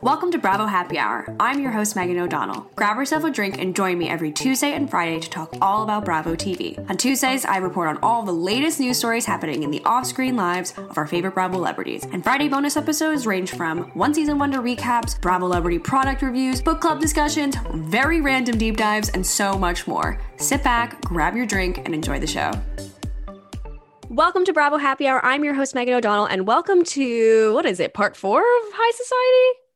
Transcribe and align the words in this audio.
Welcome 0.00 0.30
to 0.30 0.38
Bravo 0.38 0.66
Happy 0.66 0.96
Hour. 0.96 1.26
I'm 1.40 1.60
your 1.60 1.72
host, 1.72 1.96
Megan 1.96 2.20
O'Donnell. 2.20 2.70
Grab 2.76 2.98
yourself 2.98 3.24
a 3.24 3.32
drink 3.32 3.58
and 3.58 3.74
join 3.74 3.98
me 3.98 4.08
every 4.08 4.30
Tuesday 4.30 4.72
and 4.74 4.88
Friday 4.88 5.18
to 5.18 5.28
talk 5.28 5.52
all 5.60 5.82
about 5.82 6.04
Bravo 6.04 6.36
TV. 6.36 6.78
On 6.88 6.96
Tuesdays, 6.96 7.44
I 7.44 7.56
report 7.56 7.88
on 7.88 7.98
all 8.00 8.22
the 8.22 8.30
latest 8.30 8.78
news 8.78 8.96
stories 8.96 9.26
happening 9.26 9.64
in 9.64 9.72
the 9.72 9.82
off 9.84 10.06
screen 10.06 10.36
lives 10.36 10.72
of 10.78 10.96
our 10.96 11.08
favorite 11.08 11.34
Bravo 11.34 11.56
celebrities. 11.56 12.04
And 12.12 12.22
Friday 12.22 12.46
bonus 12.46 12.76
episodes 12.76 13.26
range 13.26 13.50
from 13.50 13.90
one 13.94 14.14
season 14.14 14.38
wonder 14.38 14.60
recaps, 14.60 15.20
Bravo 15.20 15.48
celebrity 15.48 15.80
product 15.80 16.22
reviews, 16.22 16.62
book 16.62 16.80
club 16.80 17.00
discussions, 17.00 17.56
very 17.74 18.20
random 18.20 18.56
deep 18.56 18.76
dives, 18.76 19.08
and 19.08 19.26
so 19.26 19.58
much 19.58 19.88
more. 19.88 20.20
Sit 20.36 20.62
back, 20.62 21.00
grab 21.00 21.34
your 21.34 21.46
drink, 21.46 21.78
and 21.78 21.92
enjoy 21.92 22.20
the 22.20 22.26
show. 22.28 22.52
Welcome 24.08 24.44
to 24.44 24.52
Bravo 24.52 24.76
Happy 24.76 25.08
Hour. 25.08 25.24
I'm 25.26 25.42
your 25.42 25.54
host, 25.54 25.74
Megan 25.74 25.94
O'Donnell, 25.94 26.26
and 26.26 26.46
welcome 26.46 26.84
to 26.84 27.52
what 27.52 27.66
is 27.66 27.80
it, 27.80 27.94
part 27.94 28.16
four 28.16 28.38
of 28.38 28.62
High 28.72 28.92
Society? 28.92 29.67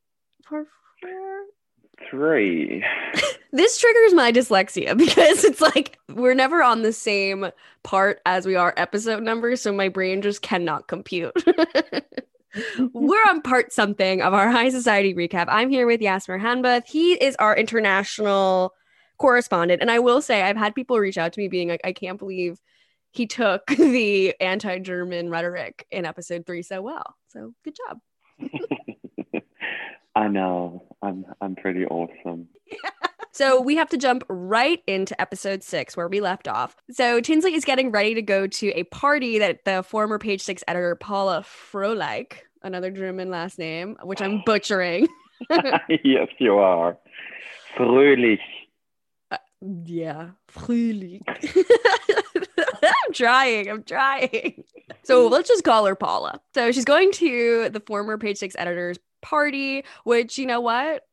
Three. 2.13 2.85
This 3.55 3.77
triggers 3.77 4.15
my 4.15 4.33
dyslexia 4.33 4.97
because 4.97 5.45
it's 5.45 5.61
like 5.61 5.99
we're 6.09 6.33
never 6.33 6.63
on 6.63 6.81
the 6.81 6.93
same 6.93 7.51
part 7.83 8.23
as 8.25 8.47
we 8.47 8.57
are 8.57 8.73
episode 8.79 9.23
numbers, 9.23 9.61
so 9.61 9.75
my 9.75 9.91
brain 9.91 10.23
just 10.23 10.41
cannot 10.41 10.89
compute. 10.89 11.35
we're 12.95 13.29
on 13.29 13.43
part 13.43 13.71
something 13.71 14.23
of 14.23 14.33
our 14.33 14.51
High 14.51 14.71
Society 14.71 15.13
recap. 15.13 15.49
I'm 15.49 15.69
here 15.69 15.87
with 15.87 16.01
Yasmer 16.01 16.41
Hanbath. 16.41 16.87
He 16.87 17.13
is 17.13 17.37
our 17.37 17.55
international 17.55 18.73
correspondent, 19.19 19.83
and 19.83 19.91
I 19.91 19.99
will 19.99 20.23
say 20.23 20.41
I've 20.41 20.57
had 20.57 20.75
people 20.75 20.99
reach 20.99 21.19
out 21.19 21.35
to 21.35 21.41
me 21.41 21.49
being 21.49 21.69
like, 21.69 21.83
"I 21.85 21.93
can't 21.93 22.19
believe." 22.19 22.59
He 23.11 23.27
took 23.27 23.67
the 23.67 24.35
anti-German 24.41 25.29
rhetoric 25.29 25.87
in 25.91 26.07
episode 26.07 26.47
three 26.47 26.63
so 26.63 26.81
well. 26.81 27.17
So 27.29 27.53
good 27.65 27.77
job. 27.77 28.01
I 30.15 30.29
know. 30.29 30.92
I'm 31.03 31.25
I'm 31.41 31.57
pretty 31.57 31.85
awesome. 31.87 32.49
So 33.35 33.63
we 33.63 33.77
have 33.77 33.89
to 33.89 33.97
jump 33.97 34.25
right 34.29 34.83
into 34.87 35.19
episode 35.19 35.63
six 35.63 35.97
where 35.97 36.07
we 36.07 36.21
left 36.21 36.47
off. 36.47 36.77
So 36.91 37.19
Tinsley 37.19 37.55
is 37.55 37.65
getting 37.65 37.91
ready 37.91 38.15
to 38.15 38.21
go 38.21 38.47
to 38.47 38.69
a 38.79 38.85
party 38.85 39.39
that 39.39 39.65
the 39.65 39.83
former 39.83 40.19
Page 40.19 40.43
Six 40.43 40.63
editor 40.69 40.95
Paula 40.97 41.43
Froelich, 41.43 42.35
another 42.63 42.91
German 42.91 43.31
last 43.31 43.59
name, 43.59 43.97
which 44.03 44.21
I'm 44.21 44.43
butchering. 44.45 45.09
yes, 46.05 46.29
you 46.39 46.59
are. 46.59 46.99
Fröhlich. 47.75 48.39
Uh, 49.31 49.39
yeah, 49.87 50.33
Fröhlich. 50.49 51.23
I'm 52.85 53.13
trying. 53.15 53.71
I'm 53.71 53.83
trying. 53.83 54.63
So 55.05 55.27
let's 55.27 55.49
just 55.49 55.65
call 55.65 55.87
her 55.87 55.95
Paula. 55.95 56.39
So 56.55 56.71
she's 56.71 56.85
going 56.85 57.13
to 57.13 57.71
the 57.71 57.81
former 57.81 58.19
Page 58.19 58.37
Six 58.37 58.55
editor's 58.59 58.99
party, 59.23 59.85
which 60.05 60.39
you 60.39 60.47
know 60.47 60.61
what? 60.61 61.05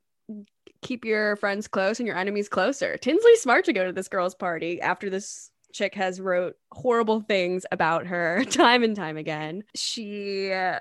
Keep 0.82 1.06
your 1.06 1.36
friends 1.38 1.68
close 1.68 2.00
and 2.00 2.08
your 2.08 2.18
enemies 2.18 2.50
closer. 2.50 2.98
Tinsley's 2.98 3.42
smart 3.42 3.66
to 3.66 3.74
go 3.74 3.86
to 3.86 3.92
this 3.92 4.08
girl's 4.08 4.36
party 4.36 4.82
after 4.82 5.10
this 5.10 5.52
chick 5.74 5.96
has 5.96 6.20
wrote 6.20 6.56
horrible 6.72 7.22
things 7.22 7.66
about 7.72 8.08
her 8.08 8.44
time 8.50 8.84
and 8.84 8.96
time 8.96 9.18
again. 9.18 9.64
She 9.76 10.52
uh, 10.52 10.80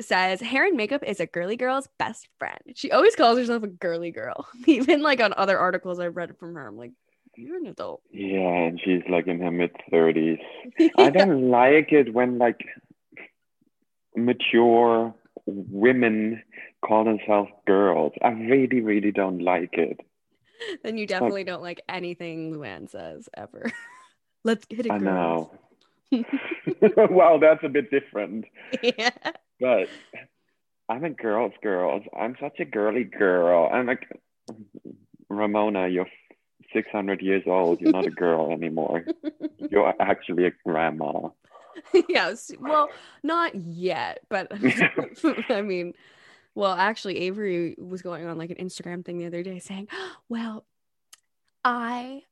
says 0.00 0.40
hair 0.40 0.66
and 0.66 0.76
makeup 0.76 1.02
is 1.04 1.20
a 1.20 1.26
girly 1.26 1.56
girl's 1.56 1.88
best 1.98 2.28
friend. 2.38 2.60
She 2.74 2.90
always 2.90 3.16
calls 3.16 3.38
herself 3.38 3.62
a 3.62 3.68
girly 3.68 4.10
girl. 4.10 4.46
Even 4.66 5.02
like 5.02 5.20
on 5.20 5.34
other 5.36 5.58
articles 5.58 5.98
I've 5.98 6.16
read 6.16 6.36
from 6.38 6.54
her, 6.54 6.66
I'm 6.66 6.76
like, 6.76 6.92
you're 7.36 7.56
an 7.56 7.66
adult. 7.66 8.02
Yeah, 8.10 8.38
and 8.38 8.80
she's 8.84 9.02
like 9.08 9.28
in 9.28 9.40
her 9.40 9.50
mid 9.50 9.70
thirties. 9.90 10.38
I 10.98 11.10
don't 11.10 11.50
like 11.50 11.92
it 11.92 12.12
when 12.12 12.38
like 12.38 12.60
mature 14.16 15.14
women 15.46 16.42
call 16.84 17.04
themselves 17.04 17.50
girls. 17.66 18.12
I 18.22 18.28
really, 18.30 18.80
really 18.80 19.12
don't 19.12 19.40
like 19.40 19.74
it. 19.74 20.00
then 20.82 20.98
you 20.98 21.06
definitely 21.06 21.44
don't 21.44 21.62
like 21.62 21.82
anything 21.88 22.54
Luann 22.54 22.90
says 22.90 23.28
ever. 23.36 23.70
Let's 24.44 24.64
get 24.64 24.86
it. 24.86 24.92
I 24.92 24.98
girls. 24.98 25.50
know. 26.10 27.06
well, 27.10 27.38
that's 27.38 27.62
a 27.64 27.68
bit 27.68 27.90
different. 27.90 28.46
yeah. 28.82 29.10
But 29.60 29.88
I'm 30.88 31.04
a 31.04 31.10
girl's 31.10 31.52
girl. 31.62 32.00
I'm 32.18 32.36
such 32.40 32.60
a 32.60 32.64
girly 32.64 33.04
girl. 33.04 33.68
I'm 33.72 33.86
like 33.86 34.08
Ramona, 35.28 35.88
you're 35.88 36.06
600 36.72 37.20
years 37.20 37.42
old. 37.46 37.80
You're 37.80 37.92
not 37.92 38.06
a 38.06 38.10
girl 38.10 38.52
anymore. 38.52 39.04
You're 39.70 39.92
actually 40.00 40.46
a 40.46 40.52
grandma. 40.64 41.28
yes. 42.08 42.50
Well, 42.58 42.88
not 43.22 43.54
yet, 43.54 44.20
but 44.28 44.50
I 45.50 45.62
mean, 45.62 45.94
well, 46.58 46.72
actually, 46.72 47.18
Avery 47.18 47.76
was 47.78 48.02
going 48.02 48.26
on 48.26 48.36
like 48.36 48.50
an 48.50 48.56
Instagram 48.56 49.04
thing 49.04 49.18
the 49.18 49.26
other 49.26 49.44
day 49.44 49.60
saying, 49.60 49.86
Well, 50.28 50.64
I 51.64 52.22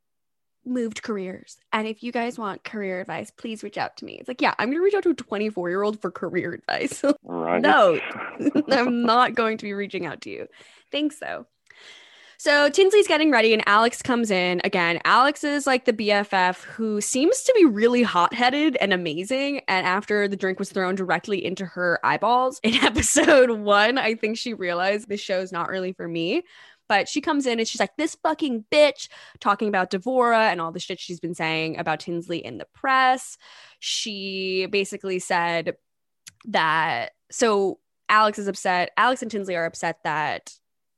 moved 0.65 1.05
careers. 1.05 1.59
And 1.73 1.87
if 1.87 2.03
you 2.03 2.11
guys 2.11 2.37
want 2.37 2.65
career 2.65 3.01
advice, 3.01 3.31
please 3.31 3.63
reach 3.63 3.79
out 3.79 3.97
to 3.99 4.05
me. 4.05 4.15
It's 4.15 4.27
like, 4.27 4.43
yeah, 4.43 4.53
I'm 4.59 4.67
going 4.67 4.79
to 4.79 4.83
reach 4.83 4.95
out 4.95 5.05
to 5.05 5.11
a 5.11 5.15
24 5.15 5.69
year 5.69 5.83
old 5.83 6.01
for 6.01 6.11
career 6.11 6.55
advice. 6.69 7.05
No, 7.25 8.01
I'm 8.73 9.05
not 9.05 9.37
going 9.37 9.59
to 9.59 9.65
be 9.65 9.75
reaching 9.75 10.07
out 10.07 10.21
to 10.23 10.31
you. 10.31 10.49
Thanks, 10.91 11.21
though. 11.21 11.47
So 12.39 12.69
Tinsley's 12.69 13.09
getting 13.09 13.31
ready, 13.31 13.55
and 13.55 13.63
Alex 13.67 14.03
comes 14.03 14.31
in 14.31 14.61
again. 14.63 15.01
Alex 15.05 15.43
is 15.43 15.67
like 15.67 15.87
the 15.87 15.93
BFF 15.93 16.63
who 16.65 17.01
seems 17.01 17.43
to 17.43 17.55
be 17.57 17.65
really 17.65 18.03
hot 18.03 18.35
headed 18.35 18.77
and 18.77 18.93
amazing. 18.93 19.63
And 19.69 19.87
after 19.87 20.29
the 20.29 20.37
drink 20.37 20.59
was 20.59 20.71
thrown 20.71 20.95
directly 20.95 21.45
into 21.45 21.65
her 21.65 21.99
eyeballs 22.05 22.61
in 22.63 22.75
episode 22.85 23.51
one, 23.51 23.97
I 23.97 24.15
think 24.15 24.37
she 24.37 24.53
realized 24.53 25.09
this 25.09 25.21
show's 25.21 25.51
not 25.51 25.69
really 25.69 25.93
for 25.93 26.07
me. 26.07 26.43
But 26.89 27.09
she 27.09 27.21
comes 27.21 27.47
in 27.47 27.59
and 27.59 27.67
she's 27.67 27.81
like, 27.81 27.97
this 27.97 28.17
fucking 28.23 28.67
bitch, 28.71 29.09
talking 29.41 29.69
about 29.69 29.91
Devora 29.91 30.53
and 30.53 30.61
all 30.61 30.71
the 30.71 30.79
shit 30.79 31.01
she's 31.01 31.19
been 31.19 31.35
saying 31.35 31.79
about 31.79 32.01
Tinsley 32.01 32.39
in 32.39 32.59
the 32.59 32.67
press. 32.75 33.39
She 33.81 34.67
basically 34.71 35.19
said 35.19 35.77
that, 36.47 37.13
so 37.31 37.81
Alex 38.09 38.39
is 38.39 38.47
upset. 38.47 38.93
Alex 38.97 39.23
and 39.23 39.31
Tinsley 39.31 39.57
are 39.57 39.65
upset 39.65 39.99
that 40.05 40.53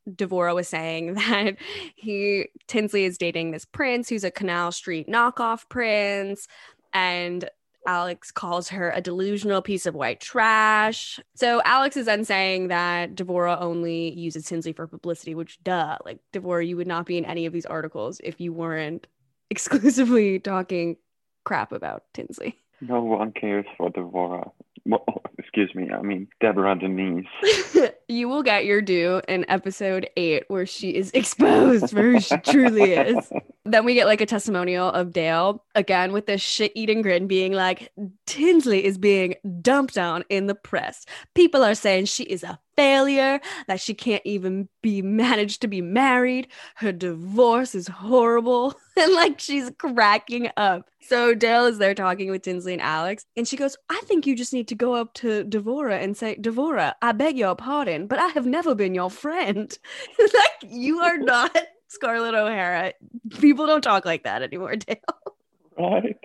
Devora 0.08 0.54
was 0.54 0.68
saying 0.68 1.14
that 1.14 1.56
he 1.94 2.46
Tinsley 2.66 3.04
is 3.04 3.18
dating 3.18 3.50
this 3.50 3.64
prince 3.64 4.08
who's 4.08 4.24
a 4.24 4.30
Canal 4.30 4.72
Street 4.72 5.08
knockoff 5.08 5.68
prince, 5.68 6.48
and 6.92 7.48
Alex 7.86 8.30
calls 8.30 8.68
her 8.68 8.90
a 8.90 9.00
delusional 9.00 9.62
piece 9.62 9.86
of 9.86 9.94
white 9.94 10.20
trash. 10.20 11.18
So 11.34 11.62
Alex 11.64 11.96
is 11.96 12.04
then 12.06 12.24
saying 12.24 12.68
that 12.68 13.14
Devora 13.14 13.58
only 13.60 14.12
uses 14.12 14.44
Tinsley 14.44 14.74
for 14.74 14.86
publicity, 14.86 15.34
which 15.34 15.58
duh, 15.64 15.96
like 16.04 16.18
Devora, 16.32 16.66
you 16.66 16.76
would 16.76 16.86
not 16.86 17.06
be 17.06 17.16
in 17.16 17.24
any 17.24 17.46
of 17.46 17.52
these 17.52 17.66
articles 17.66 18.20
if 18.22 18.40
you 18.40 18.52
weren't 18.52 19.06
exclusively 19.50 20.38
talking 20.38 20.96
crap 21.44 21.72
about 21.72 22.04
Tinsley. 22.12 22.58
No 22.82 23.02
one 23.02 23.32
cares 23.32 23.64
for 23.76 23.90
Devora. 23.90 24.50
Well, 24.84 25.04
excuse 25.38 25.74
me. 25.74 25.90
I 25.90 26.02
mean, 26.02 26.28
Deborah 26.40 26.78
Denise. 26.78 27.26
You 28.08 28.28
will 28.28 28.42
get 28.42 28.64
your 28.64 28.80
due 28.80 29.20
in 29.28 29.44
episode 29.48 30.08
eight, 30.16 30.44
where 30.48 30.66
she 30.66 30.90
is 30.90 31.10
exposed 31.14 31.90
for 31.90 32.02
who 32.02 32.20
she 32.20 32.36
truly 32.38 32.94
is. 32.94 33.30
then 33.64 33.84
we 33.84 33.94
get 33.94 34.06
like 34.06 34.20
a 34.20 34.26
testimonial 34.26 34.88
of 34.88 35.12
Dale 35.12 35.64
again 35.74 36.12
with 36.12 36.26
this 36.26 36.40
shit 36.40 36.72
eating 36.74 37.02
grin 37.02 37.26
being 37.26 37.52
like, 37.52 37.92
Tinsley 38.26 38.84
is 38.84 38.98
being 38.98 39.34
dumped 39.60 39.98
on 39.98 40.24
in 40.28 40.46
the 40.46 40.54
press. 40.54 41.04
People 41.34 41.62
are 41.62 41.74
saying 41.74 42.06
she 42.06 42.24
is 42.24 42.42
a 42.42 42.58
failure, 42.76 43.40
that 43.66 43.80
she 43.80 43.92
can't 43.92 44.22
even 44.24 44.68
be 44.82 45.02
managed 45.02 45.60
to 45.60 45.66
be 45.66 45.82
married. 45.82 46.46
Her 46.76 46.92
divorce 46.92 47.74
is 47.74 47.88
horrible. 47.88 48.72
and 48.96 49.12
like 49.14 49.40
she's 49.40 49.70
cracking 49.78 50.48
up. 50.56 50.88
So 51.00 51.34
Dale 51.34 51.66
is 51.66 51.78
there 51.78 51.94
talking 51.94 52.30
with 52.30 52.42
Tinsley 52.42 52.74
and 52.74 52.82
Alex, 52.82 53.24
and 53.36 53.48
she 53.48 53.56
goes, 53.56 53.76
I 53.88 54.00
think 54.04 54.26
you 54.26 54.36
just 54.36 54.52
need 54.52 54.68
to 54.68 54.74
go 54.74 54.94
up 54.94 55.14
to 55.14 55.44
Devora 55.44 56.02
and 56.02 56.16
say, 56.16 56.36
Devora, 56.36 56.92
I 57.02 57.12
beg 57.12 57.36
your 57.38 57.56
pardon, 57.56 57.97
but 58.06 58.18
I 58.18 58.28
have 58.28 58.46
never 58.46 58.74
been 58.74 58.94
your 58.94 59.10
friend. 59.10 59.76
like, 60.18 60.70
you 60.70 61.00
are 61.00 61.18
not 61.18 61.56
Scarlett 61.88 62.34
O'Hara. 62.34 62.92
People 63.38 63.66
don't 63.66 63.82
talk 63.82 64.04
like 64.04 64.24
that 64.24 64.42
anymore, 64.42 64.76
Dale. 64.76 64.96
Right. 65.78 66.16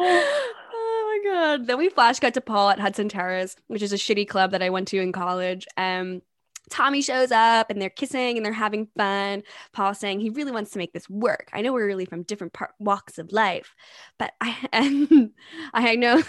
oh 0.00 1.20
my 1.22 1.30
god. 1.30 1.66
Then 1.66 1.78
we 1.78 1.88
flash 1.88 2.18
cut 2.20 2.34
to 2.34 2.40
Paul 2.40 2.70
at 2.70 2.80
Hudson 2.80 3.08
Terrace, 3.08 3.56
which 3.66 3.82
is 3.82 3.92
a 3.92 3.96
shitty 3.96 4.28
club 4.28 4.52
that 4.52 4.62
I 4.62 4.70
went 4.70 4.88
to 4.88 5.00
in 5.00 5.12
college. 5.12 5.66
Um 5.76 6.22
Tommy 6.70 7.02
shows 7.02 7.32
up 7.32 7.70
and 7.70 7.80
they're 7.80 7.90
kissing 7.90 8.36
and 8.36 8.44
they're 8.44 8.52
having 8.52 8.88
fun. 8.96 9.42
Paul 9.72 9.94
saying 9.94 10.20
he 10.20 10.30
really 10.30 10.52
wants 10.52 10.70
to 10.72 10.78
make 10.78 10.92
this 10.92 11.08
work. 11.08 11.48
I 11.52 11.62
know 11.62 11.72
we're 11.72 11.86
really 11.86 12.04
from 12.04 12.22
different 12.22 12.52
par- 12.52 12.74
walks 12.78 13.18
of 13.18 13.32
life, 13.32 13.74
but 14.18 14.32
I 14.40 14.56
and 14.72 15.30
I 15.72 15.96
know 15.96 16.22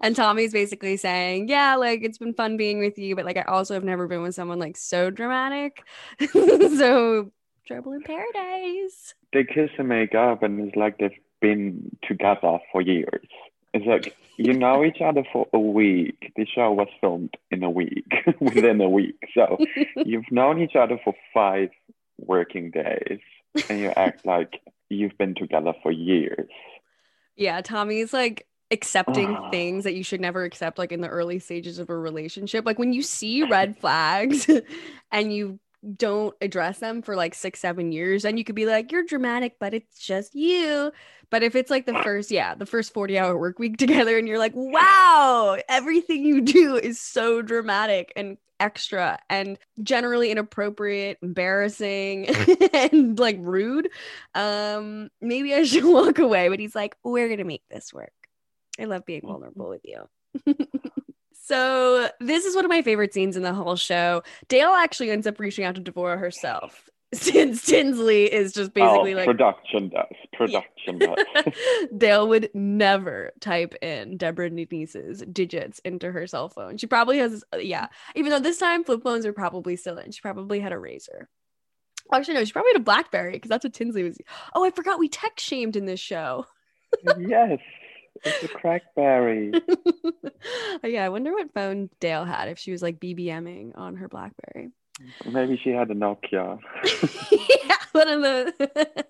and 0.00 0.16
Tommy's 0.16 0.52
basically 0.52 0.96
saying, 0.96 1.48
Yeah, 1.48 1.76
like 1.76 2.00
it's 2.02 2.18
been 2.18 2.34
fun 2.34 2.56
being 2.56 2.78
with 2.78 2.98
you, 2.98 3.16
but 3.16 3.24
like 3.24 3.36
I 3.36 3.42
also 3.42 3.74
have 3.74 3.84
never 3.84 4.06
been 4.06 4.22
with 4.22 4.34
someone 4.34 4.58
like 4.58 4.76
so 4.76 5.10
dramatic. 5.10 5.82
so 6.32 7.30
trouble 7.66 7.92
in 7.92 8.02
paradise. 8.02 9.14
They 9.32 9.44
kiss 9.44 9.70
and 9.78 9.88
make 9.88 10.14
up, 10.14 10.42
and 10.42 10.60
it's 10.60 10.76
like 10.76 10.98
they've 10.98 11.10
been 11.40 11.96
together 12.06 12.58
for 12.72 12.82
years. 12.82 13.26
It's 13.72 13.86
like 13.86 14.16
you 14.36 14.52
know 14.52 14.84
each 14.84 15.00
other 15.00 15.22
for 15.32 15.46
a 15.52 15.58
week. 15.58 16.32
The 16.36 16.46
show 16.46 16.72
was 16.72 16.88
filmed 17.00 17.36
in 17.50 17.62
a 17.62 17.70
week, 17.70 18.12
within 18.40 18.80
a 18.80 18.88
week. 18.88 19.20
So 19.34 19.58
you've 19.96 20.30
known 20.30 20.60
each 20.60 20.74
other 20.74 20.98
for 21.04 21.14
five 21.32 21.70
working 22.18 22.70
days, 22.70 23.20
and 23.68 23.78
you 23.78 23.92
act 23.96 24.26
like 24.26 24.60
you've 24.88 25.16
been 25.16 25.34
together 25.34 25.72
for 25.82 25.92
years. 25.92 26.50
Yeah, 27.36 27.60
Tommy's 27.60 28.12
like 28.12 28.46
accepting 28.70 29.36
things 29.50 29.84
that 29.84 29.94
you 29.94 30.04
should 30.04 30.20
never 30.20 30.44
accept 30.44 30.78
like 30.78 30.92
in 30.92 31.00
the 31.00 31.08
early 31.08 31.38
stages 31.38 31.78
of 31.78 31.90
a 31.90 31.96
relationship. 31.96 32.64
Like 32.64 32.78
when 32.78 32.92
you 32.92 33.02
see 33.02 33.42
red 33.42 33.78
flags 33.78 34.48
and 35.12 35.32
you 35.32 35.58
don't 35.96 36.34
address 36.42 36.78
them 36.78 37.00
for 37.00 37.16
like 37.16 37.34
six 37.34 37.58
seven 37.58 37.90
years 37.90 38.26
and 38.26 38.38
you 38.38 38.44
could 38.44 38.54
be 38.54 38.66
like 38.66 38.92
you're 38.92 39.02
dramatic 39.02 39.56
but 39.58 39.74
it's 39.74 39.98
just 39.98 40.34
you. 40.34 40.92
But 41.30 41.42
if 41.42 41.54
it's 41.54 41.70
like 41.70 41.86
the 41.86 42.00
first 42.02 42.30
yeah 42.30 42.54
the 42.54 42.66
first 42.66 42.92
40 42.92 43.18
hour 43.18 43.36
work 43.38 43.58
week 43.58 43.76
together 43.78 44.18
and 44.18 44.28
you're 44.28 44.38
like 44.38 44.52
wow 44.54 45.56
everything 45.68 46.24
you 46.24 46.42
do 46.42 46.76
is 46.76 47.00
so 47.00 47.42
dramatic 47.42 48.12
and 48.14 48.36
extra 48.60 49.18
and 49.30 49.58
generally 49.82 50.30
inappropriate 50.30 51.16
embarrassing 51.22 52.26
and 52.74 53.18
like 53.18 53.38
rude 53.40 53.88
um 54.34 55.08
maybe 55.22 55.54
i 55.54 55.62
should 55.62 55.84
walk 55.84 56.18
away 56.18 56.50
but 56.50 56.60
he's 56.60 56.74
like 56.74 56.94
we're 57.02 57.30
gonna 57.30 57.42
make 57.42 57.62
this 57.70 57.90
work 57.90 58.12
I 58.80 58.84
love 58.84 59.04
being 59.04 59.20
mm-hmm. 59.20 59.30
vulnerable 59.30 59.68
with 59.68 59.82
you. 59.84 60.08
so 61.44 62.08
this 62.20 62.44
is 62.44 62.54
one 62.54 62.64
of 62.64 62.70
my 62.70 62.82
favorite 62.82 63.12
scenes 63.12 63.36
in 63.36 63.42
the 63.42 63.52
whole 63.52 63.76
show. 63.76 64.22
Dale 64.48 64.70
actually 64.70 65.10
ends 65.10 65.26
up 65.26 65.38
reaching 65.38 65.64
out 65.64 65.74
to 65.76 65.80
Devora 65.80 66.18
herself. 66.18 66.88
Since 67.12 67.66
Tinsley 67.66 68.32
is 68.32 68.52
just 68.52 68.70
oh, 68.70 68.72
basically 68.72 69.14
oh, 69.14 69.16
like 69.16 69.26
production 69.26 69.88
does. 69.88 70.06
Production 70.32 70.98
does. 70.98 71.18
Dale 71.98 72.28
would 72.28 72.50
never 72.54 73.32
type 73.40 73.74
in 73.82 74.16
Deborah 74.16 74.48
Denise's 74.48 75.24
digits 75.30 75.80
into 75.80 76.12
her 76.12 76.28
cell 76.28 76.48
phone. 76.48 76.76
She 76.76 76.86
probably 76.86 77.18
has, 77.18 77.42
uh, 77.52 77.58
yeah. 77.58 77.88
Even 78.14 78.30
though 78.30 78.38
this 78.38 78.58
time 78.58 78.84
flip 78.84 79.02
phones 79.02 79.26
are 79.26 79.32
probably 79.32 79.74
still 79.74 79.98
in. 79.98 80.12
She 80.12 80.20
probably 80.20 80.60
had 80.60 80.72
a 80.72 80.76
Razr. 80.76 81.26
Actually, 82.12 82.34
no, 82.34 82.44
she 82.44 82.52
probably 82.52 82.72
had 82.72 82.80
a 82.80 82.84
Blackberry 82.84 83.32
because 83.32 83.48
that's 83.48 83.64
what 83.64 83.74
Tinsley 83.74 84.04
was. 84.04 84.16
Oh, 84.54 84.64
I 84.64 84.70
forgot 84.70 85.00
we 85.00 85.08
tech 85.08 85.38
shamed 85.38 85.76
in 85.76 85.86
this 85.86 86.00
show. 86.00 86.46
yes. 87.18 87.58
It's 88.24 88.44
a 88.44 88.48
crackberry. 88.48 89.60
Uh, 90.82 90.88
yeah, 90.88 91.04
I 91.04 91.10
wonder 91.10 91.32
what 91.32 91.52
phone 91.52 91.90
Dale 92.00 92.24
had 92.24 92.48
if 92.48 92.58
she 92.58 92.72
was 92.72 92.80
like 92.80 92.98
BBMing 92.98 93.76
on 93.76 93.96
her 93.96 94.08
Blackberry. 94.08 94.70
Maybe 95.30 95.60
she 95.62 95.70
had 95.70 95.90
a 95.90 95.94
Nokia. 95.94 96.58
yeah, 97.66 97.76
one 97.92 98.08
of 98.08 98.22
the. 98.22 99.04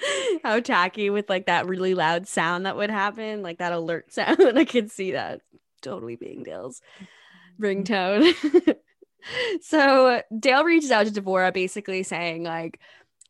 How 0.44 0.60
tacky 0.60 1.10
with 1.10 1.28
like 1.28 1.46
that 1.46 1.66
really 1.66 1.94
loud 1.94 2.26
sound 2.26 2.64
that 2.64 2.76
would 2.76 2.90
happen, 2.90 3.42
like 3.42 3.58
that 3.58 3.72
alert 3.72 4.12
sound. 4.12 4.58
I 4.58 4.64
could 4.64 4.90
see 4.90 5.12
that 5.12 5.42
totally 5.82 6.16
being 6.16 6.42
Dale's 6.42 6.80
ringtone. 7.60 8.34
so 9.60 10.22
Dale 10.38 10.64
reaches 10.64 10.90
out 10.90 11.06
to 11.06 11.12
Devora 11.12 11.52
basically 11.52 12.02
saying, 12.02 12.44
like, 12.44 12.80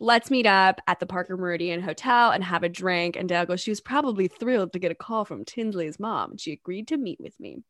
let's 0.00 0.30
meet 0.30 0.46
up 0.46 0.80
at 0.86 1.00
the 1.00 1.06
Parker 1.06 1.36
Meridien 1.36 1.82
Hotel 1.82 2.30
and 2.30 2.44
have 2.44 2.62
a 2.62 2.68
drink. 2.68 3.16
And 3.16 3.28
Dale 3.28 3.46
goes, 3.46 3.60
she 3.60 3.70
was 3.70 3.80
probably 3.80 4.28
thrilled 4.28 4.72
to 4.72 4.78
get 4.78 4.90
a 4.90 4.96
call 4.96 5.24
from 5.24 5.44
Tinsley's 5.44 5.98
mom. 5.98 6.32
And 6.32 6.40
she 6.40 6.52
agreed 6.52 6.88
to 6.88 6.96
meet 6.96 7.20
with 7.20 7.38
me. 7.40 7.62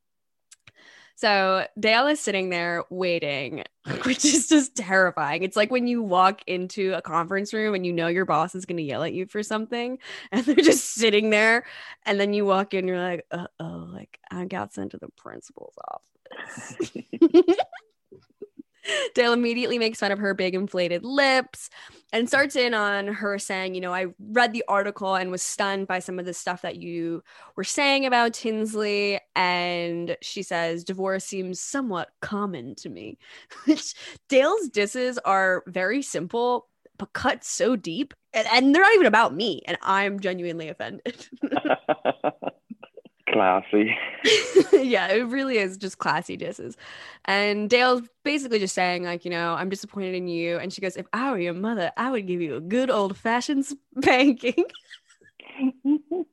So 1.16 1.66
Dale 1.80 2.08
is 2.08 2.20
sitting 2.20 2.50
there 2.50 2.84
waiting, 2.90 3.64
which 4.04 4.24
is 4.24 4.48
just 4.48 4.76
terrifying. 4.76 5.42
It's 5.42 5.56
like 5.56 5.70
when 5.70 5.86
you 5.86 6.02
walk 6.02 6.42
into 6.46 6.92
a 6.92 7.00
conference 7.00 7.54
room 7.54 7.74
and 7.74 7.86
you 7.86 7.92
know 7.92 8.06
your 8.06 8.26
boss 8.26 8.54
is 8.54 8.66
going 8.66 8.76
to 8.76 8.82
yell 8.82 9.02
at 9.02 9.14
you 9.14 9.24
for 9.26 9.42
something, 9.42 9.98
and 10.32 10.44
they're 10.44 10.56
just 10.56 10.92
sitting 10.94 11.30
there. 11.30 11.64
And 12.04 12.20
then 12.20 12.34
you 12.34 12.44
walk 12.44 12.74
in, 12.74 12.86
you're 12.86 13.00
like, 13.00 13.24
uh 13.30 13.46
oh, 13.58 13.88
like 13.90 14.20
I 14.30 14.44
got 14.44 14.74
sent 14.74 14.90
to 14.90 14.98
the 14.98 15.08
principal's 15.16 15.74
office. 15.88 16.82
Dale 19.14 19.32
immediately 19.32 19.78
makes 19.78 19.98
fun 19.98 20.12
of 20.12 20.18
her 20.18 20.34
big 20.34 20.54
inflated 20.54 21.04
lips 21.04 21.70
and 22.12 22.28
starts 22.28 22.56
in 22.56 22.74
on 22.74 23.08
her 23.08 23.38
saying, 23.38 23.74
you 23.74 23.80
know, 23.80 23.92
I 23.92 24.06
read 24.18 24.52
the 24.52 24.64
article 24.68 25.14
and 25.14 25.30
was 25.30 25.42
stunned 25.42 25.86
by 25.86 25.98
some 25.98 26.18
of 26.18 26.24
the 26.24 26.34
stuff 26.34 26.62
that 26.62 26.76
you 26.76 27.22
were 27.56 27.64
saying 27.64 28.06
about 28.06 28.34
Tinsley. 28.34 29.20
And 29.34 30.16
she 30.22 30.42
says, 30.42 30.84
divorce 30.84 31.24
seems 31.24 31.60
somewhat 31.60 32.10
common 32.20 32.74
to 32.76 32.88
me. 32.88 33.18
Which 33.64 33.94
Dale's 34.28 34.68
disses 34.68 35.18
are 35.18 35.64
very 35.66 36.02
simple, 36.02 36.68
but 36.98 37.12
cut 37.12 37.44
so 37.44 37.76
deep. 37.76 38.14
And, 38.32 38.46
and 38.52 38.74
they're 38.74 38.82
not 38.82 38.94
even 38.94 39.06
about 39.06 39.34
me. 39.34 39.62
And 39.66 39.76
I'm 39.82 40.20
genuinely 40.20 40.68
offended. 40.68 41.28
classy. 43.36 43.96
yeah, 44.72 45.08
it 45.08 45.26
really 45.26 45.58
is 45.58 45.76
just 45.76 45.98
classy 45.98 46.36
disses. 46.36 46.76
And 47.26 47.68
Dale's 47.68 48.02
basically 48.24 48.58
just 48.58 48.74
saying, 48.74 49.04
like, 49.04 49.24
you 49.24 49.30
know, 49.30 49.54
I'm 49.54 49.68
disappointed 49.68 50.14
in 50.14 50.28
you. 50.28 50.58
And 50.58 50.72
she 50.72 50.80
goes, 50.80 50.96
if 50.96 51.06
I 51.12 51.30
were 51.30 51.38
your 51.38 51.54
mother, 51.54 51.92
I 51.96 52.10
would 52.10 52.26
give 52.26 52.40
you 52.40 52.56
a 52.56 52.60
good 52.60 52.90
old 52.90 53.16
fashioned 53.16 53.66
spanking. 53.66 54.64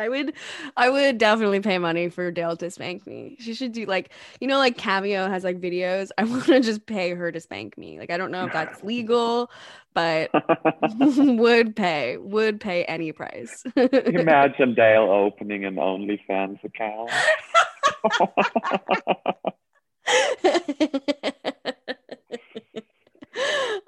I 0.00 0.08
would 0.08 0.32
I 0.76 0.88
would 0.88 1.18
definitely 1.18 1.60
pay 1.60 1.78
money 1.78 2.08
for 2.08 2.30
Dale 2.30 2.56
to 2.56 2.70
spank 2.70 3.06
me. 3.06 3.36
She 3.38 3.54
should 3.54 3.72
do 3.72 3.84
like 3.84 4.10
you 4.40 4.48
know 4.48 4.58
like 4.58 4.78
Cameo 4.78 5.28
has 5.28 5.44
like 5.44 5.60
videos. 5.60 6.08
I 6.16 6.24
want 6.30 6.46
to 6.46 6.60
just 6.60 6.86
pay 6.86 7.10
her 7.10 7.30
to 7.30 7.38
spank 7.40 7.76
me. 7.76 7.98
Like 7.98 8.10
I 8.10 8.16
don't 8.16 8.30
know 8.30 8.46
if 8.46 8.52
that's 8.52 8.82
legal, 8.84 9.50
but 9.94 10.30
would 10.98 11.76
pay 11.76 12.16
would 12.16 12.60
pay 12.60 12.84
any 12.84 13.12
price. 13.12 13.62
Imagine 13.76 14.74
Dale 14.74 15.02
opening 15.02 15.64
an 15.66 15.76
OnlyFans 15.76 16.64
account. 16.64 17.10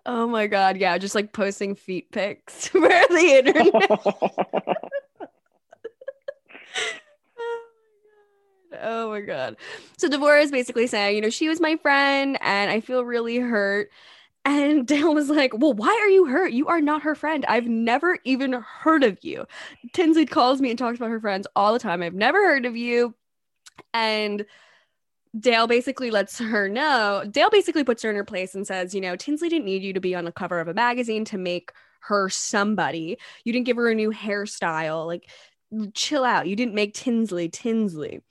oh 0.05 0.27
my 0.27 0.47
god, 0.47 0.77
yeah, 0.77 0.99
just 0.99 1.15
like 1.15 1.33
posting 1.33 1.75
feet 1.75 2.11
pics 2.13 2.69
for 2.69 2.81
the 2.81 3.43
internet. 3.45 4.93
Oh 8.81 9.11
my 9.11 9.21
god. 9.21 9.57
So 9.99 10.09
Devora 10.09 10.43
is 10.43 10.51
basically 10.51 10.87
saying, 10.87 11.17
you 11.17 11.23
know, 11.23 11.31
she 11.31 11.49
was 11.49 11.61
my 11.61 11.77
friend 11.77 12.39
and 12.41 12.71
I 12.71 12.81
feel 12.81 13.05
really 13.05 13.39
hurt. 13.39 13.91
And 14.45 14.87
Dale 14.89 15.15
was 15.15 15.31
like, 15.31 15.53
Well, 15.57 15.75
why 15.75 15.89
are 16.03 16.09
you 16.09 16.27
hurt? 16.27 16.53
You 16.53 16.69
are 16.69 16.81
not 16.81 17.03
her 17.03 17.15
friend. 17.15 17.45
I've 17.47 17.67
never 17.67 18.19
even 18.25 18.53
heard 18.55 19.05
of 19.05 19.19
you. 19.23 19.47
Tinsley 19.93 20.27
calls 20.27 20.61
me 20.61 20.71
and 20.71 20.79
talks 20.79 20.99
about 20.99 21.11
her 21.11 21.21
friends 21.21 21.47
all 21.57 21.73
the 21.73 21.79
time. 21.79 22.03
I've 22.03 22.15
never 22.15 22.39
heard 22.39 22.67
of 22.67 22.77
you. 22.77 23.15
And 23.95 24.47
Dale 25.39 25.67
basically 25.67 26.11
lets 26.11 26.39
her 26.39 26.69
know. 26.69 27.25
Dale 27.31 27.51
basically 27.51 27.85
puts 27.85 28.03
her 28.03 28.11
in 28.11 28.17
her 28.17 28.25
place 28.25 28.55
and 28.55 28.67
says, 28.67 28.95
You 28.95 29.01
know, 29.01 29.17
Tinsley 29.17 29.49
didn't 29.49 29.65
need 29.65 29.83
you 29.83 29.93
to 29.95 30.01
be 30.01 30.15
on 30.15 30.25
the 30.25 30.33
cover 30.33 30.61
of 30.61 30.69
a 30.69 30.75
magazine 30.75 31.25
to 31.27 31.39
make 31.39 31.73
her 32.01 32.29
somebody. 32.29 33.19
You 33.45 33.53
didn't 33.53 33.67
give 33.67 33.77
her 33.77 33.89
a 33.91 33.95
new 33.95 34.11
hairstyle. 34.11 35.07
Like, 35.07 35.31
chill 35.95 36.25
out. 36.25 36.49
You 36.49 36.57
didn't 36.57 36.75
make 36.75 36.95
Tinsley 36.95 37.49
Tinsley. 37.49 38.23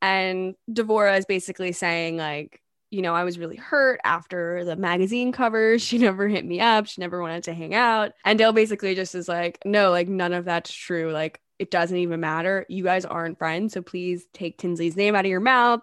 And 0.00 0.54
Devora 0.70 1.18
is 1.18 1.26
basically 1.26 1.72
saying, 1.72 2.16
like, 2.16 2.62
you 2.90 3.02
know, 3.02 3.14
I 3.14 3.24
was 3.24 3.38
really 3.38 3.56
hurt 3.56 4.00
after 4.04 4.64
the 4.64 4.76
magazine 4.76 5.32
cover. 5.32 5.78
She 5.78 5.98
never 5.98 6.28
hit 6.28 6.44
me 6.44 6.60
up. 6.60 6.86
She 6.86 7.00
never 7.00 7.20
wanted 7.20 7.44
to 7.44 7.54
hang 7.54 7.74
out. 7.74 8.12
And 8.24 8.38
Dale 8.38 8.52
basically 8.52 8.94
just 8.94 9.14
is 9.14 9.28
like, 9.28 9.58
no, 9.64 9.90
like 9.90 10.08
none 10.08 10.32
of 10.32 10.44
that's 10.44 10.72
true. 10.72 11.12
Like 11.12 11.40
it 11.58 11.70
doesn't 11.70 11.96
even 11.96 12.20
matter. 12.20 12.64
You 12.68 12.84
guys 12.84 13.04
aren't 13.04 13.38
friends. 13.38 13.74
So 13.74 13.82
please 13.82 14.26
take 14.32 14.58
Tinsley's 14.58 14.96
name 14.96 15.14
out 15.14 15.24
of 15.24 15.30
your 15.30 15.40
mouth. 15.40 15.80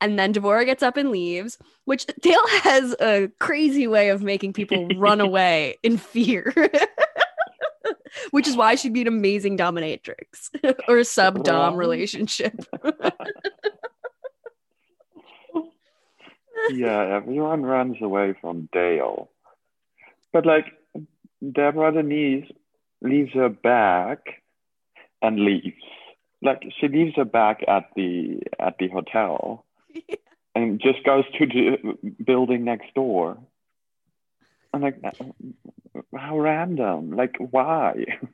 And 0.00 0.18
then 0.18 0.34
Devora 0.34 0.64
gets 0.66 0.82
up 0.82 0.96
and 0.96 1.10
leaves, 1.10 1.58
which 1.84 2.06
Dale 2.20 2.46
has 2.62 2.94
a 3.00 3.30
crazy 3.38 3.86
way 3.86 4.08
of 4.08 4.22
making 4.22 4.52
people 4.52 4.88
run 4.96 5.20
away 5.28 5.76
in 5.82 5.96
fear. 5.96 6.52
which 8.30 8.48
is 8.48 8.56
why 8.56 8.74
she'd 8.74 8.92
be 8.92 9.02
an 9.02 9.08
amazing 9.08 9.56
dominatrix 9.56 10.50
or 10.88 10.98
a 10.98 11.04
sub 11.04 11.44
dom 11.44 11.76
relationship. 11.76 12.54
yeah, 16.70 17.16
everyone 17.16 17.62
runs 17.62 17.96
away 18.00 18.34
from 18.40 18.68
Dale. 18.72 19.30
But 20.32 20.46
like 20.46 20.66
Deborah 21.52 21.92
Denise 21.92 22.50
leaves 23.00 23.32
her 23.34 23.48
bag 23.48 24.18
and 25.20 25.40
leaves. 25.40 25.82
Like 26.40 26.62
she 26.80 26.88
leaves 26.88 27.14
her 27.16 27.24
bag 27.24 27.64
at 27.68 27.90
the 27.94 28.40
at 28.58 28.76
the 28.78 28.88
hotel 28.88 29.64
yeah. 29.94 30.16
and 30.54 30.80
just 30.80 31.04
goes 31.04 31.24
to 31.38 31.46
the 31.46 31.96
building 32.24 32.64
next 32.64 32.94
door. 32.94 33.38
I'm 34.74 34.80
like, 34.80 34.96
how 36.16 36.38
random. 36.38 37.12
Like, 37.12 37.36
why? 37.38 38.04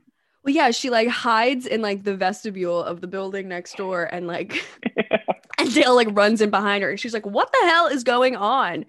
Well, 0.44 0.54
yeah, 0.54 0.70
she 0.70 0.88
like 0.88 1.08
hides 1.08 1.66
in 1.66 1.82
like 1.82 2.04
the 2.04 2.16
vestibule 2.16 2.82
of 2.82 3.02
the 3.02 3.06
building 3.06 3.48
next 3.48 3.76
door 3.76 4.04
and 4.04 4.26
like 4.26 4.64
yeah. 4.96 5.18
and 5.58 5.74
Dale 5.74 5.94
like 5.94 6.08
runs 6.12 6.40
in 6.40 6.50
behind 6.50 6.82
her 6.82 6.90
and 6.90 6.98
she's 6.98 7.12
like, 7.12 7.26
What 7.26 7.52
the 7.52 7.66
hell 7.66 7.86
is 7.88 8.04
going 8.04 8.36
on? 8.36 8.86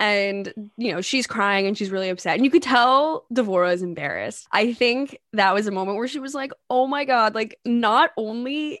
And 0.00 0.52
you 0.76 0.92
know, 0.92 1.00
she's 1.00 1.26
crying 1.26 1.66
and 1.66 1.78
she's 1.78 1.90
really 1.90 2.08
upset. 2.08 2.34
And 2.34 2.44
you 2.44 2.50
could 2.50 2.62
tell 2.62 3.24
Devora 3.32 3.72
is 3.72 3.82
embarrassed. 3.82 4.48
I 4.52 4.72
think 4.72 5.18
that 5.32 5.54
was 5.54 5.66
a 5.66 5.70
moment 5.70 5.96
where 5.96 6.08
she 6.08 6.20
was 6.20 6.34
like, 6.34 6.52
Oh 6.68 6.86
my 6.86 7.04
god, 7.04 7.34
like 7.34 7.58
not 7.64 8.10
only 8.16 8.80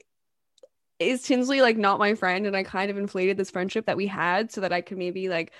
is 0.98 1.22
Tinsley 1.22 1.62
like 1.62 1.76
not 1.76 2.00
my 2.00 2.14
friend 2.14 2.46
and 2.46 2.56
I 2.56 2.64
kind 2.64 2.90
of 2.90 2.98
inflated 2.98 3.36
this 3.36 3.50
friendship 3.50 3.86
that 3.86 3.96
we 3.96 4.08
had 4.08 4.50
so 4.50 4.60
that 4.60 4.72
I 4.72 4.80
could 4.80 4.98
maybe 4.98 5.28
like 5.28 5.52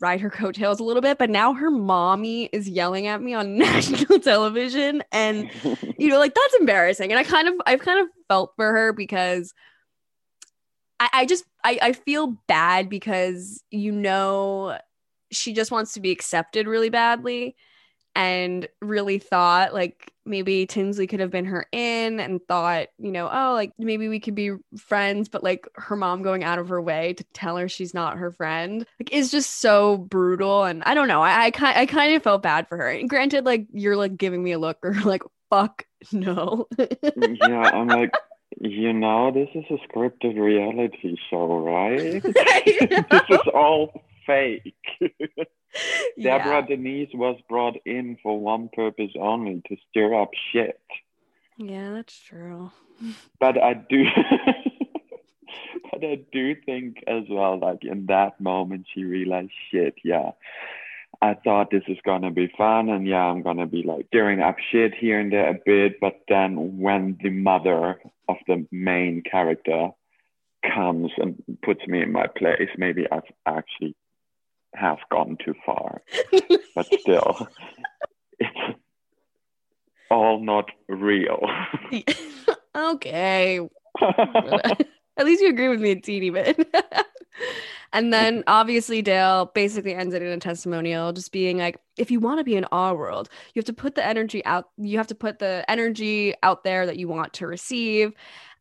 ride 0.00 0.20
her 0.20 0.30
coattails 0.30 0.80
a 0.80 0.84
little 0.84 1.02
bit, 1.02 1.18
but 1.18 1.30
now 1.30 1.52
her 1.52 1.70
mommy 1.70 2.46
is 2.46 2.68
yelling 2.68 3.06
at 3.06 3.22
me 3.22 3.34
on 3.34 3.58
national 3.58 4.18
television. 4.18 5.02
And, 5.12 5.50
you 5.98 6.08
know, 6.08 6.18
like 6.18 6.34
that's 6.34 6.54
embarrassing. 6.54 7.12
And 7.12 7.18
I 7.18 7.22
kind 7.22 7.48
of, 7.48 7.54
I've 7.66 7.80
kind 7.80 8.00
of 8.00 8.08
felt 8.28 8.52
for 8.56 8.72
her 8.72 8.92
because 8.92 9.52
I, 10.98 11.08
I 11.12 11.26
just, 11.26 11.44
I, 11.62 11.78
I 11.82 11.92
feel 11.92 12.38
bad 12.48 12.88
because, 12.88 13.62
you 13.70 13.92
know, 13.92 14.78
she 15.30 15.52
just 15.52 15.70
wants 15.70 15.94
to 15.94 16.00
be 16.00 16.10
accepted 16.10 16.66
really 16.66 16.90
badly 16.90 17.54
and 18.14 18.68
really 18.80 19.18
thought 19.18 19.72
like 19.72 20.12
maybe 20.24 20.66
Tinsley 20.66 21.06
could 21.06 21.20
have 21.20 21.30
been 21.30 21.46
her 21.46 21.66
in 21.72 22.20
and 22.20 22.40
thought, 22.46 22.88
you 22.98 23.10
know, 23.10 23.28
oh, 23.30 23.52
like 23.54 23.72
maybe 23.78 24.08
we 24.08 24.20
could 24.20 24.34
be 24.34 24.52
friends, 24.78 25.28
but 25.28 25.42
like 25.42 25.66
her 25.74 25.96
mom 25.96 26.22
going 26.22 26.44
out 26.44 26.58
of 26.58 26.68
her 26.68 26.80
way 26.80 27.14
to 27.14 27.24
tell 27.32 27.56
her 27.56 27.68
she's 27.68 27.94
not 27.94 28.18
her 28.18 28.30
friend, 28.30 28.86
like 29.00 29.12
is 29.12 29.30
just 29.30 29.60
so 29.60 29.96
brutal. 29.96 30.64
And 30.64 30.82
I 30.84 30.94
don't 30.94 31.08
know, 31.08 31.22
I 31.22 31.44
I 31.46 31.50
kind 31.50 31.76
I 31.76 31.86
kind 31.86 32.14
of 32.14 32.22
felt 32.22 32.42
bad 32.42 32.68
for 32.68 32.76
her. 32.78 32.90
And 32.90 33.08
granted, 33.08 33.44
like 33.44 33.66
you're 33.72 33.96
like 33.96 34.16
giving 34.16 34.42
me 34.42 34.52
a 34.52 34.58
look 34.58 34.78
or 34.82 34.94
like 35.04 35.22
fuck 35.50 35.84
no. 36.12 36.66
yeah, 36.78 37.70
I'm 37.72 37.88
like. 37.88 38.12
You 38.62 38.92
know, 38.92 39.30
this 39.30 39.48
is 39.54 39.64
a 39.70 39.78
scripted 39.88 40.38
reality 40.38 41.16
show, 41.30 41.60
right? 41.60 42.20
this 43.10 43.22
is 43.30 43.38
all 43.54 44.02
fake. 44.26 44.74
Deborah 46.20 46.60
yeah. 46.60 46.76
Denise 46.76 47.10
was 47.14 47.38
brought 47.48 47.76
in 47.84 48.16
for 48.22 48.38
one 48.38 48.68
purpose 48.72 49.12
only 49.18 49.62
to 49.68 49.76
stir 49.90 50.20
up 50.20 50.30
shit. 50.52 50.80
Yeah, 51.56 51.92
that's 51.92 52.18
true. 52.18 52.70
But 53.38 53.56
I 53.62 53.74
do 53.74 54.04
but 55.90 56.04
I 56.04 56.20
do 56.32 56.54
think 56.54 57.02
as 57.06 57.22
well, 57.30 57.58
like 57.58 57.82
in 57.82 58.06
that 58.06 58.38
moment 58.40 58.86
she 58.94 59.04
realized 59.04 59.52
shit, 59.70 59.94
yeah. 60.04 60.32
I 61.22 61.34
thought 61.34 61.70
this 61.70 61.82
is 61.88 61.98
gonna 62.04 62.30
be 62.30 62.52
fun 62.56 62.88
and 62.88 63.06
yeah, 63.06 63.24
I'm 63.24 63.42
gonna 63.42 63.66
be 63.66 63.82
like 63.82 64.06
stirring 64.08 64.40
up 64.40 64.56
shit 64.70 64.94
here 64.94 65.18
and 65.18 65.32
there 65.32 65.50
a 65.50 65.58
bit, 65.64 65.98
but 66.00 66.20
then 66.28 66.78
when 66.78 67.18
the 67.22 67.30
mother 67.30 68.00
of 68.28 68.36
the 68.46 68.66
main 68.70 69.22
character 69.22 69.90
comes 70.62 71.10
and 71.16 71.42
puts 71.62 71.86
me 71.86 72.02
in 72.02 72.12
my 72.12 72.26
place, 72.26 72.68
maybe 72.76 73.06
I've 73.10 73.22
actually 73.46 73.96
have 74.74 74.98
gone 75.10 75.36
too 75.44 75.54
far, 75.64 76.02
but 76.74 76.86
still, 77.00 77.48
it's 78.38 78.78
all 80.10 80.40
not 80.40 80.70
real. 80.88 81.40
okay. 82.76 83.60
At 84.00 85.26
least 85.26 85.42
you 85.42 85.48
agree 85.48 85.68
with 85.68 85.80
me 85.80 85.90
a 85.90 86.00
teeny 86.00 86.30
bit. 86.30 86.66
and 87.92 88.12
then 88.12 88.42
obviously 88.46 89.02
Dale 89.02 89.50
basically 89.54 89.94
ends 89.94 90.14
it 90.14 90.22
in 90.22 90.28
a 90.28 90.38
testimonial, 90.38 91.12
just 91.12 91.32
being 91.32 91.58
like, 91.58 91.78
if 91.98 92.10
you 92.10 92.20
want 92.20 92.38
to 92.38 92.44
be 92.44 92.56
in 92.56 92.64
our 92.66 92.96
world, 92.96 93.28
you 93.54 93.60
have 93.60 93.66
to 93.66 93.72
put 93.72 93.94
the 93.94 94.06
energy 94.06 94.44
out, 94.44 94.70
you 94.78 94.96
have 94.96 95.08
to 95.08 95.14
put 95.14 95.38
the 95.38 95.64
energy 95.68 96.34
out 96.42 96.64
there 96.64 96.86
that 96.86 96.96
you 96.96 97.08
want 97.08 97.32
to 97.34 97.46
receive. 97.46 98.12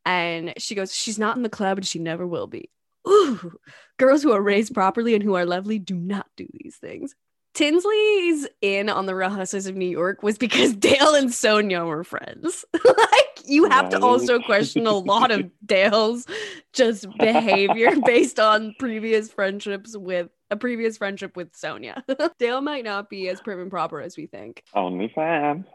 And 0.06 0.54
she 0.58 0.75
goes, 0.75 0.94
She's 0.94 1.20
not 1.20 1.38
in 1.38 1.44
the 1.44 1.50
club 1.50 1.78
and 1.78 1.88
she 1.88 2.00
never 2.00 2.25
will 2.25 2.48
be. 2.48 2.70
Ooh, 3.08 3.53
girls 3.98 4.24
who 4.24 4.32
are 4.32 4.41
raised 4.41 4.74
properly 4.74 5.13
and 5.15 5.24
who 5.24 5.36
are 5.36 5.46
lovely 5.46 5.79
do 5.79 5.96
not 5.96 6.27
do 6.36 6.48
these 6.53 6.77
things. 6.77 7.15
Tinsley's 7.53 8.48
in 8.62 8.89
on 8.89 9.06
the 9.06 9.15
Real 9.15 9.29
Housewives 9.29 9.65
of 9.65 9.75
New 9.75 9.89
York 9.89 10.24
was 10.24 10.38
because 10.38 10.74
Dale 10.75 11.15
and 11.15 11.34
Sonia 11.34 11.84
were 11.84 12.03
friends. 12.03 12.63
like 12.86 13.41
you 13.46 13.65
have 13.70 13.89
to 13.89 14.00
also 14.00 14.39
question 14.39 14.86
a 14.86 14.94
lot 14.94 15.32
of 15.32 15.50
Dale's 15.65 16.25
just 16.74 17.08
behavior 17.18 17.91
based 18.06 18.39
on 18.39 18.75
previous 18.79 19.32
friendships 19.32 19.98
with 19.98 20.29
a 20.51 20.56
previous 20.56 20.98
friendship 20.98 21.36
with 21.36 21.56
Sonia. 21.56 22.03
Dale 22.38 22.62
might 22.62 22.84
not 22.84 23.10
be 23.10 23.29
as 23.29 23.41
prim 23.41 23.60
and 23.60 23.72
proper 23.72 24.01
as 24.01 24.15
we 24.18 24.27
think. 24.27 24.63
Only 24.74 25.12
fan. 25.13 25.65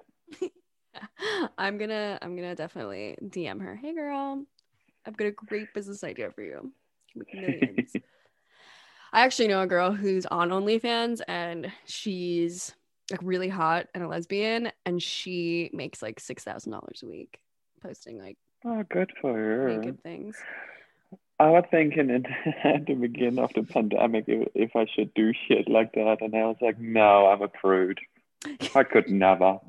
I'm 1.59 1.79
gonna 1.79 2.19
I'm 2.23 2.37
gonna 2.37 2.55
definitely 2.55 3.17
DM 3.21 3.61
her. 3.61 3.75
Hey 3.75 3.95
girl, 3.95 4.45
I've 5.05 5.17
got 5.17 5.27
a 5.27 5.33
great 5.33 5.75
business 5.75 6.05
idea 6.05 6.31
for 6.31 6.43
you 6.43 6.73
millions. 7.15 7.93
I 9.13 9.21
actually 9.21 9.47
know 9.49 9.63
a 9.63 9.67
girl 9.67 9.93
who's 9.93 10.27
on 10.27 10.51
OnlyFans 10.51 11.21
and 11.29 11.71
she's 11.87 12.75
like 13.13 13.21
really 13.23 13.49
hot 13.49 13.87
and 13.95 14.03
a 14.03 14.09
lesbian 14.09 14.73
and 14.85 15.01
she 15.01 15.71
makes 15.73 16.03
like 16.03 16.19
six 16.19 16.43
thousand 16.43 16.73
dollars 16.73 17.03
a 17.05 17.07
week 17.07 17.39
posting 17.81 18.19
like 18.19 18.37
oh 18.65 18.83
good 18.91 19.13
for 19.21 19.33
her 19.33 19.77
naked 19.77 20.03
things. 20.03 20.37
I 21.39 21.51
was 21.51 21.65
thinking 21.71 22.11
at, 22.11 22.25
at 22.65 22.87
the 22.87 22.95
beginning 22.95 23.39
of 23.39 23.53
the 23.55 23.63
pandemic 23.63 24.25
if, 24.27 24.49
if 24.55 24.77
I 24.77 24.87
should 24.93 25.15
do 25.15 25.33
shit 25.47 25.69
like 25.69 25.93
that 25.93 26.19
and 26.21 26.35
I 26.35 26.47
was 26.47 26.57
like, 26.61 26.81
no, 26.81 27.27
I'm 27.27 27.43
a 27.43 27.49
prude. 27.49 28.01
I 28.75 28.83
could 28.83 29.09
never. 29.11 29.61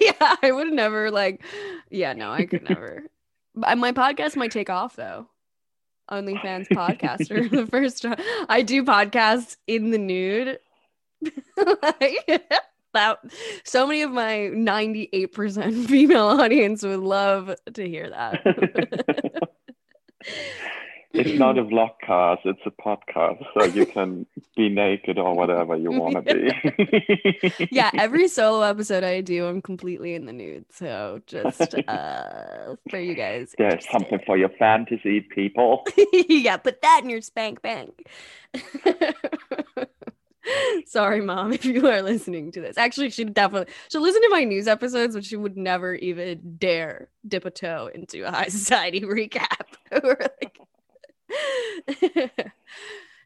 yeah, 0.00 0.36
I 0.42 0.50
would 0.50 0.72
never 0.72 1.10
like 1.10 1.42
yeah, 1.90 2.14
no, 2.14 2.30
I 2.30 2.46
could 2.46 2.68
never. 2.68 3.04
My 3.54 3.92
podcast 3.92 4.34
might 4.34 4.50
take 4.50 4.70
off 4.70 4.96
though. 4.96 5.28
OnlyFans 6.10 6.68
podcaster. 6.68 7.50
the 7.50 7.66
first 7.66 8.02
time. 8.02 8.18
I 8.48 8.62
do 8.62 8.84
podcasts 8.84 9.56
in 9.66 9.90
the 9.90 9.98
nude. 9.98 10.58
that 12.94 13.18
so 13.64 13.86
many 13.86 14.02
of 14.02 14.10
my 14.10 14.50
98% 14.52 15.86
female 15.88 16.26
audience 16.26 16.82
would 16.82 17.00
love 17.00 17.54
to 17.74 17.86
hear 17.86 18.08
that. 18.10 19.48
it's 21.14 21.38
not 21.38 21.58
a 21.58 21.64
vlogcast, 21.64 22.40
it's 22.44 22.60
a 22.66 22.70
podcast. 22.70 23.44
So 23.54 23.64
you 23.64 23.86
can 23.86 24.26
be 24.56 24.68
naked 24.68 25.18
or 25.18 25.34
whatever 25.34 25.76
you 25.76 25.92
want 25.92 26.26
to 26.26 26.34
be. 26.34 27.68
yeah, 27.70 27.90
every 27.98 28.28
solo 28.28 28.62
episode 28.62 29.04
I 29.04 29.20
do, 29.20 29.46
I'm 29.46 29.62
completely 29.62 30.14
in 30.14 30.26
the 30.26 30.32
nude. 30.32 30.66
So 30.70 31.20
just 31.26 31.74
uh, 31.88 32.76
for 32.90 32.98
you 32.98 33.14
guys. 33.14 33.54
There's 33.56 33.88
something 33.88 34.18
for 34.26 34.36
your 34.36 34.48
fantasy, 34.50 35.20
people. 35.20 35.86
yeah, 36.28 36.56
put 36.56 36.82
that 36.82 37.00
in 37.04 37.10
your 37.10 37.20
spank 37.20 37.62
bank. 37.62 38.06
Sorry, 40.86 41.22
mom, 41.22 41.52
if 41.52 41.64
you 41.64 41.88
are 41.88 42.02
listening 42.02 42.52
to 42.52 42.60
this. 42.60 42.76
Actually, 42.76 43.10
she 43.10 43.24
definitely 43.24 43.72
she'll 43.88 44.02
listen 44.02 44.20
to 44.22 44.28
my 44.30 44.44
news 44.44 44.68
episodes, 44.68 45.14
but 45.14 45.24
she 45.24 45.36
would 45.36 45.56
never 45.56 45.94
even 45.94 46.56
dare 46.58 47.08
dip 47.26 47.44
a 47.46 47.50
toe 47.50 47.88
into 47.94 48.26
a 48.26 48.30
high 48.30 48.48
society 48.48 49.00
recap. 49.00 49.62
like, 49.90 50.58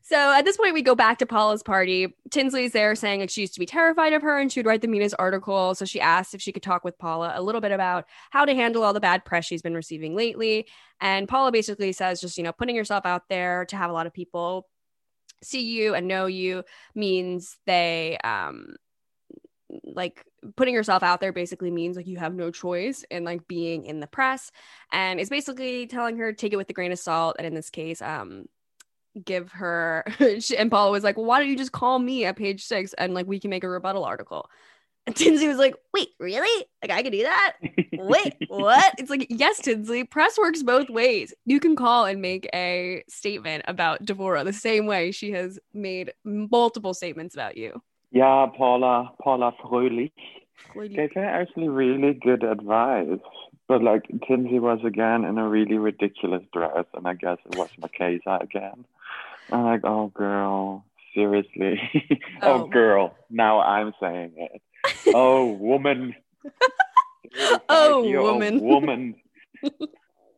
so 0.02 0.32
at 0.32 0.44
this 0.44 0.56
point, 0.56 0.74
we 0.74 0.82
go 0.82 0.94
back 0.94 1.18
to 1.18 1.26
Paula's 1.26 1.62
party. 1.62 2.14
Tinsley's 2.30 2.72
there 2.72 2.94
saying 2.94 3.20
like 3.20 3.30
she 3.30 3.42
used 3.42 3.54
to 3.54 3.60
be 3.60 3.66
terrified 3.66 4.12
of 4.12 4.22
her 4.22 4.38
and 4.38 4.50
she 4.50 4.60
would 4.60 4.66
write 4.66 4.82
the 4.82 4.88
meanest 4.88 5.14
article. 5.18 5.74
So 5.74 5.84
she 5.84 6.00
asked 6.00 6.34
if 6.34 6.40
she 6.40 6.52
could 6.52 6.62
talk 6.62 6.84
with 6.84 6.98
Paula 6.98 7.32
a 7.34 7.42
little 7.42 7.60
bit 7.60 7.72
about 7.72 8.06
how 8.30 8.44
to 8.44 8.54
handle 8.54 8.82
all 8.84 8.92
the 8.92 9.00
bad 9.00 9.24
press 9.24 9.44
she's 9.44 9.62
been 9.62 9.74
receiving 9.74 10.14
lately. 10.14 10.66
And 11.00 11.28
Paula 11.28 11.52
basically 11.52 11.92
says 11.92 12.20
just, 12.20 12.36
you 12.38 12.44
know, 12.44 12.52
putting 12.52 12.76
yourself 12.76 13.06
out 13.06 13.22
there 13.28 13.64
to 13.66 13.76
have 13.76 13.90
a 13.90 13.94
lot 13.94 14.06
of 14.06 14.12
people 14.12 14.66
see 15.42 15.62
you 15.62 15.94
and 15.94 16.08
know 16.08 16.26
you 16.26 16.64
means 16.96 17.58
they 17.64 18.18
um 18.24 18.74
like 19.84 20.24
putting 20.56 20.74
yourself 20.74 21.02
out 21.02 21.20
there 21.20 21.32
basically 21.32 21.70
means 21.70 21.96
like 21.96 22.06
you 22.06 22.16
have 22.16 22.34
no 22.34 22.50
choice 22.50 23.04
in 23.10 23.24
like 23.24 23.46
being 23.48 23.84
in 23.86 24.00
the 24.00 24.06
press 24.06 24.50
and 24.92 25.20
it's 25.20 25.30
basically 25.30 25.86
telling 25.86 26.16
her 26.16 26.32
take 26.32 26.52
it 26.52 26.56
with 26.56 26.70
a 26.70 26.72
grain 26.72 26.92
of 26.92 26.98
salt 26.98 27.36
and 27.38 27.46
in 27.46 27.54
this 27.54 27.70
case 27.70 28.00
um 28.02 28.44
give 29.24 29.50
her 29.52 30.04
and 30.58 30.70
paula 30.70 30.90
was 30.90 31.04
like 31.04 31.16
well, 31.16 31.26
why 31.26 31.38
don't 31.38 31.48
you 31.48 31.56
just 31.56 31.72
call 31.72 31.98
me 31.98 32.24
at 32.24 32.36
page 32.36 32.64
six 32.64 32.92
and 32.94 33.14
like 33.14 33.26
we 33.26 33.40
can 33.40 33.50
make 33.50 33.64
a 33.64 33.68
rebuttal 33.68 34.04
article? 34.04 34.48
And 35.06 35.16
tinsley 35.16 35.48
was 35.48 35.56
like 35.56 35.74
wait 35.94 36.10
really? 36.20 36.66
Like 36.82 36.90
i 36.90 37.02
can 37.02 37.12
do 37.12 37.22
that? 37.22 37.54
Wait 37.94 38.34
what? 38.48 38.94
It's 38.98 39.08
like 39.08 39.26
yes 39.30 39.58
tinsley 39.58 40.04
press 40.04 40.36
works 40.36 40.62
both 40.62 40.90
ways. 40.90 41.32
You 41.46 41.60
can 41.60 41.76
call 41.76 42.04
and 42.04 42.20
make 42.20 42.46
a 42.52 43.02
statement 43.08 43.64
about 43.66 44.04
devora 44.04 44.44
the 44.44 44.52
same 44.52 44.84
way 44.84 45.10
she 45.10 45.30
has 45.30 45.58
made 45.72 46.12
multiple 46.24 46.92
statements 46.92 47.34
about 47.34 47.56
you 47.56 47.80
Yeah, 48.10 48.46
Paula, 48.56 49.12
Paula 49.22 49.52
Fröhlich 49.62 50.12
Really- 50.74 50.94
gave 50.94 51.12
her 51.14 51.24
actually 51.24 51.68
really 51.68 52.14
good 52.14 52.42
advice. 52.42 53.20
But 53.68 53.82
like 53.82 54.04
Tinsy 54.08 54.58
was 54.60 54.80
again 54.82 55.24
in 55.24 55.36
a 55.36 55.46
really 55.46 55.76
ridiculous 55.76 56.42
dress, 56.54 56.86
and 56.94 57.06
I 57.06 57.12
guess 57.14 57.36
it 57.44 57.58
was 57.58 57.68
Marchesa 57.78 58.38
again. 58.40 58.86
I'm 59.52 59.64
like, 59.64 59.82
oh 59.84 60.08
girl, 60.08 60.84
seriously. 61.14 61.78
Oh. 62.42 62.62
oh 62.62 62.66
girl, 62.68 63.14
now 63.28 63.60
I'm 63.60 63.92
saying 64.00 64.32
it. 64.36 64.62
Oh 65.14 65.52
woman. 65.52 66.14
Oh, 67.68 68.02
woman. 68.08 68.60
woman 68.62 69.14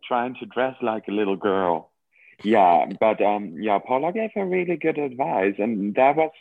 trying 0.06 0.34
to 0.40 0.46
dress 0.46 0.74
like 0.82 1.06
a 1.06 1.12
little 1.12 1.36
girl. 1.36 1.90
Yeah, 2.42 2.86
but 2.98 3.22
um, 3.22 3.54
yeah, 3.60 3.78
Paula 3.78 4.12
gave 4.12 4.30
her 4.34 4.44
really 4.44 4.76
good 4.76 4.98
advice, 4.98 5.54
and 5.58 5.94
that 5.94 6.16
was 6.16 6.32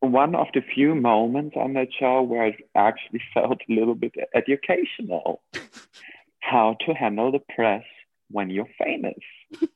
one 0.00 0.34
of 0.34 0.46
the 0.54 0.60
few 0.60 0.94
moments 0.94 1.56
on 1.56 1.74
that 1.74 1.88
show 1.98 2.22
where 2.22 2.46
it 2.46 2.68
actually 2.74 3.20
felt 3.34 3.60
a 3.68 3.72
little 3.72 3.94
bit 3.94 4.14
educational. 4.34 5.42
How 6.40 6.76
to 6.86 6.94
handle 6.94 7.32
the 7.32 7.40
press 7.54 7.84
when 8.30 8.48
you're 8.48 8.68
famous. 8.82 9.18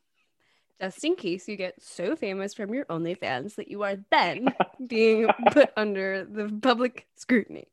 just 0.80 1.04
in 1.04 1.14
case 1.14 1.48
you 1.48 1.56
get 1.56 1.80
so 1.80 2.16
famous 2.16 2.54
from 2.54 2.72
your 2.72 2.84
OnlyFans 2.86 3.56
that 3.56 3.68
you 3.68 3.82
are 3.82 3.96
then 4.10 4.48
being 4.86 5.28
put 5.50 5.70
under 5.76 6.24
the 6.24 6.48
public 6.62 7.06
scrutiny. 7.14 7.68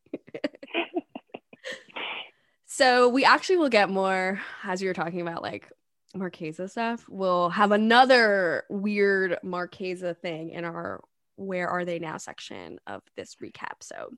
so 2.65 3.09
we 3.09 3.23
actually 3.23 3.57
will 3.57 3.69
get 3.69 3.89
more 3.89 4.39
as 4.63 4.81
you 4.81 4.87
were 4.87 4.93
talking 4.93 5.21
about 5.21 5.41
like 5.41 5.71
Marchesa 6.13 6.67
stuff. 6.67 7.05
We'll 7.09 7.49
have 7.49 7.71
another 7.71 8.65
weird 8.69 9.37
Marchesa 9.43 10.13
thing 10.13 10.49
in 10.49 10.65
our 10.65 11.01
where 11.39 11.69
are 11.69 11.85
they 11.85 11.99
now 11.99 12.17
section 12.17 12.79
of 12.85 13.01
this 13.15 13.37
recap. 13.41 13.81
So 13.81 14.11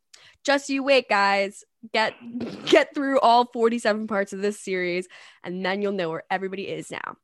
just 0.44 0.70
you 0.70 0.84
wait, 0.84 1.08
guys. 1.08 1.64
Get 1.94 2.14
get 2.66 2.94
through 2.94 3.20
all 3.20 3.46
47 3.46 4.08
parts 4.08 4.34
of 4.34 4.42
this 4.42 4.60
series, 4.60 5.08
and 5.44 5.66
then 5.66 5.82
you'll 5.82 5.92
know 5.94 6.10
where 6.10 6.24
everybody 6.30 6.68
is 6.68 6.92
now. 6.92 7.18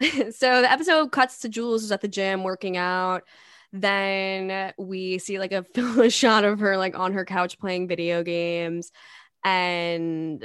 so 0.30 0.62
the 0.62 0.70
episode 0.70 1.12
cuts 1.12 1.40
to 1.40 1.48
Jules 1.48 1.82
who's 1.82 1.92
at 1.92 2.00
the 2.00 2.08
gym 2.08 2.42
working 2.42 2.76
out. 2.76 3.24
Then 3.72 4.72
we 4.78 5.18
see 5.18 5.38
like 5.38 5.52
a, 5.52 6.10
shot 6.10 6.44
of 6.44 6.60
her 6.60 6.76
like 6.76 6.98
on 6.98 7.12
her 7.12 7.24
couch 7.24 7.58
playing 7.58 7.86
video 7.86 8.22
games 8.22 8.90
and 9.44 10.42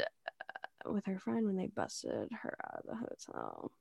uh, 0.86 0.92
with 0.92 1.06
her 1.06 1.20
friend 1.20 1.46
when 1.46 1.56
they 1.56 1.68
busted 1.68 2.30
her 2.44 2.58
out 2.64 2.82
of 2.82 2.86
the 2.86 2.96
hotel. 2.96 3.72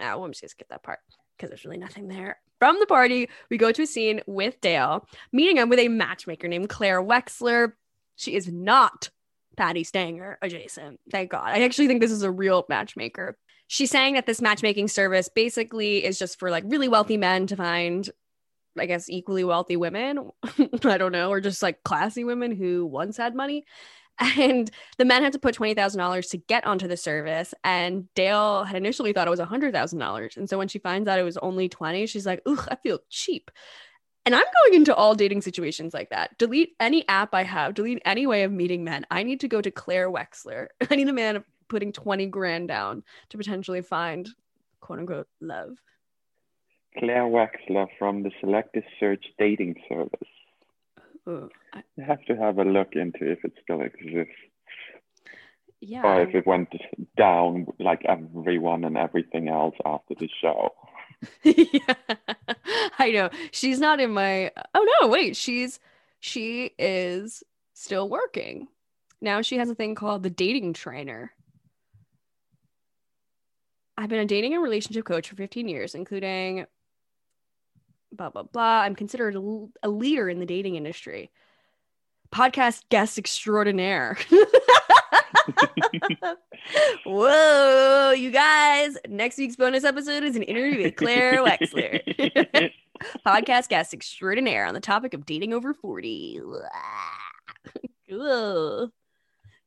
Ah, 0.00 0.16
well, 0.16 0.24
I'm 0.24 0.32
just 0.32 0.50
skip 0.50 0.68
that 0.70 0.82
part 0.82 1.00
because 1.38 1.50
there's 1.50 1.64
really 1.64 1.78
nothing 1.78 2.08
there. 2.08 2.40
From 2.58 2.76
the 2.80 2.86
party, 2.86 3.28
we 3.50 3.56
go 3.56 3.70
to 3.70 3.82
a 3.82 3.86
scene 3.86 4.20
with 4.26 4.60
Dale, 4.60 5.06
meeting 5.32 5.58
him 5.58 5.68
with 5.68 5.78
a 5.78 5.88
matchmaker 5.88 6.48
named 6.48 6.68
Claire 6.68 7.02
Wexler. 7.02 7.72
She 8.16 8.34
is 8.34 8.48
not 8.48 9.10
Patti 9.56 9.84
Stanger 9.84 10.38
adjacent. 10.42 10.98
Thank 11.10 11.30
God. 11.30 11.50
I 11.50 11.62
actually 11.62 11.86
think 11.86 12.00
this 12.00 12.10
is 12.10 12.22
a 12.22 12.30
real 12.30 12.66
matchmaker. 12.68 13.36
She's 13.68 13.90
saying 13.90 14.14
that 14.14 14.26
this 14.26 14.40
matchmaking 14.40 14.88
service 14.88 15.28
basically 15.28 16.04
is 16.04 16.18
just 16.18 16.38
for 16.38 16.50
like 16.50 16.64
really 16.66 16.88
wealthy 16.88 17.16
men 17.16 17.46
to 17.48 17.56
find, 17.56 18.08
I 18.76 18.86
guess, 18.86 19.08
equally 19.08 19.44
wealthy 19.44 19.76
women. 19.76 20.30
I 20.84 20.98
don't 20.98 21.12
know, 21.12 21.30
or 21.30 21.40
just 21.40 21.62
like 21.62 21.82
classy 21.84 22.24
women 22.24 22.56
who 22.56 22.86
once 22.86 23.16
had 23.16 23.34
money. 23.34 23.64
And 24.20 24.70
the 24.96 25.04
men 25.04 25.22
had 25.22 25.32
to 25.32 25.38
put 25.38 25.54
$20,000 25.54 26.30
to 26.30 26.36
get 26.36 26.66
onto 26.66 26.88
the 26.88 26.96
service. 26.96 27.54
And 27.62 28.12
Dale 28.14 28.64
had 28.64 28.76
initially 28.76 29.12
thought 29.12 29.26
it 29.26 29.30
was 29.30 29.40
$100,000. 29.40 30.36
And 30.36 30.48
so 30.48 30.58
when 30.58 30.68
she 30.68 30.78
finds 30.78 31.08
out 31.08 31.18
it 31.18 31.24
was 31.24 31.36
only 31.38 31.68
20, 31.68 32.06
she's 32.06 32.26
like, 32.26 32.42
ugh, 32.46 32.66
I 32.70 32.76
feel 32.76 32.98
cheap. 33.08 33.50
And 34.26 34.34
I'm 34.34 34.44
going 34.62 34.74
into 34.74 34.94
all 34.94 35.14
dating 35.14 35.40
situations 35.40 35.94
like 35.94 36.10
that. 36.10 36.36
Delete 36.36 36.74
any 36.80 37.08
app 37.08 37.34
I 37.34 37.44
have, 37.44 37.74
delete 37.74 38.02
any 38.04 38.26
way 38.26 38.42
of 38.42 38.52
meeting 38.52 38.84
men. 38.84 39.06
I 39.10 39.22
need 39.22 39.40
to 39.40 39.48
go 39.48 39.62
to 39.62 39.70
Claire 39.70 40.10
Wexler. 40.10 40.66
I 40.90 40.96
need 40.96 41.08
a 41.08 41.12
man 41.12 41.44
putting 41.68 41.92
20 41.92 42.26
grand 42.26 42.68
down 42.68 43.04
to 43.30 43.38
potentially 43.38 43.82
find 43.82 44.28
quote 44.80 44.98
unquote 44.98 45.28
love. 45.40 45.78
Claire 46.98 47.24
Wexler 47.24 47.86
from 47.98 48.22
the 48.22 48.30
Selective 48.40 48.84
Search 48.98 49.24
dating 49.38 49.76
service. 49.88 50.28
Ooh, 51.28 51.50
I- 51.74 51.82
You 51.96 52.04
have 52.04 52.24
to 52.26 52.36
have 52.36 52.58
a 52.58 52.64
look 52.64 52.92
into 52.94 53.30
if 53.30 53.44
it 53.44 53.52
still 53.62 53.82
exists. 53.82 54.32
yeah. 55.80 56.02
or 56.02 56.22
if 56.22 56.34
it 56.34 56.46
went 56.46 56.70
down 57.16 57.66
like 57.78 58.02
everyone 58.06 58.84
and 58.84 58.96
everything 58.96 59.48
else 59.48 59.74
after 59.84 60.14
the 60.14 60.28
show. 60.40 60.70
yeah, 61.42 61.94
I 62.98 63.10
know. 63.10 63.28
She's 63.50 63.80
not 63.80 63.98
in 64.00 64.12
my. 64.12 64.52
Oh 64.74 64.86
no, 65.00 65.08
wait. 65.08 65.36
She's 65.36 65.80
she 66.20 66.70
is 66.78 67.42
still 67.74 68.08
working. 68.08 68.68
Now 69.20 69.42
she 69.42 69.56
has 69.58 69.68
a 69.68 69.74
thing 69.74 69.94
called 69.96 70.22
the 70.22 70.30
dating 70.30 70.74
trainer. 70.74 71.32
I've 73.96 74.08
been 74.08 74.20
a 74.20 74.26
dating 74.26 74.54
and 74.54 74.62
relationship 74.62 75.04
coach 75.04 75.28
for 75.28 75.34
15 75.34 75.66
years, 75.68 75.94
including 75.96 76.66
blah 78.12 78.30
blah 78.30 78.42
blah. 78.44 78.80
I'm 78.80 78.94
considered 78.94 79.36
a 79.82 79.88
leader 79.88 80.28
in 80.28 80.40
the 80.40 80.46
dating 80.46 80.76
industry. 80.76 81.30
Podcast 82.32 82.82
guest 82.90 83.18
extraordinaire. 83.18 84.18
Whoa, 87.04 88.12
you 88.12 88.30
guys. 88.30 88.96
Next 89.08 89.38
week's 89.38 89.56
bonus 89.56 89.84
episode 89.84 90.22
is 90.22 90.36
an 90.36 90.42
interview 90.42 90.84
with 90.84 90.96
Claire 90.96 91.42
Wexler, 91.42 92.70
podcast 93.26 93.68
guest 93.68 93.94
extraordinaire 93.94 94.66
on 94.66 94.74
the 94.74 94.80
topic 94.80 95.14
of 95.14 95.24
dating 95.26 95.54
over 95.54 95.72
40. 95.72 96.40
Cool. 98.10 98.92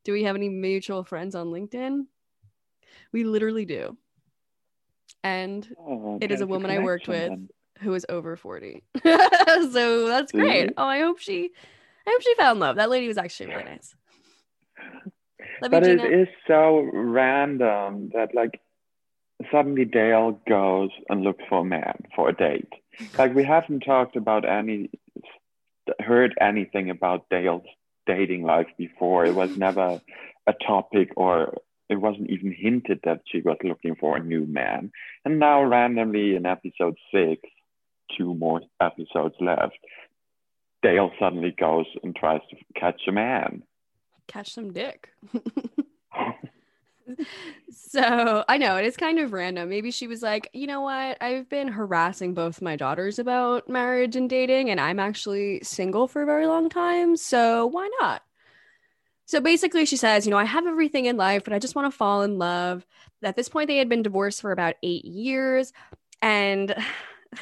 Do 0.04 0.12
we 0.12 0.24
have 0.24 0.36
any 0.36 0.48
mutual 0.48 1.04
friends 1.04 1.34
on 1.34 1.48
LinkedIn? 1.48 2.06
We 3.12 3.24
literally 3.24 3.64
do. 3.64 3.96
And 5.22 5.66
Oh, 5.78 6.18
It 6.20 6.30
is 6.32 6.40
a 6.40 6.46
woman 6.46 6.70
I 6.70 6.80
worked 6.80 7.04
connection 7.04 7.48
who 7.82 7.94
is 7.94 8.06
over 8.08 8.36
40. 8.36 8.82
so 9.04 10.06
that's 10.08 10.32
great. 10.32 10.68
Mhm. 10.68 10.74
Oh, 10.76 10.86
I 10.86 11.00
hope 11.00 11.18
she 11.18 11.50
I 12.06 12.10
hope 12.10 12.22
she 12.22 12.34
found 12.34 12.60
love. 12.60 12.76
That 12.76 12.90
lady 12.90 13.08
was 13.08 13.18
actually 13.18 13.50
really 13.50 13.64
nice. 13.64 13.94
Love. 15.60 15.70
But 15.70 15.86
you, 15.86 15.92
it 15.94 16.12
is 16.12 16.28
so 16.46 16.88
random 16.92 18.10
that 18.14 18.34
like 18.34 18.60
suddenly 19.50 19.84
Dale 19.84 20.40
goes 20.48 20.90
and 21.08 21.22
looks 21.22 21.42
for 21.48 21.60
a 21.60 21.64
man 21.64 21.96
for 22.14 22.28
a 22.28 22.32
date. 22.34 22.72
Like 23.18 23.34
we 23.34 23.44
haven't 23.44 23.80
talked 23.80 24.16
about 24.16 24.48
any, 24.48 24.90
heard 26.00 26.34
anything 26.40 26.90
about 26.90 27.28
Dale's 27.30 27.62
dating 28.06 28.42
life 28.42 28.68
before. 28.76 29.24
It 29.24 29.34
was 29.34 29.56
never 29.66 30.00
a 30.46 30.52
topic 30.66 31.10
or 31.16 31.54
it 31.88 31.96
wasn't 31.96 32.30
even 32.30 32.52
hinted 32.52 33.00
that 33.04 33.20
she 33.26 33.40
was 33.42 33.56
looking 33.62 33.94
for 33.96 34.16
a 34.16 34.22
new 34.22 34.46
man. 34.46 34.90
And 35.24 35.38
now 35.38 35.62
randomly 35.62 36.34
in 36.36 36.46
episode 36.46 36.96
six, 37.14 37.42
two 38.16 38.34
more 38.34 38.60
episodes 38.80 39.34
left, 39.40 39.78
Dale 40.82 41.10
suddenly 41.18 41.54
goes 41.58 41.86
and 42.02 42.14
tries 42.14 42.40
to 42.50 42.56
catch 42.78 43.00
a 43.06 43.12
man. 43.12 43.62
catch 44.26 44.52
some 44.52 44.72
dick. 44.72 45.10
so 47.70 48.44
I 48.48 48.58
know 48.58 48.76
it 48.76 48.84
is 48.84 48.96
kind 48.96 49.18
of 49.18 49.32
random. 49.32 49.68
Maybe 49.68 49.90
she 49.90 50.06
was 50.06 50.22
like, 50.22 50.50
you 50.52 50.66
know 50.66 50.80
what? 50.80 51.22
I've 51.22 51.48
been 51.48 51.68
harassing 51.68 52.34
both 52.34 52.62
my 52.62 52.76
daughters 52.76 53.18
about 53.18 53.68
marriage 53.68 54.16
and 54.16 54.28
dating, 54.28 54.70
and 54.70 54.80
I'm 54.80 54.98
actually 54.98 55.60
single 55.62 56.08
for 56.08 56.22
a 56.22 56.26
very 56.26 56.46
long 56.46 56.68
time. 56.68 57.16
So 57.16 57.66
why 57.66 57.88
not? 58.00 58.22
So 59.26 59.40
basically, 59.40 59.86
she 59.86 59.96
says, 59.96 60.26
you 60.26 60.30
know, 60.30 60.38
I 60.38 60.44
have 60.44 60.66
everything 60.66 61.06
in 61.06 61.16
life, 61.16 61.44
but 61.44 61.52
I 61.52 61.58
just 61.58 61.74
want 61.74 61.90
to 61.90 61.96
fall 61.96 62.22
in 62.22 62.38
love. 62.38 62.84
At 63.22 63.36
this 63.36 63.48
point, 63.48 63.68
they 63.68 63.78
had 63.78 63.88
been 63.88 64.02
divorced 64.02 64.40
for 64.40 64.52
about 64.52 64.74
eight 64.82 65.04
years. 65.04 65.72
And 66.20 66.74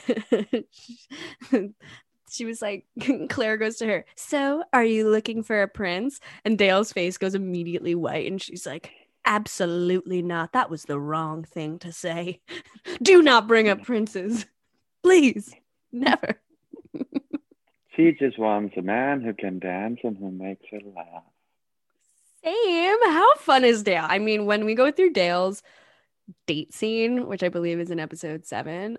she 2.31 2.44
was 2.44 2.62
like, 2.62 2.87
Claire 3.29 3.57
goes 3.57 3.76
to 3.76 3.87
her, 3.87 4.05
So 4.16 4.64
are 4.72 4.85
you 4.85 5.09
looking 5.09 5.42
for 5.42 5.62
a 5.62 5.68
prince? 5.68 6.20
And 6.44 6.59
Dale's 6.59 6.92
face 6.92 7.18
goes 7.18 7.35
immediately 7.35 7.94
white. 7.94 8.31
And 8.31 8.40
she's 8.40 8.66
like, 8.66 8.92
Absolutely 9.26 10.22
not. 10.22 10.53
That 10.53 10.70
was 10.70 10.85
the 10.85 10.98
wrong 10.98 11.44
thing 11.44 11.79
to 11.81 11.92
say. 11.92 12.40
Do 13.03 13.22
not 13.22 13.46
bring 13.46 13.68
up 13.68 13.83
princes. 13.83 14.46
Please. 15.03 15.55
Never. 15.92 16.40
She 17.96 18.12
just 18.12 18.38
wants 18.38 18.74
a 18.79 18.83
man 18.83 19.20
who 19.20 19.35
can 19.35 19.59
dance 19.59 20.00
and 20.05 20.16
who 20.16 20.31
makes 20.31 20.64
her 20.70 20.79
laugh. 20.96 21.24
Same. 22.42 22.96
How 23.05 23.35
fun 23.35 23.64
is 23.64 23.83
Dale? 23.83 24.07
I 24.09 24.18
mean, 24.18 24.46
when 24.46 24.64
we 24.64 24.74
go 24.74 24.90
through 24.90 25.12
Dale's 25.12 25.62
date 26.46 26.72
scene, 26.72 27.26
which 27.26 27.42
I 27.42 27.50
believe 27.50 27.79
is 27.81 27.90
in 27.90 28.00
episode 28.00 28.46
seven, 28.46 28.96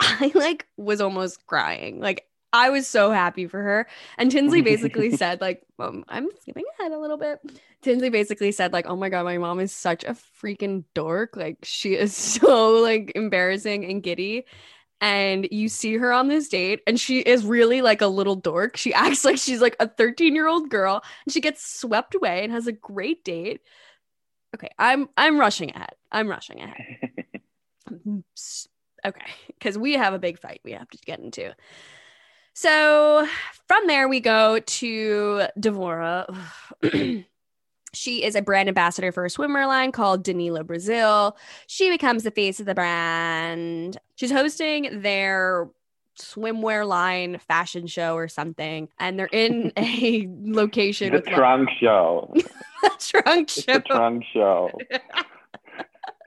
I 0.00 0.32
like 0.34 0.66
was 0.76 1.00
almost 1.00 1.46
crying. 1.46 2.00
Like 2.00 2.26
I 2.52 2.70
was 2.70 2.88
so 2.88 3.12
happy 3.12 3.46
for 3.46 3.62
her. 3.62 3.86
And 4.18 4.30
Tinsley 4.30 4.60
basically 4.62 5.16
said, 5.16 5.40
like, 5.40 5.62
um, 5.78 6.04
I'm 6.08 6.28
skipping 6.40 6.64
ahead 6.78 6.92
a 6.92 6.98
little 6.98 7.16
bit. 7.16 7.38
Tinsley 7.82 8.10
basically 8.10 8.50
said, 8.52 8.72
like, 8.72 8.86
oh 8.86 8.96
my 8.96 9.08
god, 9.08 9.24
my 9.24 9.38
mom 9.38 9.60
is 9.60 9.72
such 9.72 10.02
a 10.04 10.16
freaking 10.42 10.84
dork. 10.94 11.36
Like, 11.36 11.58
she 11.62 11.94
is 11.94 12.14
so 12.40 12.72
like 12.80 13.12
embarrassing 13.14 13.84
and 13.84 14.02
giddy 14.02 14.46
and 15.00 15.48
you 15.50 15.68
see 15.68 15.96
her 15.96 16.12
on 16.12 16.28
this 16.28 16.48
date 16.48 16.80
and 16.86 17.00
she 17.00 17.20
is 17.20 17.44
really 17.44 17.80
like 17.80 18.02
a 18.02 18.06
little 18.06 18.36
dork 18.36 18.76
she 18.76 18.92
acts 18.94 19.24
like 19.24 19.38
she's 19.38 19.60
like 19.60 19.76
a 19.80 19.88
13 19.88 20.34
year 20.34 20.46
old 20.46 20.68
girl 20.68 21.02
and 21.24 21.32
she 21.32 21.40
gets 21.40 21.64
swept 21.80 22.14
away 22.14 22.44
and 22.44 22.52
has 22.52 22.66
a 22.66 22.72
great 22.72 23.24
date 23.24 23.60
okay 24.54 24.68
i'm 24.78 25.08
i'm 25.16 25.38
rushing 25.38 25.70
ahead 25.70 25.94
i'm 26.12 26.28
rushing 26.28 26.60
ahead 26.60 26.76
okay 29.04 29.30
because 29.48 29.78
we 29.78 29.94
have 29.94 30.14
a 30.14 30.18
big 30.18 30.38
fight 30.38 30.60
we 30.64 30.72
have 30.72 30.88
to 30.90 30.98
get 30.98 31.20
into 31.20 31.54
so 32.52 33.26
from 33.68 33.86
there 33.86 34.08
we 34.08 34.20
go 34.20 34.58
to 34.60 35.42
devora 35.58 36.26
she 37.92 38.22
is 38.22 38.34
a 38.34 38.42
brand 38.42 38.68
ambassador 38.68 39.12
for 39.12 39.24
a 39.24 39.28
swimwear 39.28 39.66
line 39.66 39.92
called 39.92 40.22
Danilo 40.22 40.62
Brazil. 40.62 41.36
She 41.66 41.90
becomes 41.90 42.22
the 42.22 42.30
face 42.30 42.60
of 42.60 42.66
the 42.66 42.74
brand. 42.74 43.98
She's 44.16 44.30
hosting 44.30 45.02
their 45.02 45.68
swimwear 46.18 46.86
line 46.86 47.38
fashion 47.38 47.86
show 47.86 48.14
or 48.14 48.28
something, 48.28 48.88
and 48.98 49.18
they're 49.18 49.28
in 49.32 49.72
a 49.76 50.28
location. 50.30 51.12
the 51.12 51.20
trunk 51.20 51.68
show. 51.80 52.32
the 52.82 52.90
trunk 52.98 53.48
show. 53.48 53.72
The 53.72 53.80
trunk 53.80 54.24
show. 54.32 54.70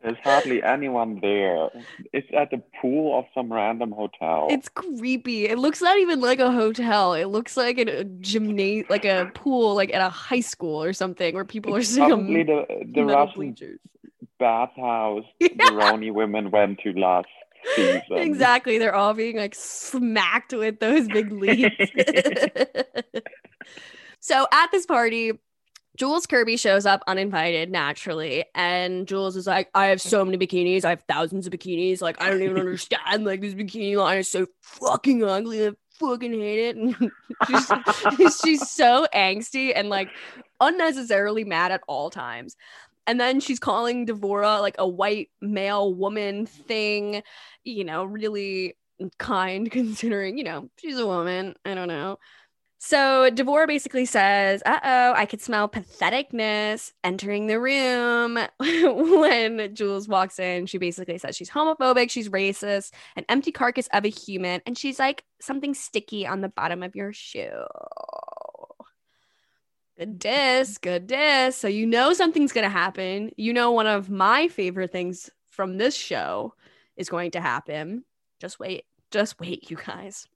There's 0.04 0.18
hardly 0.24 0.62
anyone 0.62 1.20
there. 1.22 1.70
It's 2.12 2.28
at 2.38 2.52
the 2.52 2.62
pool 2.82 3.18
of 3.18 3.26
some 3.34 3.52
random 3.52 3.92
hotel. 3.92 4.48
It's 4.50 4.68
creepy. 4.68 5.46
It 5.46 5.58
looks 5.58 5.82
not 5.82 5.98
even 5.98 6.20
like 6.20 6.40
a 6.40 6.52
hotel. 6.52 7.14
It 7.14 7.26
looks 7.26 7.56
like 7.56 7.78
a 7.78 8.04
gymnasium, 8.04 8.88
like 8.90 9.06
a 9.06 9.32
pool, 9.34 9.76
like 9.76 9.94
at 9.94 10.02
a 10.02 10.10
high 10.10 10.42
school 10.42 10.84
or 10.84 10.92
something, 10.92 11.34
where 11.34 11.46
people 11.46 11.74
are 11.76 11.82
sitting 11.82 12.10
Probably 12.10 12.42
on 12.42 12.48
the 12.48 12.66
the 12.94 13.06
Russian 13.06 13.36
bleachers. 13.36 13.80
bathhouse 14.40 15.24
Yeah. 15.40 15.48
the 15.58 15.72
RHONY 15.72 16.14
women 16.14 16.52
went 16.52 16.80
to 16.84 16.92
last 17.00 17.28
season. 17.76 18.02
Exactly. 18.18 18.78
They're 18.80 18.96
all 18.96 19.14
being 19.14 19.38
like 19.38 19.56
smacked 19.56 20.52
with 20.52 20.82
those 20.82 21.08
big 21.08 21.32
leaves. 21.32 21.72
so 24.20 24.48
at 24.52 24.72
this 24.72 24.86
party, 24.86 25.32
Jules 25.98 26.26
Kirby 26.26 26.58
shows 26.58 26.86
up 26.86 27.04
uninvited 27.08 27.72
naturally. 27.72 28.46
And 28.56 29.08
Jules 29.08 29.36
is 29.36 29.48
like, 29.48 29.70
I 29.76 29.88
have 29.88 30.02
so 30.02 30.26
many 30.26 30.38
bikinis. 30.38 30.86
I 30.86 30.90
have 30.92 31.04
thousands 31.08 31.46
of 31.46 31.54
bikinis. 31.54 32.02
Like, 32.02 32.22
I 32.22 32.30
don't 32.30 32.42
even 32.42 32.58
understand. 32.58 33.26
Like, 33.26 33.42
this 33.42 33.54
bikini 33.54 33.96
line 33.96 34.18
is 34.18 34.30
so 34.30 34.48
fucking 34.62 35.24
ugly. 35.24 35.68
I 35.68 35.72
fucking 36.00 36.34
hate 36.34 36.70
it. 36.70 36.76
And 36.76 36.96
she's, 37.48 38.42
she's 38.44 38.70
so 38.70 39.08
angsty 39.14 39.72
and 39.76 39.90
like 39.90 40.10
unnecessarily 40.60 41.44
mad 41.44 41.72
at 41.72 41.82
all 41.88 42.10
times. 42.10 42.56
And 43.06 43.20
then 43.20 43.40
she's 43.40 43.60
calling 43.60 44.06
Devora 44.06 44.62
like 44.62 44.76
a 44.80 44.88
white 44.88 45.30
male 45.42 45.94
woman 45.94 46.46
thing, 46.46 47.22
you 47.64 47.84
know, 47.84 48.06
really 48.06 48.76
kind 49.18 49.70
considering, 49.72 50.38
you 50.38 50.44
know, 50.44 50.70
she's 50.78 50.98
a 50.98 51.06
woman. 51.06 51.56
I 51.66 51.76
don't 51.76 51.88
know. 51.88 52.18
So 52.86 53.32
Devora 53.32 53.66
basically 53.66 54.04
says, 54.04 54.62
uh 54.66 54.78
oh, 54.84 55.14
I 55.16 55.26
could 55.26 55.40
smell 55.40 55.70
patheticness 55.70 56.92
entering 57.02 57.48
the 57.48 57.58
room. 57.58 58.38
when 58.60 59.74
Jules 59.74 60.10
walks 60.10 60.38
in, 60.38 60.66
she 60.66 60.78
basically 60.78 61.18
says 61.18 61.38
she's 61.38 61.50
homophobic, 61.50 62.10
she's 62.10 62.28
racist, 62.28 62.92
an 63.16 63.24
empty 63.30 63.54
carcass 63.54 63.88
of 63.94 64.04
a 64.04 64.10
human, 64.10 64.60
and 64.66 64.78
she's 64.78 65.00
like 65.00 65.24
something 65.40 65.74
sticky 65.74 66.28
on 66.28 66.42
the 66.42 66.50
bottom 66.50 66.84
of 66.84 66.94
your 66.94 67.14
shoe. 67.14 67.64
Good 69.98 70.20
diss, 70.20 70.78
good 70.78 71.08
diss. 71.08 71.56
So 71.56 71.70
you 71.70 71.86
know 71.86 72.12
something's 72.12 72.52
gonna 72.52 72.68
happen. 72.68 73.32
You 73.38 73.54
know 73.54 73.72
one 73.72 73.88
of 73.88 74.10
my 74.10 74.50
favorite 74.50 74.92
things 74.92 75.30
from 75.48 75.78
this 75.78 75.96
show 75.96 76.54
is 76.98 77.08
going 77.08 77.32
to 77.32 77.40
happen. 77.40 78.04
Just 78.42 78.60
wait, 78.60 78.84
just 79.10 79.40
wait, 79.40 79.72
you 79.72 79.78
guys. 79.78 80.28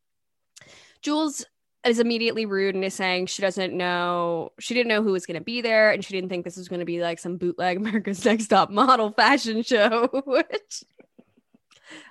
Jules 1.01 1.45
is 1.85 1.99
immediately 1.99 2.45
rude 2.45 2.75
and 2.75 2.83
is 2.83 2.93
saying 2.93 3.27
she 3.27 3.41
doesn't 3.41 3.73
know 3.73 4.51
she 4.59 4.73
didn't 4.73 4.89
know 4.89 5.03
who 5.03 5.11
was 5.11 5.25
going 5.25 5.37
to 5.37 5.43
be 5.43 5.61
there 5.61 5.91
and 5.91 6.03
she 6.03 6.13
didn't 6.13 6.29
think 6.29 6.43
this 6.43 6.57
was 6.57 6.67
going 6.67 6.79
to 6.79 6.85
be 6.85 7.01
like 7.01 7.19
some 7.19 7.37
bootleg 7.37 7.77
America's 7.77 8.23
Next 8.25 8.47
Top 8.47 8.69
Model 8.69 9.11
fashion 9.11 9.63
show, 9.63 10.07
which 10.25 10.83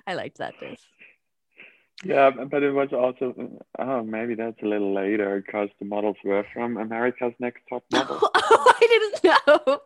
I 0.05 0.15
liked 0.15 0.37
that 0.37 0.55
diss. 0.59 0.81
Yeah, 2.03 2.29
but 2.29 2.61
it 2.61 2.71
was 2.71 2.89
also 2.93 3.33
oh 3.79 4.03
maybe 4.03 4.35
that's 4.35 4.61
a 4.61 4.65
little 4.65 4.93
later 4.93 5.41
because 5.43 5.69
the 5.79 5.85
models 5.85 6.17
were 6.23 6.45
from 6.53 6.77
America's 6.77 7.33
Next 7.39 7.61
Top 7.69 7.83
Model. 7.91 8.19
oh, 8.35 8.73
I 8.81 9.09
didn't 9.21 9.67
know. 9.67 9.79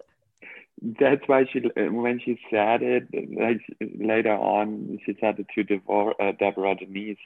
That's 0.81 1.21
why 1.27 1.45
she 1.51 1.59
when 1.75 2.19
she 2.19 2.39
said 2.49 2.81
it 2.81 3.07
like 3.39 3.61
later 3.99 4.33
on 4.33 4.99
she 5.05 5.15
said 5.19 5.39
it 5.39 5.47
to 5.55 5.63
Devor, 5.63 6.13
uh, 6.19 6.31
Deborah 6.31 6.75
Denise 6.75 7.17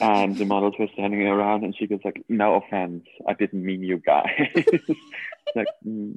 and 0.00 0.36
the 0.36 0.44
models 0.44 0.74
were 0.78 0.88
standing 0.92 1.22
around 1.26 1.64
and 1.64 1.76
she 1.76 1.86
was 1.86 2.00
like 2.04 2.24
no 2.28 2.54
offense 2.54 3.04
I 3.26 3.34
didn't 3.34 3.64
mean 3.64 3.82
you 3.82 3.98
guys 3.98 4.48
like 5.56 5.66
mm, 5.84 6.16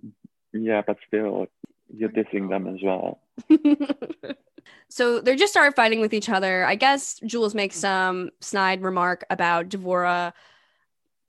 yeah 0.54 0.84
but 0.86 0.98
still 1.08 1.48
you're 1.92 2.10
dissing 2.10 2.50
them 2.50 2.68
as 2.68 2.80
well 2.84 3.22
so 4.90 5.20
they 5.20 5.36
just 5.36 5.54
start 5.54 5.76
fighting 5.76 6.00
with 6.00 6.14
each 6.14 6.30
other. 6.30 6.66
I 6.66 6.76
guess 6.76 7.20
Jules 7.26 7.56
makes 7.56 7.78
some 7.78 8.32
snide 8.42 8.82
remark 8.82 9.26
about 9.30 9.70
Devora 9.70 10.34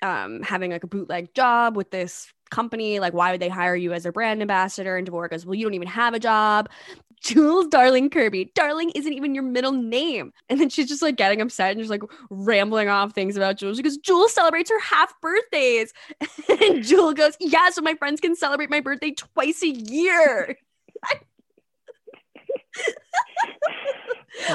um, 0.03 0.43
having 0.43 0.71
like 0.71 0.85
a 0.85 0.89
bootleg 0.89 1.35
job 1.35 1.77
with 1.77 1.91
this 1.91 2.33
company. 2.51 3.01
Like, 3.01 3.15
why 3.15 3.33
would 3.33 3.41
they 3.41 3.49
hire 3.49 3.77
you 3.77 3.93
as 3.93 4.07
a 4.07 4.13
brand 4.13 4.41
ambassador? 4.41 4.97
And 4.97 5.09
Devora 5.09 5.31
goes, 5.31 5.47
Well, 5.47 5.55
you 5.55 5.65
don't 5.65 5.75
even 5.75 5.89
have 5.89 6.15
a 6.15 6.21
job. 6.21 6.69
Jules 7.21 7.67
Darling 7.67 8.11
Kirby. 8.11 8.53
Darling 8.55 8.93
isn't 8.95 9.13
even 9.13 9.35
your 9.35 9.43
middle 9.43 9.73
name. 9.73 10.33
And 10.49 10.61
then 10.61 10.69
she's 10.69 10.89
just 10.89 11.03
like 11.03 11.17
getting 11.17 11.41
upset 11.41 11.73
and 11.73 11.81
just 11.81 11.91
like 11.91 12.03
rambling 12.31 12.89
off 12.89 13.13
things 13.13 13.37
about 13.37 13.57
Jules 13.57 13.77
because 13.77 13.97
Jules 13.97 14.33
celebrates 14.33 14.71
her 14.71 14.81
half 14.81 15.13
birthdays. 15.21 15.93
and 16.63 16.85
Jules 16.85 17.15
goes, 17.15 17.37
Yeah, 17.41 17.71
so 17.71 17.83
my 17.83 17.95
friends 17.95 18.21
can 18.21 18.37
celebrate 18.37 18.71
my 18.71 18.81
birthday 18.81 19.11
twice 19.11 19.63
a 19.63 19.69
year. 19.69 20.57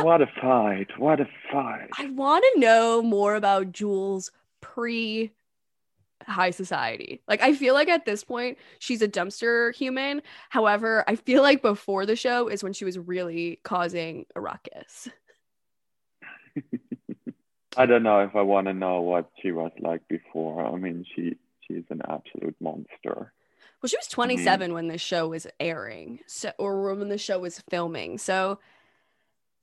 what 0.01 0.21
a 0.21 0.27
fight 0.41 0.87
what 0.97 1.19
a 1.19 1.27
fight 1.51 1.89
I 1.97 2.09
want 2.09 2.45
to 2.53 2.59
know 2.59 3.01
more 3.01 3.35
about 3.35 3.71
Jules 3.71 4.31
pre 4.61 5.31
high 6.27 6.51
society. 6.51 7.21
Like 7.27 7.41
I 7.41 7.53
feel 7.53 7.73
like 7.73 7.89
at 7.89 8.05
this 8.05 8.23
point 8.23 8.57
she's 8.79 9.01
a 9.01 9.07
dumpster 9.07 9.73
human. 9.73 10.21
However, 10.49 11.03
I 11.07 11.15
feel 11.15 11.41
like 11.41 11.61
before 11.61 12.05
the 12.05 12.15
show 12.15 12.47
is 12.47 12.63
when 12.63 12.73
she 12.73 12.85
was 12.85 12.97
really 12.97 13.59
causing 13.63 14.25
a 14.35 14.41
ruckus. 14.41 15.09
I 17.77 17.85
don't 17.85 18.03
know 18.03 18.19
if 18.19 18.35
I 18.35 18.41
want 18.41 18.67
to 18.67 18.73
know 18.73 19.01
what 19.01 19.31
she 19.41 19.51
was 19.51 19.71
like 19.79 20.07
before. 20.07 20.65
I 20.65 20.75
mean, 20.77 21.05
she 21.15 21.35
she's 21.67 21.83
an 21.89 22.01
absolute 22.07 22.55
monster. 22.59 23.33
Well, 23.81 23.89
she 23.89 23.97
was 23.97 24.07
mm-hmm. 24.07 24.15
27 24.15 24.73
when 24.73 24.87
the 24.87 24.97
show 24.97 25.27
was 25.29 25.47
airing, 25.59 26.19
so 26.27 26.51
or 26.57 26.93
when 26.95 27.09
the 27.09 27.17
show 27.17 27.39
was 27.39 27.63
filming. 27.69 28.17
So 28.17 28.59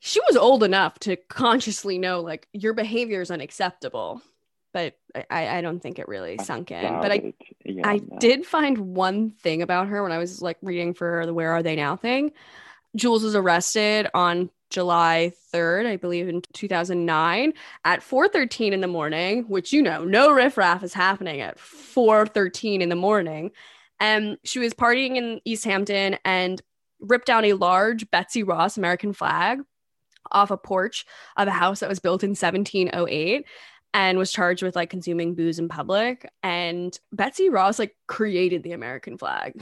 she 0.00 0.20
was 0.28 0.36
old 0.36 0.62
enough 0.64 0.98
to 1.00 1.16
consciously 1.16 1.98
know 1.98 2.20
like 2.20 2.48
your 2.52 2.74
behavior 2.74 3.20
is 3.20 3.30
unacceptable. 3.30 4.22
But 4.72 4.96
I, 5.30 5.58
I 5.58 5.60
don't 5.60 5.80
think 5.80 5.98
it 5.98 6.06
really 6.08 6.38
sunk 6.38 6.70
in. 6.70 7.00
But 7.00 7.12
I 7.12 7.32
yeah, 7.64 7.88
I 7.88 7.96
no. 7.96 8.18
did 8.18 8.46
find 8.46 8.78
one 8.78 9.30
thing 9.30 9.62
about 9.62 9.88
her 9.88 10.02
when 10.02 10.12
I 10.12 10.18
was 10.18 10.40
like 10.40 10.58
reading 10.62 10.94
for 10.94 11.26
the 11.26 11.34
Where 11.34 11.52
Are 11.52 11.62
They 11.62 11.76
Now 11.76 11.96
thing. 11.96 12.32
Jules 12.96 13.22
was 13.22 13.34
arrested 13.34 14.08
on 14.14 14.50
July 14.70 15.32
3rd, 15.52 15.86
I 15.86 15.96
believe 15.96 16.28
in 16.28 16.42
2009 16.52 17.52
at 17.84 18.00
4:13 18.00 18.72
in 18.72 18.80
the 18.80 18.86
morning, 18.86 19.44
which 19.48 19.72
you 19.72 19.82
know, 19.82 20.04
no 20.04 20.32
riffraff 20.32 20.82
is 20.84 20.94
happening 20.94 21.40
at 21.40 21.58
4:13 21.58 22.80
in 22.80 22.88
the 22.88 22.96
morning. 22.96 23.50
And 23.98 24.38
she 24.44 24.60
was 24.60 24.72
partying 24.72 25.16
in 25.16 25.40
East 25.44 25.64
Hampton 25.64 26.16
and 26.24 26.62
ripped 27.00 27.26
down 27.26 27.44
a 27.44 27.54
large 27.54 28.10
Betsy 28.10 28.42
Ross 28.42 28.78
American 28.78 29.12
flag 29.12 29.60
off 30.30 30.50
a 30.50 30.56
porch 30.56 31.04
of 31.36 31.48
a 31.48 31.52
house 31.52 31.80
that 31.80 31.88
was 31.88 31.98
built 31.98 32.22
in 32.22 32.30
1708 32.30 33.44
and 33.92 34.18
was 34.18 34.32
charged 34.32 34.62
with 34.62 34.76
like 34.76 34.90
consuming 34.90 35.34
booze 35.34 35.58
in 35.58 35.68
public. 35.68 36.30
And 36.42 36.98
Betsy 37.12 37.48
Ross 37.48 37.78
like 37.78 37.96
created 38.06 38.62
the 38.62 38.72
American 38.72 39.18
flag. 39.18 39.54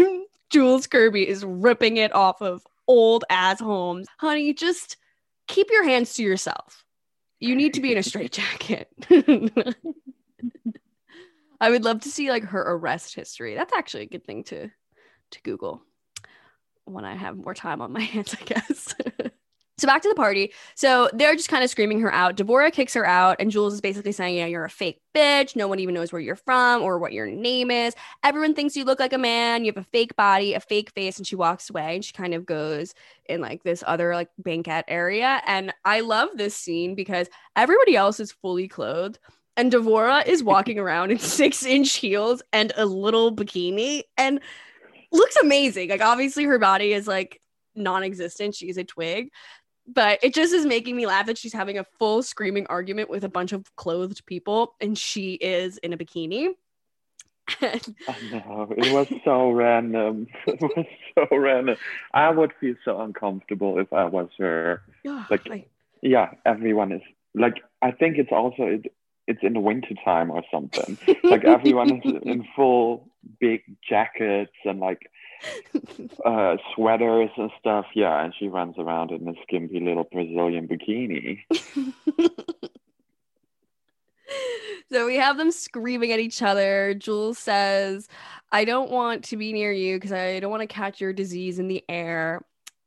Jules 0.50 0.86
Kirby 0.86 1.28
is 1.28 1.44
ripping 1.44 1.96
it 1.96 2.14
off 2.14 2.40
of 2.40 2.66
old 2.86 3.24
ass 3.30 3.60
homes. 3.60 4.06
Honey, 4.18 4.52
just 4.52 4.96
keep 5.48 5.68
your 5.70 5.84
hands 5.84 6.14
to 6.14 6.22
yourself. 6.22 6.84
You 7.40 7.56
need 7.56 7.74
to 7.74 7.80
be 7.80 7.92
in 7.92 7.98
a 7.98 8.02
straitjacket. 8.02 8.88
I 11.60 11.70
would 11.70 11.84
love 11.84 12.00
to 12.02 12.10
see 12.10 12.30
like 12.30 12.44
her 12.44 12.62
arrest 12.62 13.14
history. 13.14 13.54
That's 13.54 13.72
actually 13.72 14.04
a 14.04 14.08
good 14.08 14.24
thing 14.24 14.44
to 14.44 14.70
to 15.32 15.42
Google 15.42 15.82
when 16.84 17.04
I 17.04 17.16
have 17.16 17.36
more 17.36 17.54
time 17.54 17.82
on 17.82 17.92
my 17.92 18.00
hands, 18.02 18.34
I 18.40 18.44
guess. 18.44 18.94
So 19.78 19.86
back 19.86 20.00
to 20.02 20.08
the 20.08 20.14
party. 20.14 20.52
So 20.74 21.10
they're 21.12 21.36
just 21.36 21.50
kind 21.50 21.62
of 21.62 21.68
screaming 21.68 22.00
her 22.00 22.12
out. 22.12 22.36
Devora 22.36 22.72
kicks 22.72 22.94
her 22.94 23.06
out, 23.06 23.36
and 23.40 23.50
Jules 23.50 23.74
is 23.74 23.80
basically 23.82 24.12
saying, 24.12 24.36
"Yeah, 24.36 24.46
you're 24.46 24.64
a 24.64 24.70
fake 24.70 25.00
bitch. 25.14 25.54
No 25.54 25.68
one 25.68 25.80
even 25.80 25.94
knows 25.94 26.12
where 26.12 26.20
you're 26.20 26.34
from 26.34 26.82
or 26.82 26.98
what 26.98 27.12
your 27.12 27.26
name 27.26 27.70
is. 27.70 27.94
Everyone 28.24 28.54
thinks 28.54 28.74
you 28.74 28.84
look 28.84 28.98
like 28.98 29.12
a 29.12 29.18
man. 29.18 29.64
You 29.64 29.72
have 29.72 29.84
a 29.84 29.88
fake 29.90 30.16
body, 30.16 30.54
a 30.54 30.60
fake 30.60 30.90
face." 30.92 31.18
And 31.18 31.26
she 31.26 31.36
walks 31.36 31.68
away, 31.68 31.96
and 31.96 32.04
she 32.04 32.14
kind 32.14 32.32
of 32.32 32.46
goes 32.46 32.94
in 33.28 33.40
like 33.42 33.62
this 33.64 33.84
other 33.86 34.14
like 34.14 34.28
banquet 34.38 34.86
area. 34.88 35.42
And 35.46 35.74
I 35.84 36.00
love 36.00 36.30
this 36.34 36.56
scene 36.56 36.94
because 36.94 37.28
everybody 37.54 37.96
else 37.96 38.18
is 38.18 38.32
fully 38.32 38.68
clothed. 38.68 39.18
And 39.58 39.70
Devora 39.70 40.26
is 40.26 40.42
walking 40.42 40.78
around 40.78 41.10
in 41.10 41.18
six 41.18 41.66
inch 41.66 41.92
heels 41.94 42.42
and 42.52 42.72
a 42.76 42.86
little 42.86 43.34
bikini. 43.34 44.04
And 44.16 44.40
looks 45.12 45.36
amazing. 45.36 45.90
Like 45.90 46.00
obviously 46.00 46.44
her 46.44 46.58
body 46.58 46.92
is 46.92 47.06
like 47.06 47.40
non-existent. 47.74 48.54
She's 48.54 48.76
a 48.76 48.84
twig. 48.84 49.30
But 49.86 50.18
it 50.22 50.34
just 50.34 50.52
is 50.52 50.66
making 50.66 50.96
me 50.96 51.06
laugh 51.06 51.26
that 51.26 51.38
she's 51.38 51.52
having 51.52 51.78
a 51.78 51.84
full 51.98 52.22
screaming 52.22 52.66
argument 52.68 53.08
with 53.08 53.24
a 53.24 53.28
bunch 53.28 53.52
of 53.52 53.74
clothed 53.76 54.26
people 54.26 54.74
and 54.80 54.98
she 54.98 55.34
is 55.34 55.78
in 55.78 55.92
a 55.92 55.96
bikini. 55.96 56.54
I 57.60 57.80
know 58.32 58.74
it 58.76 58.92
was 58.92 59.06
so 59.24 59.50
random. 59.50 60.26
It 60.46 60.60
was 60.60 60.86
so 61.14 61.36
random. 61.36 61.76
I 62.12 62.30
would 62.30 62.52
feel 62.60 62.74
so 62.84 63.00
uncomfortable 63.00 63.78
if 63.78 63.92
I 63.92 64.04
was 64.04 64.28
her. 64.38 64.82
Like, 65.30 65.48
like 65.48 65.70
yeah, 66.02 66.32
everyone 66.44 66.92
is 66.92 67.02
like. 67.34 67.62
I 67.82 67.92
think 67.92 68.18
it's 68.18 68.32
also 68.32 68.64
it, 68.64 68.92
it's 69.26 69.42
in 69.42 69.52
the 69.52 69.60
winter 69.60 69.94
time 70.04 70.30
or 70.30 70.42
something. 70.50 70.98
like 71.24 71.44
everyone 71.44 72.00
is 72.02 72.14
in 72.22 72.44
full 72.54 73.08
big 73.40 73.62
jackets 73.88 74.52
and 74.64 74.80
like 74.80 75.10
uh, 76.24 76.56
sweaters 76.74 77.30
and 77.36 77.50
stuff. 77.58 77.86
Yeah, 77.94 78.24
and 78.24 78.34
she 78.38 78.48
runs 78.48 78.76
around 78.78 79.10
in 79.10 79.28
a 79.28 79.34
skimpy 79.42 79.80
little 79.80 80.04
Brazilian 80.04 80.68
bikini. 80.68 81.40
so 84.90 85.06
we 85.06 85.16
have 85.16 85.36
them 85.36 85.50
screaming 85.50 86.12
at 86.12 86.20
each 86.20 86.42
other. 86.42 86.94
Jules 86.94 87.38
says, 87.38 88.08
I 88.52 88.64
don't 88.64 88.90
want 88.90 89.24
to 89.24 89.36
be 89.36 89.52
near 89.52 89.72
you 89.72 89.96
because 89.96 90.12
I 90.12 90.40
don't 90.40 90.50
want 90.50 90.62
to 90.62 90.66
catch 90.66 91.00
your 91.00 91.12
disease 91.12 91.58
in 91.58 91.68
the 91.68 91.84
air. 91.88 92.42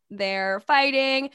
They're 0.09 0.59
fighting. 0.61 1.29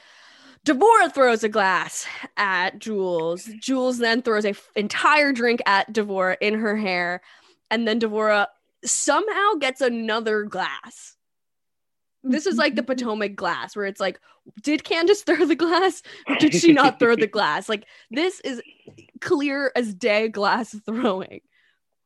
Devora 0.64 1.12
throws 1.12 1.44
a 1.44 1.48
glass 1.48 2.06
at 2.38 2.78
Jules. 2.78 3.50
Jules 3.60 3.98
then 3.98 4.22
throws 4.22 4.46
a 4.46 4.50
f- 4.50 4.70
entire 4.74 5.30
drink 5.30 5.60
at 5.66 5.92
Devora 5.92 6.36
in 6.40 6.54
her 6.54 6.74
hair, 6.74 7.20
and 7.70 7.86
then 7.86 8.00
Devora 8.00 8.46
somehow 8.84 9.54
gets 9.54 9.80
another 9.80 10.44
glass. 10.44 11.16
This 12.22 12.46
is 12.46 12.56
like 12.56 12.74
the 12.74 12.82
Potomac 12.94 13.34
glass, 13.36 13.76
where 13.76 13.86
it's 13.86 14.00
like, 14.00 14.20
did 14.62 14.84
Candace 14.84 15.22
throw 15.22 15.44
the 15.44 15.54
glass? 15.54 16.02
Or 16.28 16.36
did 16.36 16.54
she 16.54 16.72
not 16.72 16.98
throw 16.98 17.16
the 17.16 17.26
glass? 17.38 17.68
Like 17.68 17.86
this 18.10 18.40
is 18.40 18.62
clear 19.20 19.72
as 19.74 19.94
day 19.94 20.28
glass 20.28 20.74
throwing. 20.84 21.40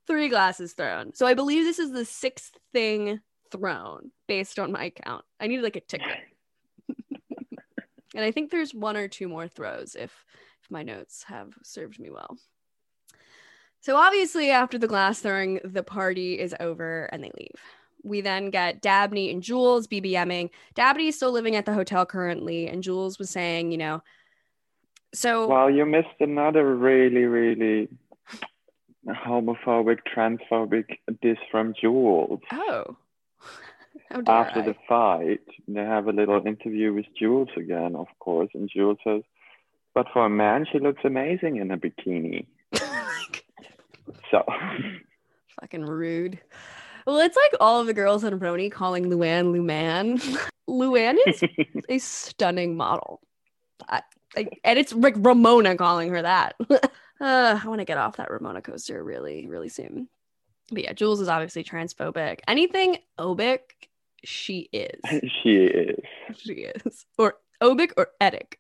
Three 0.06 0.28
glasses 0.28 0.72
thrown. 0.72 1.14
So 1.14 1.26
I 1.26 1.34
believe 1.34 1.64
this 1.64 1.78
is 1.78 1.92
the 1.92 2.04
sixth 2.04 2.56
thing 2.72 3.20
thrown 3.50 4.10
based 4.26 4.58
on 4.58 4.72
my 4.72 4.90
count. 4.90 5.24
I 5.38 5.48
need 5.48 5.60
like 5.60 5.76
a 5.76 5.80
ticker. 5.80 6.04
And 8.14 8.24
I 8.24 8.32
think 8.32 8.50
there's 8.50 8.74
one 8.74 8.96
or 8.96 9.06
two 9.06 9.28
more 9.28 9.46
throws 9.46 9.94
if 9.94 10.12
if 10.62 10.70
my 10.70 10.82
notes 10.82 11.22
have 11.24 11.52
served 11.62 12.00
me 12.00 12.10
well. 12.10 12.36
So 13.88 13.96
obviously 13.96 14.50
after 14.50 14.76
the 14.76 14.86
glass 14.86 15.20
throwing, 15.20 15.60
the 15.64 15.82
party 15.82 16.38
is 16.38 16.54
over 16.60 17.04
and 17.04 17.24
they 17.24 17.30
leave. 17.38 17.58
We 18.02 18.20
then 18.20 18.50
get 18.50 18.82
Dabney 18.82 19.30
and 19.30 19.42
Jules 19.42 19.86
BBMing. 19.86 20.50
Dabney 20.74 21.08
is 21.08 21.16
still 21.16 21.32
living 21.32 21.56
at 21.56 21.64
the 21.64 21.72
hotel 21.72 22.04
currently, 22.04 22.68
and 22.68 22.82
Jules 22.82 23.18
was 23.18 23.30
saying, 23.30 23.72
you 23.72 23.78
know, 23.78 24.02
so 25.14 25.48
Well, 25.48 25.70
you 25.70 25.86
missed 25.86 26.20
another 26.20 26.76
really, 26.76 27.24
really 27.24 27.88
homophobic, 29.06 30.00
transphobic 30.14 30.98
diss 31.22 31.38
from 31.50 31.72
Jules. 31.80 32.40
oh, 32.52 32.94
oh 34.10 34.22
After 34.26 34.60
I? 34.60 34.66
the 34.66 34.76
fight, 34.86 35.40
they 35.66 35.80
have 35.80 36.08
a 36.08 36.12
little 36.12 36.46
interview 36.46 36.92
with 36.92 37.06
Jules 37.18 37.48
again, 37.56 37.96
of 37.96 38.08
course, 38.18 38.50
and 38.52 38.68
Jules 38.68 38.98
says, 39.02 39.22
"But 39.94 40.08
for 40.12 40.26
a 40.26 40.28
man, 40.28 40.66
she 40.70 40.78
looks 40.78 41.06
amazing 41.06 41.56
in 41.56 41.70
a 41.70 41.78
bikini." 41.78 42.44
So, 44.30 44.44
Fucking 45.60 45.84
rude. 45.84 46.40
Well, 47.06 47.18
it's 47.18 47.36
like 47.36 47.60
all 47.60 47.80
of 47.80 47.86
the 47.86 47.94
girls 47.94 48.22
in 48.24 48.38
RHONY 48.38 48.70
calling 48.70 49.06
Luann 49.06 49.52
Luman. 49.52 50.20
Luann 50.68 51.16
is 51.26 51.42
a 51.88 51.98
stunning 51.98 52.76
model. 52.76 53.20
I, 53.88 54.02
I, 54.36 54.48
and 54.62 54.78
it's 54.78 54.92
like 54.92 55.14
Ramona 55.16 55.76
calling 55.76 56.10
her 56.10 56.22
that. 56.22 56.56
uh, 56.70 56.78
I 57.20 57.62
want 57.66 57.80
to 57.80 57.86
get 57.86 57.96
off 57.98 58.16
that 58.18 58.30
Ramona 58.30 58.60
coaster 58.60 59.02
really, 59.02 59.46
really 59.46 59.70
soon. 59.70 60.08
But 60.70 60.84
yeah, 60.84 60.92
Jules 60.92 61.20
is 61.20 61.28
obviously 61.28 61.64
transphobic. 61.64 62.40
Anything 62.46 62.98
obic, 63.18 63.60
she 64.22 64.68
is. 64.72 65.00
she 65.42 65.54
is. 65.56 65.98
She 66.36 66.52
is. 66.52 67.06
Or 67.16 67.36
obic 67.62 67.92
or 67.96 68.08
etic. 68.20 68.54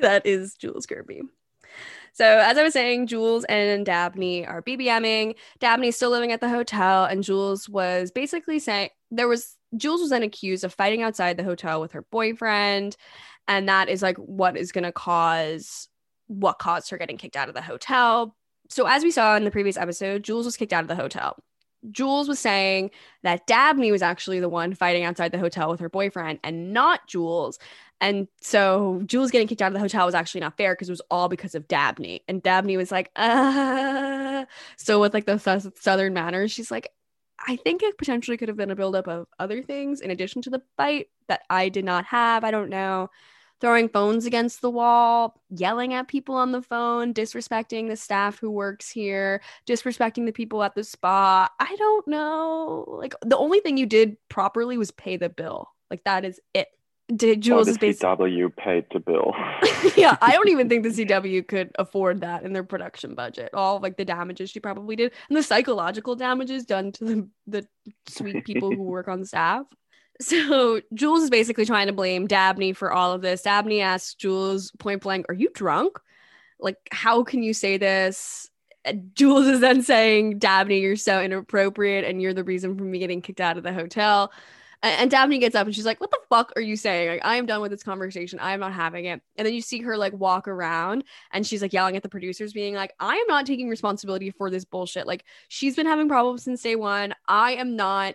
that 0.00 0.26
is 0.26 0.54
Jules 0.54 0.86
Kirby. 0.86 1.22
So, 2.16 2.24
as 2.24 2.56
I 2.56 2.62
was 2.62 2.72
saying, 2.72 3.08
Jules 3.08 3.44
and 3.44 3.84
Dabney 3.84 4.46
are 4.46 4.62
BBMing. 4.62 5.34
Dabney's 5.60 5.96
still 5.96 6.08
living 6.08 6.32
at 6.32 6.40
the 6.40 6.48
hotel, 6.48 7.04
and 7.04 7.22
Jules 7.22 7.68
was 7.68 8.10
basically 8.10 8.58
saying 8.58 8.88
there 9.10 9.28
was 9.28 9.54
Jules 9.76 10.00
was 10.00 10.08
then 10.08 10.22
accused 10.22 10.64
of 10.64 10.72
fighting 10.72 11.02
outside 11.02 11.36
the 11.36 11.44
hotel 11.44 11.78
with 11.78 11.92
her 11.92 12.06
boyfriend, 12.10 12.96
and 13.46 13.68
that 13.68 13.90
is 13.90 14.00
like 14.00 14.16
what 14.16 14.56
is 14.56 14.72
going 14.72 14.84
to 14.84 14.92
cause 14.92 15.88
what 16.26 16.58
caused 16.58 16.88
her 16.88 16.96
getting 16.96 17.18
kicked 17.18 17.36
out 17.36 17.50
of 17.50 17.54
the 17.54 17.60
hotel. 17.60 18.34
So, 18.70 18.86
as 18.86 19.04
we 19.04 19.10
saw 19.10 19.36
in 19.36 19.44
the 19.44 19.50
previous 19.50 19.76
episode, 19.76 20.22
Jules 20.22 20.46
was 20.46 20.56
kicked 20.56 20.72
out 20.72 20.84
of 20.84 20.88
the 20.88 20.96
hotel. 20.96 21.36
Jules 21.90 22.28
was 22.28 22.38
saying 22.38 22.92
that 23.24 23.46
Dabney 23.46 23.92
was 23.92 24.00
actually 24.00 24.40
the 24.40 24.48
one 24.48 24.72
fighting 24.72 25.04
outside 25.04 25.32
the 25.32 25.38
hotel 25.38 25.70
with 25.70 25.80
her 25.80 25.90
boyfriend 25.90 26.40
and 26.42 26.72
not 26.72 27.06
Jules. 27.06 27.58
And 28.00 28.28
so 28.42 29.02
Jules 29.06 29.30
getting 29.30 29.48
kicked 29.48 29.62
out 29.62 29.68
of 29.68 29.74
the 29.74 29.80
hotel 29.80 30.06
was 30.06 30.14
actually 30.14 30.42
not 30.42 30.56
fair 30.56 30.74
because 30.74 30.88
it 30.88 30.92
was 30.92 31.02
all 31.10 31.28
because 31.28 31.54
of 31.54 31.66
Dabney. 31.66 32.22
And 32.28 32.42
Dabney 32.42 32.76
was 32.76 32.92
like, 32.92 33.10
uh. 33.16 34.44
So 34.76 35.00
with 35.00 35.14
like 35.14 35.24
the 35.26 35.38
Southern 35.76 36.12
manners, 36.12 36.52
she's 36.52 36.70
like, 36.70 36.92
I 37.46 37.56
think 37.56 37.82
it 37.82 37.98
potentially 37.98 38.36
could 38.36 38.48
have 38.48 38.56
been 38.56 38.70
a 38.70 38.76
buildup 38.76 39.08
of 39.08 39.26
other 39.38 39.62
things 39.62 40.00
in 40.00 40.10
addition 40.10 40.42
to 40.42 40.50
the 40.50 40.62
fight 40.76 41.08
that 41.28 41.42
I 41.50 41.68
did 41.68 41.84
not 41.84 42.04
have. 42.06 42.44
I 42.44 42.50
don't 42.50 42.70
know. 42.70 43.10
Throwing 43.60 43.88
phones 43.88 44.26
against 44.26 44.60
the 44.60 44.70
wall, 44.70 45.40
yelling 45.48 45.94
at 45.94 46.08
people 46.08 46.34
on 46.34 46.52
the 46.52 46.60
phone, 46.60 47.14
disrespecting 47.14 47.88
the 47.88 47.96
staff 47.96 48.38
who 48.38 48.50
works 48.50 48.90
here, 48.90 49.40
disrespecting 49.66 50.26
the 50.26 50.32
people 50.32 50.62
at 50.62 50.74
the 50.74 50.84
spa. 50.84 51.48
I 51.58 51.76
don't 51.76 52.06
know. 52.06 52.84
Like 52.86 53.14
the 53.22 53.38
only 53.38 53.60
thing 53.60 53.78
you 53.78 53.86
did 53.86 54.18
properly 54.28 54.76
was 54.76 54.90
pay 54.90 55.16
the 55.16 55.30
bill. 55.30 55.70
Like 55.90 56.04
that 56.04 56.26
is 56.26 56.38
it. 56.52 56.68
Did 57.14 57.40
Jules 57.40 57.68
is 57.68 57.78
basically 57.78 58.26
CW 58.26 58.56
paid 58.56 58.86
the 58.92 58.98
bill. 58.98 59.32
yeah, 59.96 60.16
I 60.20 60.32
don't 60.32 60.48
even 60.48 60.68
think 60.68 60.82
the 60.82 60.88
CW 61.04 61.46
could 61.46 61.70
afford 61.78 62.22
that 62.22 62.42
in 62.42 62.52
their 62.52 62.64
production 62.64 63.14
budget. 63.14 63.50
All 63.54 63.78
like 63.78 63.96
the 63.96 64.04
damages 64.04 64.50
she 64.50 64.58
probably 64.58 64.96
did, 64.96 65.12
and 65.28 65.36
the 65.36 65.42
psychological 65.42 66.16
damages 66.16 66.64
done 66.64 66.90
to 66.92 67.04
the 67.04 67.28
the 67.46 67.66
sweet 68.08 68.44
people 68.44 68.72
who 68.74 68.82
work 68.82 69.06
on 69.06 69.24
staff. 69.24 69.66
So 70.20 70.80
Jules 70.94 71.22
is 71.22 71.30
basically 71.30 71.64
trying 71.64 71.86
to 71.86 71.92
blame 71.92 72.26
Dabney 72.26 72.72
for 72.72 72.90
all 72.90 73.12
of 73.12 73.22
this. 73.22 73.42
Dabney 73.42 73.82
asks 73.82 74.14
Jules 74.14 74.72
point 74.78 75.02
blank, 75.02 75.26
"Are 75.28 75.34
you 75.34 75.50
drunk? 75.54 76.00
Like, 76.58 76.76
how 76.90 77.22
can 77.22 77.44
you 77.44 77.54
say 77.54 77.76
this?" 77.76 78.50
Jules 79.14 79.46
is 79.46 79.60
then 79.60 79.82
saying, 79.82 80.40
"Dabney, 80.40 80.80
you're 80.80 80.96
so 80.96 81.22
inappropriate, 81.22 82.04
and 82.04 82.20
you're 82.20 82.34
the 82.34 82.42
reason 82.42 82.76
for 82.76 82.82
me 82.82 82.98
getting 82.98 83.22
kicked 83.22 83.40
out 83.40 83.58
of 83.58 83.62
the 83.62 83.72
hotel." 83.72 84.32
And, 84.82 85.10
Dabney 85.10 85.38
gets 85.38 85.54
up 85.56 85.66
and 85.66 85.74
she's 85.74 85.86
like, 85.86 86.00
"What 86.00 86.10
the 86.10 86.18
fuck 86.28 86.52
are 86.56 86.62
you 86.62 86.76
saying? 86.76 87.08
Like, 87.08 87.24
I 87.24 87.36
am 87.36 87.46
done 87.46 87.60
with 87.60 87.70
this 87.70 87.82
conversation. 87.82 88.38
I 88.38 88.52
am 88.52 88.60
not 88.60 88.72
having 88.72 89.06
it." 89.06 89.20
And 89.36 89.46
then 89.46 89.54
you 89.54 89.60
see 89.62 89.80
her 89.82 89.96
like 89.96 90.12
walk 90.12 90.46
around, 90.48 91.04
and 91.32 91.46
she's 91.46 91.62
like 91.62 91.72
yelling 91.72 91.96
at 91.96 92.02
the 92.02 92.08
producers, 92.08 92.52
being 92.52 92.74
like, 92.74 92.92
"I 93.00 93.16
am 93.16 93.26
not 93.28 93.46
taking 93.46 93.68
responsibility 93.68 94.30
for 94.30 94.50
this 94.50 94.64
bullshit. 94.64 95.06
Like, 95.06 95.24
she's 95.48 95.76
been 95.76 95.86
having 95.86 96.08
problems 96.08 96.44
since 96.44 96.62
day 96.62 96.76
one. 96.76 97.14
I 97.26 97.52
am 97.52 97.76
not 97.76 98.14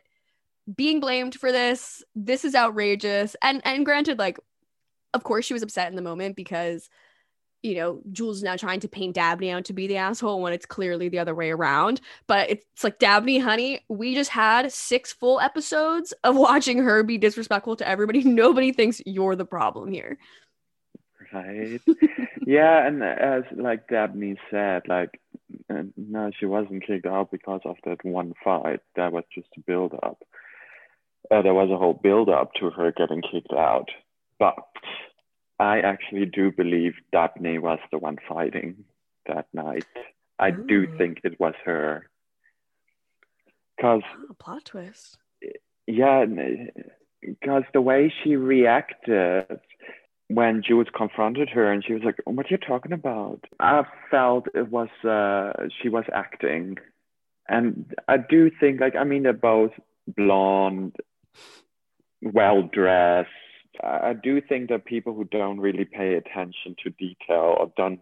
being 0.76 1.00
blamed 1.02 1.36
for 1.36 1.52
this. 1.52 2.04
This 2.16 2.46
is 2.46 2.56
outrageous." 2.56 3.36
And 3.42 3.62
and 3.66 3.86
granted, 3.86 4.20
like, 4.20 4.40
of 5.14 5.24
course 5.24 5.46
she 5.46 5.54
was 5.54 5.64
upset 5.64 5.90
in 5.90 5.96
the 5.96 6.02
moment 6.04 6.36
because. 6.36 6.90
You 7.64 7.76
know, 7.76 8.02
Jules 8.12 8.38
is 8.38 8.44
now 8.44 8.56
trying 8.56 8.80
to 8.80 8.88
paint 8.88 9.16
Dabney 9.16 9.52
out 9.52 9.66
to 9.66 9.74
be 9.74 9.88
the 9.88 9.98
asshole 9.98 10.42
when 10.42 10.54
it's 10.54 10.66
clearly 10.66 11.10
the 11.10 11.20
other 11.20 11.36
way 11.36 11.52
around. 11.52 12.02
But 12.28 12.50
it's 12.50 12.84
like 12.84 13.00
Dabney, 13.00 13.40
honey, 13.40 13.86
we 13.88 14.16
just 14.16 14.32
had 14.32 14.72
six 14.72 15.14
full 15.14 15.40
episodes 15.40 16.12
of 16.24 16.36
watching 16.36 16.80
her 16.80 17.04
be 17.04 17.18
disrespectful 17.18 17.76
to 17.78 17.88
everybody. 17.88 18.24
Nobody 18.26 18.72
thinks 18.72 19.02
you're 19.06 19.36
the 19.36 19.46
problem 19.46 19.92
here. 19.92 20.18
Right. 21.34 21.80
yeah, 22.46 22.86
and 22.86 23.02
as 23.04 23.44
like 23.56 23.88
Dabney 23.88 24.38
said, 24.50 24.84
like 24.88 25.20
no, 25.98 26.32
she 26.38 26.46
wasn't 26.46 26.86
kicked 26.86 27.06
out 27.06 27.32
because 27.32 27.62
of 27.66 27.78
that 27.86 28.04
one 28.04 28.34
fight. 28.44 28.82
That 28.96 29.12
was 29.12 29.24
just 29.34 29.48
a 29.58 29.62
build 29.62 29.94
up. 30.04 30.24
Uh, 31.30 31.42
there 31.42 31.54
was 31.54 31.70
a 31.70 31.78
whole 31.78 31.94
build 31.94 32.30
up 32.30 32.54
to 32.56 32.70
her 32.70 32.92
getting 32.92 33.22
kicked 33.22 33.54
out, 33.54 33.90
but 34.40 34.56
I 35.62 35.80
actually 35.82 36.26
do 36.26 36.52
believe 36.52 36.94
Dabney 37.12 37.60
was 37.60 37.78
the 37.92 38.00
one 38.00 38.18
fighting 38.28 38.84
that 39.28 39.46
night. 39.54 39.86
I 40.40 40.50
do 40.50 40.88
think 40.98 41.20
it 41.24 41.40
was 41.40 41.54
her. 41.66 42.10
Because 43.78 44.02
Oh, 44.28 44.34
plot 44.40 44.66
twist. 44.66 45.20
yeah, 45.86 46.26
because 47.22 47.64
the 47.74 47.82
way 47.82 48.12
she 48.24 48.36
reacted 48.36 49.60
when 50.30 50.64
Jules 50.64 50.88
confronted 50.96 51.50
her 51.50 51.72
and 51.72 51.86
she 51.86 51.94
was 51.94 52.02
like, 52.04 52.20
What 52.26 52.48
are 52.48 52.50
you 52.50 52.58
talking 52.58 52.92
about? 52.94 53.42
I 53.60 53.84
felt 54.10 54.48
it 54.56 54.70
was, 54.72 54.90
uh, 55.04 55.68
she 55.80 55.90
was 55.90 56.06
acting. 56.12 56.78
And 57.48 57.94
I 58.08 58.18
do 58.18 58.50
think, 58.60 58.80
like, 58.82 58.96
I 58.96 59.04
mean, 59.04 59.24
they're 59.24 59.34
both 59.34 59.74
blonde, 60.08 60.96
well 62.24 62.64
dressed. 62.64 63.30
I 63.82 64.14
do 64.14 64.42
think 64.42 64.70
that 64.70 64.86
people 64.86 65.14
who 65.14 65.24
don't 65.26 65.60
really 65.60 65.86
pay 65.86 66.16
attention 66.16 66.76
to 66.84 66.90
detail 66.92 67.56
or 67.60 67.72
don't 67.78 68.00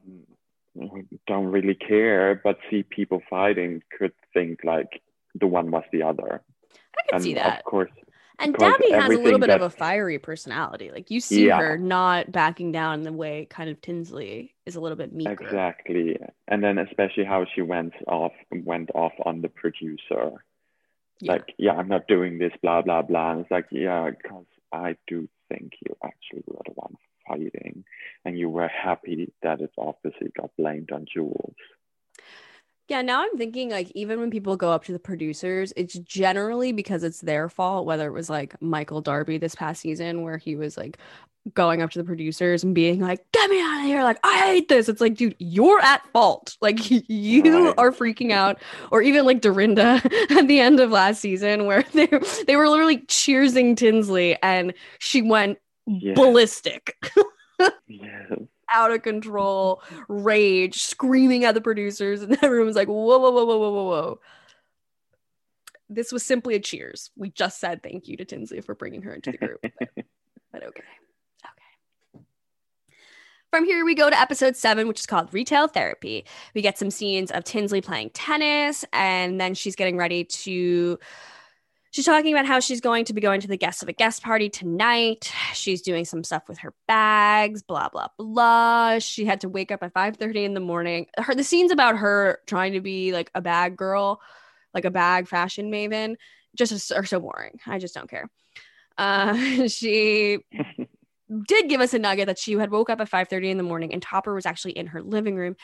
don't 1.27 1.47
really 1.47 1.75
care 1.75 2.39
but 2.43 2.57
see 2.69 2.83
people 2.83 3.21
fighting 3.29 3.81
could 3.97 4.13
think 4.33 4.59
like 4.63 5.01
the 5.35 5.47
one 5.47 5.71
was 5.71 5.83
the 5.91 6.03
other. 6.03 6.41
I 6.73 7.01
can 7.07 7.15
and 7.15 7.23
see 7.23 7.33
that. 7.35 7.59
Of 7.59 7.65
course, 7.65 7.91
And 8.39 8.55
Dabney 8.55 8.91
has 8.91 9.11
a 9.11 9.17
little 9.17 9.39
bit 9.39 9.49
of 9.49 9.61
a 9.61 9.69
fiery 9.69 10.17
personality. 10.17 10.91
Like 10.91 11.11
you 11.11 11.19
see 11.19 11.47
Yeah. 11.47 11.59
her 11.59 11.77
not 11.77 12.31
backing 12.31 12.71
down 12.71 12.99
in 12.99 13.03
the 13.03 13.11
way 13.11 13.45
kind 13.49 13.69
of 13.69 13.79
Tinsley 13.81 14.55
is 14.65 14.75
a 14.75 14.79
little 14.79 14.97
bit 14.97 15.13
meeker. 15.13 15.31
Exactly. 15.31 16.17
And 16.47 16.63
then 16.63 16.77
especially 16.77 17.25
how 17.25 17.45
she 17.53 17.61
went 17.61 17.93
off 18.07 18.33
went 18.51 18.89
off 18.95 19.13
on 19.25 19.41
the 19.41 19.49
producer. 19.49 20.31
Yeah. 21.21 21.33
Like, 21.33 21.53
yeah, 21.57 21.73
I'm 21.73 21.89
not 21.89 22.07
doing 22.07 22.37
this, 22.37 22.53
blah 22.61 22.81
blah 22.81 23.01
blah. 23.01 23.31
And 23.31 23.41
it's 23.41 23.51
like, 23.51 23.67
yeah, 23.71 24.09
because 24.11 24.45
I 24.71 24.95
do 25.07 25.27
think 25.49 25.73
you 25.85 25.95
actually 26.03 26.43
were 26.45 26.61
the 26.65 26.73
one 26.73 26.95
fighting, 27.27 27.83
and 28.25 28.37
you 28.37 28.49
were 28.49 28.67
happy 28.67 29.31
that 29.43 29.61
it 29.61 29.71
obviously 29.77 30.31
got 30.37 30.51
blamed 30.57 30.91
on 30.91 31.05
Jules. 31.11 31.55
Yeah, 32.89 33.03
now 33.03 33.21
I'm 33.21 33.37
thinking 33.37 33.69
like 33.69 33.91
even 33.93 34.19
when 34.19 34.31
people 34.31 34.57
go 34.57 34.71
up 34.71 34.83
to 34.85 34.91
the 34.91 34.99
producers, 34.99 35.71
it's 35.77 35.93
generally 35.99 36.71
because 36.71 37.03
it's 37.03 37.21
their 37.21 37.47
fault, 37.47 37.85
whether 37.85 38.07
it 38.07 38.13
was 38.13 38.31
like 38.31 38.59
Michael 38.63 38.99
Darby 38.99 39.37
this 39.37 39.53
past 39.53 39.81
season 39.81 40.23
where 40.23 40.37
he 40.37 40.55
was 40.55 40.75
like 40.75 40.97
going 41.53 41.81
up 41.81 41.89
to 41.91 41.99
the 41.99 42.03
producers 42.05 42.63
and 42.63 42.75
being 42.75 42.99
like, 42.99 43.25
"Get 43.31 43.49
me 43.49 43.59
out 43.61 43.79
of 43.79 43.85
here. 43.85 44.03
Like, 44.03 44.19
I 44.23 44.37
hate 44.47 44.67
this." 44.69 44.89
It's 44.89 45.01
like, 45.01 45.15
dude, 45.15 45.35
you're 45.39 45.79
at 45.79 46.01
fault. 46.13 46.57
Like 46.61 46.77
you 46.91 47.43
Right. 47.43 47.73
are 47.77 47.91
freaking 47.91 48.31
out. 48.31 48.61
Or 48.91 49.01
even 49.01 49.25
like 49.25 49.41
Dorinda 49.41 50.01
at 50.31 50.47
the 50.47 50.59
end 50.59 50.79
of 50.79 50.91
last 50.91 51.21
season 51.21 51.65
where 51.65 51.83
they 51.93 52.07
they 52.47 52.55
were 52.55 52.69
literally 52.69 52.99
cheersing 52.99 53.75
Tinsley 53.77 54.37
and 54.43 54.73
she 54.99 55.21
went 55.21 55.57
ballistic. 56.15 56.95
Yes. 57.87 58.31
out 58.73 58.91
of 58.91 59.01
control 59.01 59.81
rage, 60.07 60.81
screaming 60.83 61.43
at 61.45 61.55
the 61.55 61.61
producers, 61.61 62.21
and 62.21 62.37
everyone 62.43 62.67
was 62.67 62.75
like, 62.75 62.87
whoa, 62.87 62.93
whoa, 63.17 63.31
whoa, 63.31 63.31
whoa, 63.45 63.57
whoa, 63.57 63.71
whoa, 63.71 63.83
whoa. 63.85 64.19
This 65.89 66.11
was 66.11 66.23
simply 66.23 66.53
a 66.55 66.59
cheers. 66.59 67.09
We 67.15 67.31
just 67.31 67.59
said 67.59 67.81
thank 67.81 68.07
you 68.07 68.15
to 68.17 68.25
Tinsley 68.25 68.61
for 68.61 68.75
bringing 68.75 69.01
her 69.01 69.13
into 69.13 69.31
the 69.31 69.37
group. 69.39 69.61
but 70.51 70.63
okay. 70.63 70.67
Okay. 70.67 70.83
From 73.51 73.65
here, 73.65 73.83
we 73.83 73.95
go 73.95 74.11
to 74.11 74.19
episode 74.19 74.55
seven, 74.55 74.87
which 74.87 74.99
is 74.99 75.07
called 75.07 75.33
Retail 75.33 75.67
Therapy. 75.67 76.23
We 76.53 76.61
get 76.61 76.77
some 76.77 76.91
scenes 76.91 77.31
of 77.31 77.43
Tinsley 77.43 77.81
playing 77.81 78.11
tennis, 78.11 78.85
and 78.93 79.41
then 79.41 79.55
she's 79.55 79.75
getting 79.75 79.97
ready 79.97 80.23
to. 80.23 80.99
She's 81.89 82.05
talking 82.05 82.31
about 82.31 82.45
how 82.45 82.59
she's 82.59 82.79
going 82.79 83.05
to 83.05 83.13
be 83.13 83.21
going 83.21 83.41
to 83.41 83.47
the 83.47 83.57
guest 83.57 83.81
of 83.81 83.89
a 83.89 83.93
guest 83.93 84.21
party 84.21 84.47
tonight. 84.49 85.33
She's 85.55 85.81
doing 85.81 86.05
some 86.05 86.23
stuff 86.23 86.47
with 86.47 86.59
her 86.59 86.75
bags, 86.87 87.63
blah 87.63 87.89
blah 87.89 88.09
blah. 88.19 88.99
She 88.99 89.25
had 89.25 89.41
to 89.41 89.49
wake 89.49 89.71
up 89.71 89.81
at 89.81 89.95
5:30 89.95 90.45
in 90.45 90.53
the 90.53 90.59
morning. 90.59 91.07
Her 91.17 91.33
the 91.33 91.43
scenes 91.43 91.71
about 91.71 91.97
her 91.97 92.41
trying 92.45 92.73
to 92.73 92.81
be 92.81 93.13
like 93.13 93.31
a 93.33 93.41
bag 93.41 93.75
girl, 93.75 94.21
like 94.75 94.85
a 94.85 94.91
bag 94.91 95.27
fashion 95.27 95.71
maven, 95.71 96.17
just 96.55 96.91
are 96.91 97.05
so 97.05 97.19
boring. 97.19 97.59
I 97.65 97.79
just 97.79 97.95
don't 97.95 98.09
care. 98.09 98.29
Uh, 98.95 99.67
she 99.67 100.37
did 101.47 101.69
give 101.69 101.81
us 101.81 101.93
a 101.93 101.99
nugget 101.99 102.27
that 102.27 102.39
she 102.39 102.53
had 102.53 102.71
woke 102.71 102.89
up 102.89 103.01
at 103.01 103.09
5:30 103.09 103.51
in 103.51 103.57
the 103.57 103.63
morning 103.63 103.93
and 103.93 104.01
Topper 104.01 104.33
was 104.33 104.45
actually 104.45 104.73
in 104.73 104.87
her 104.87 105.01
living 105.01 105.35
room. 105.35 105.55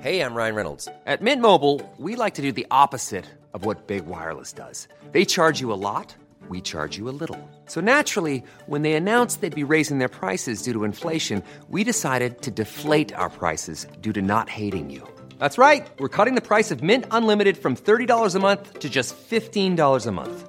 Hey, 0.00 0.20
I'm 0.20 0.34
Ryan 0.34 0.54
Reynolds. 0.54 0.88
At 1.06 1.22
Mint 1.22 1.42
Mobile, 1.42 1.80
we 1.96 2.14
like 2.14 2.34
to 2.34 2.42
do 2.42 2.52
the 2.52 2.66
opposite 2.70 3.24
of 3.52 3.64
what 3.64 3.88
Big 3.88 4.06
Wireless 4.06 4.52
does. 4.52 4.86
They 5.10 5.24
charge 5.24 5.60
you 5.60 5.72
a 5.72 5.80
lot, 5.80 6.14
we 6.48 6.60
charge 6.60 6.96
you 6.96 7.08
a 7.08 7.16
little. 7.22 7.50
So 7.66 7.80
naturally, 7.80 8.44
when 8.66 8.82
they 8.82 8.92
announced 8.92 9.40
they'd 9.40 9.52
be 9.52 9.64
raising 9.64 9.98
their 9.98 10.08
prices 10.08 10.62
due 10.62 10.72
to 10.72 10.84
inflation, 10.84 11.42
we 11.68 11.82
decided 11.82 12.42
to 12.42 12.52
deflate 12.52 13.12
our 13.14 13.28
prices 13.28 13.86
due 14.00 14.12
to 14.12 14.22
not 14.22 14.48
hating 14.48 14.88
you. 14.88 15.02
That's 15.40 15.58
right. 15.58 15.88
We're 15.98 16.08
cutting 16.08 16.36
the 16.36 16.48
price 16.52 16.70
of 16.70 16.80
Mint 16.80 17.04
Unlimited 17.10 17.56
from 17.56 17.74
$30 17.74 18.34
a 18.34 18.38
month 18.38 18.78
to 18.78 18.88
just 18.88 19.16
$15 19.16 20.06
a 20.06 20.12
month. 20.12 20.48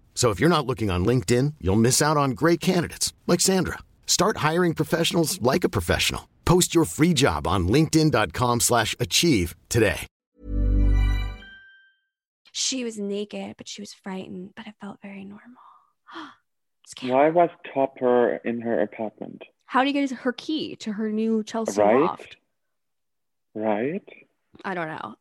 So 0.13 0.29
if 0.29 0.39
you're 0.39 0.49
not 0.55 0.67
looking 0.67 0.91
on 0.91 1.03
LinkedIn, 1.05 1.55
you'll 1.59 1.75
miss 1.77 1.99
out 2.01 2.17
on 2.17 2.31
great 2.31 2.59
candidates 2.59 3.11
like 3.25 3.39
Sandra. 3.39 3.79
Start 4.05 4.37
hiring 4.37 4.75
professionals 4.75 5.41
like 5.41 5.63
a 5.63 5.69
professional. 5.69 6.27
Post 6.45 6.75
your 6.75 6.85
free 6.85 7.13
job 7.13 7.47
on 7.47 7.67
linkedin.com/achieve 7.67 8.61
slash 8.61 8.95
achieve 8.99 9.55
today. 9.69 10.05
She 12.51 12.83
was 12.83 12.99
naked, 12.99 13.55
but 13.57 13.67
she 13.67 13.81
was 13.81 13.93
frightened, 13.93 14.51
but 14.55 14.67
it 14.67 14.75
felt 14.81 14.99
very 15.01 15.23
normal. 15.23 15.61
Why 17.01 17.29
was 17.29 17.49
Topper 17.73 18.35
in 18.43 18.59
her 18.61 18.81
apartment? 18.81 19.43
How 19.65 19.81
do 19.81 19.87
you 19.87 19.93
get 19.93 20.11
her 20.11 20.33
key 20.33 20.75
to 20.77 20.91
her 20.91 21.09
new 21.09 21.43
Chelsea 21.43 21.81
Right? 21.81 22.01
loft? 22.01 22.35
Right? 23.55 24.03
I 24.65 24.73
don't 24.73 24.87
know. 24.89 25.15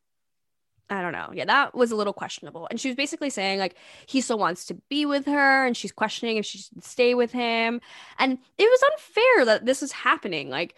I 0.91 1.03
don't 1.03 1.13
know. 1.13 1.31
Yeah, 1.33 1.45
that 1.45 1.75
was 1.75 1.93
a 1.93 1.97
little 1.97 2.13
questionable. 2.13 2.67
And 2.69 2.81
she 2.81 2.89
was 2.89 2.97
basically 2.97 3.31
saying 3.31 3.61
like 3.61 3.77
he 4.07 4.21
still 4.21 4.39
wants 4.39 4.65
to 4.67 4.75
be 4.89 5.07
with 5.07 5.25
her, 5.27 5.65
and 5.65 5.77
she's 5.77 5.93
questioning 5.93 6.37
if 6.37 6.45
she 6.45 6.59
should 6.59 6.85
stay 6.85 7.15
with 7.15 7.31
him. 7.33 7.81
And 8.19 8.39
it 8.59 8.65
was 8.65 8.83
unfair 8.93 9.45
that 9.47 9.67
this 9.67 9.81
was 9.81 9.93
happening. 9.93 10.51
Like, 10.51 10.75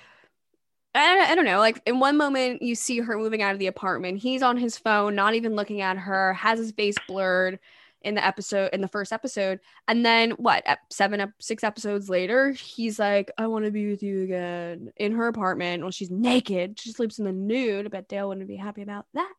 I, 0.95 1.33
I 1.33 1.35
don't 1.35 1.47
know. 1.47 1.59
Like 1.59 1.81
in 1.87 1.99
one 1.99 2.19
moment 2.19 2.63
you 2.63 2.75
see 2.75 2.99
her 3.01 3.17
moving 3.19 3.43
out 3.43 3.55
of 3.55 3.59
the 3.59 3.67
apartment, 3.69 4.19
he's 4.19 4.43
on 4.43 4.59
his 4.59 4.77
phone, 4.79 5.15
not 5.15 5.35
even 5.35 5.57
looking 5.57 5.81
at 5.81 5.97
her, 5.97 6.35
has 6.35 6.59
his 6.59 6.73
face 6.73 6.97
blurred 7.09 7.59
in 8.03 8.15
the 8.15 8.25
episode 8.25 8.71
in 8.73 8.81
the 8.81 8.89
first 8.89 9.13
episode, 9.13 9.61
and 9.89 10.05
then 10.05 10.33
what? 10.33 10.65
Seven, 10.91 11.33
six 11.41 11.65
episodes 11.65 12.11
later, 12.11 12.51
he's 12.53 12.99
like, 12.99 13.31
"I 13.39 13.47
want 13.47 13.65
to 13.65 13.71
be 13.71 13.89
with 13.91 14.03
you 14.03 14.25
again" 14.25 14.93
in 14.97 15.13
her 15.13 15.29
apartment. 15.29 15.83
Well, 15.83 15.93
she's 15.93 16.11
naked. 16.11 16.81
She 16.81 16.93
sleeps 16.93 17.19
in 17.19 17.25
the 17.25 17.33
nude. 17.33 17.87
I 17.87 17.89
bet 17.89 18.09
Dale 18.09 18.29
wouldn't 18.29 18.49
be 18.49 18.57
happy 18.57 18.83
about 18.83 19.07
that 19.15 19.33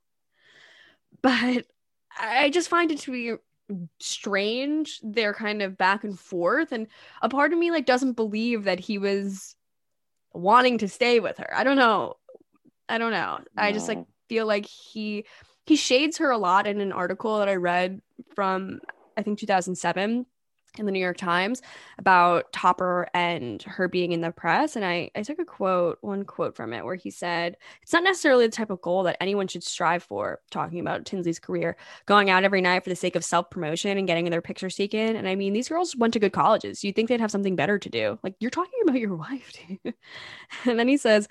but 1.24 1.66
I 2.20 2.52
just 2.52 2.70
find 2.70 2.92
it 2.92 3.00
to 3.00 3.12
be 3.12 3.34
strange 4.00 5.00
their 5.02 5.34
kind 5.34 5.62
of 5.64 5.78
back 5.78 6.04
and 6.04 6.20
forth 6.20 6.72
and 6.72 6.86
a 7.22 7.30
part 7.30 7.54
of 7.54 7.58
me 7.58 7.72
like 7.72 7.86
doesn't 7.86 8.14
believe 8.14 8.66
that 8.66 8.80
he 8.80 9.00
was 9.00 9.56
wanting 10.34 10.78
to 10.80 10.88
stay 10.88 11.20
with 11.20 11.38
her. 11.38 11.56
I 11.56 11.64
don't 11.64 11.78
know. 11.78 12.18
I 12.90 12.98
don't 12.98 13.12
know. 13.12 13.40
I 13.58 13.72
just 13.72 13.88
like 13.88 14.06
feel 14.28 14.46
like 14.46 14.66
he 14.66 15.26
he 15.66 15.76
shades 15.78 16.18
her 16.18 16.30
a 16.30 16.38
lot 16.38 16.68
in 16.68 16.82
an 16.82 16.92
article 16.92 17.40
that 17.40 17.48
I 17.50 17.56
read 17.56 18.02
from 18.36 18.82
I 19.18 19.24
think 19.24 19.40
2007 19.40 20.26
in 20.78 20.86
the 20.86 20.92
New 20.92 21.00
York 21.00 21.18
Times 21.18 21.62
about 22.00 22.52
Topper 22.52 23.08
and 23.14 23.62
her 23.64 23.88
being 23.88 24.12
in 24.12 24.22
the 24.22 24.32
press. 24.32 24.76
And 24.76 24.84
I, 24.84 25.12
I 25.16 25.24
took 25.24 25.40
a 25.40 25.46
quote, 25.46 26.00
one 26.02 26.26
quote 26.26 26.56
from 26.56 26.74
it, 26.74 26.84
where 26.84 26.96
he 26.96 27.12
said, 27.12 27.58
It's 27.82 27.94
not 27.94 28.04
necessarily 28.04 28.48
the 28.48 28.52
type 28.52 28.70
of 28.70 28.82
goal 28.82 29.04
that 29.04 29.18
anyone 29.22 29.48
should 29.48 29.64
strive 29.64 30.04
for, 30.04 30.42
talking 30.52 30.80
about 30.80 31.06
Tinsley's 31.06 31.40
career, 31.40 31.78
going 32.06 32.30
out 32.30 32.44
every 32.44 32.62
night 32.62 32.84
for 32.84 32.90
the 32.90 32.96
sake 32.96 33.16
of 33.16 33.24
self 33.24 33.50
promotion 33.50 33.98
and 33.98 34.08
getting 34.08 34.30
their 34.30 34.42
pictures 34.42 34.76
taken. 34.76 35.16
And 35.16 35.28
I 35.28 35.36
mean, 35.36 35.54
these 35.54 35.70
girls 35.70 35.96
went 35.96 36.14
to 36.14 36.20
good 36.20 36.34
colleges. 36.34 36.84
You'd 36.84 36.96
think 36.96 37.10
they'd 37.10 37.22
have 37.22 37.32
something 37.32 37.56
better 37.56 37.78
to 37.78 37.90
do. 37.90 38.20
Like, 38.24 38.36
you're 38.40 38.52
talking 38.52 38.80
about 38.84 39.00
your 39.00 39.16
wife, 39.16 39.52
dude. 39.68 39.94
and 40.66 40.80
then 40.80 40.88
he 40.88 40.98
says, 40.98 41.28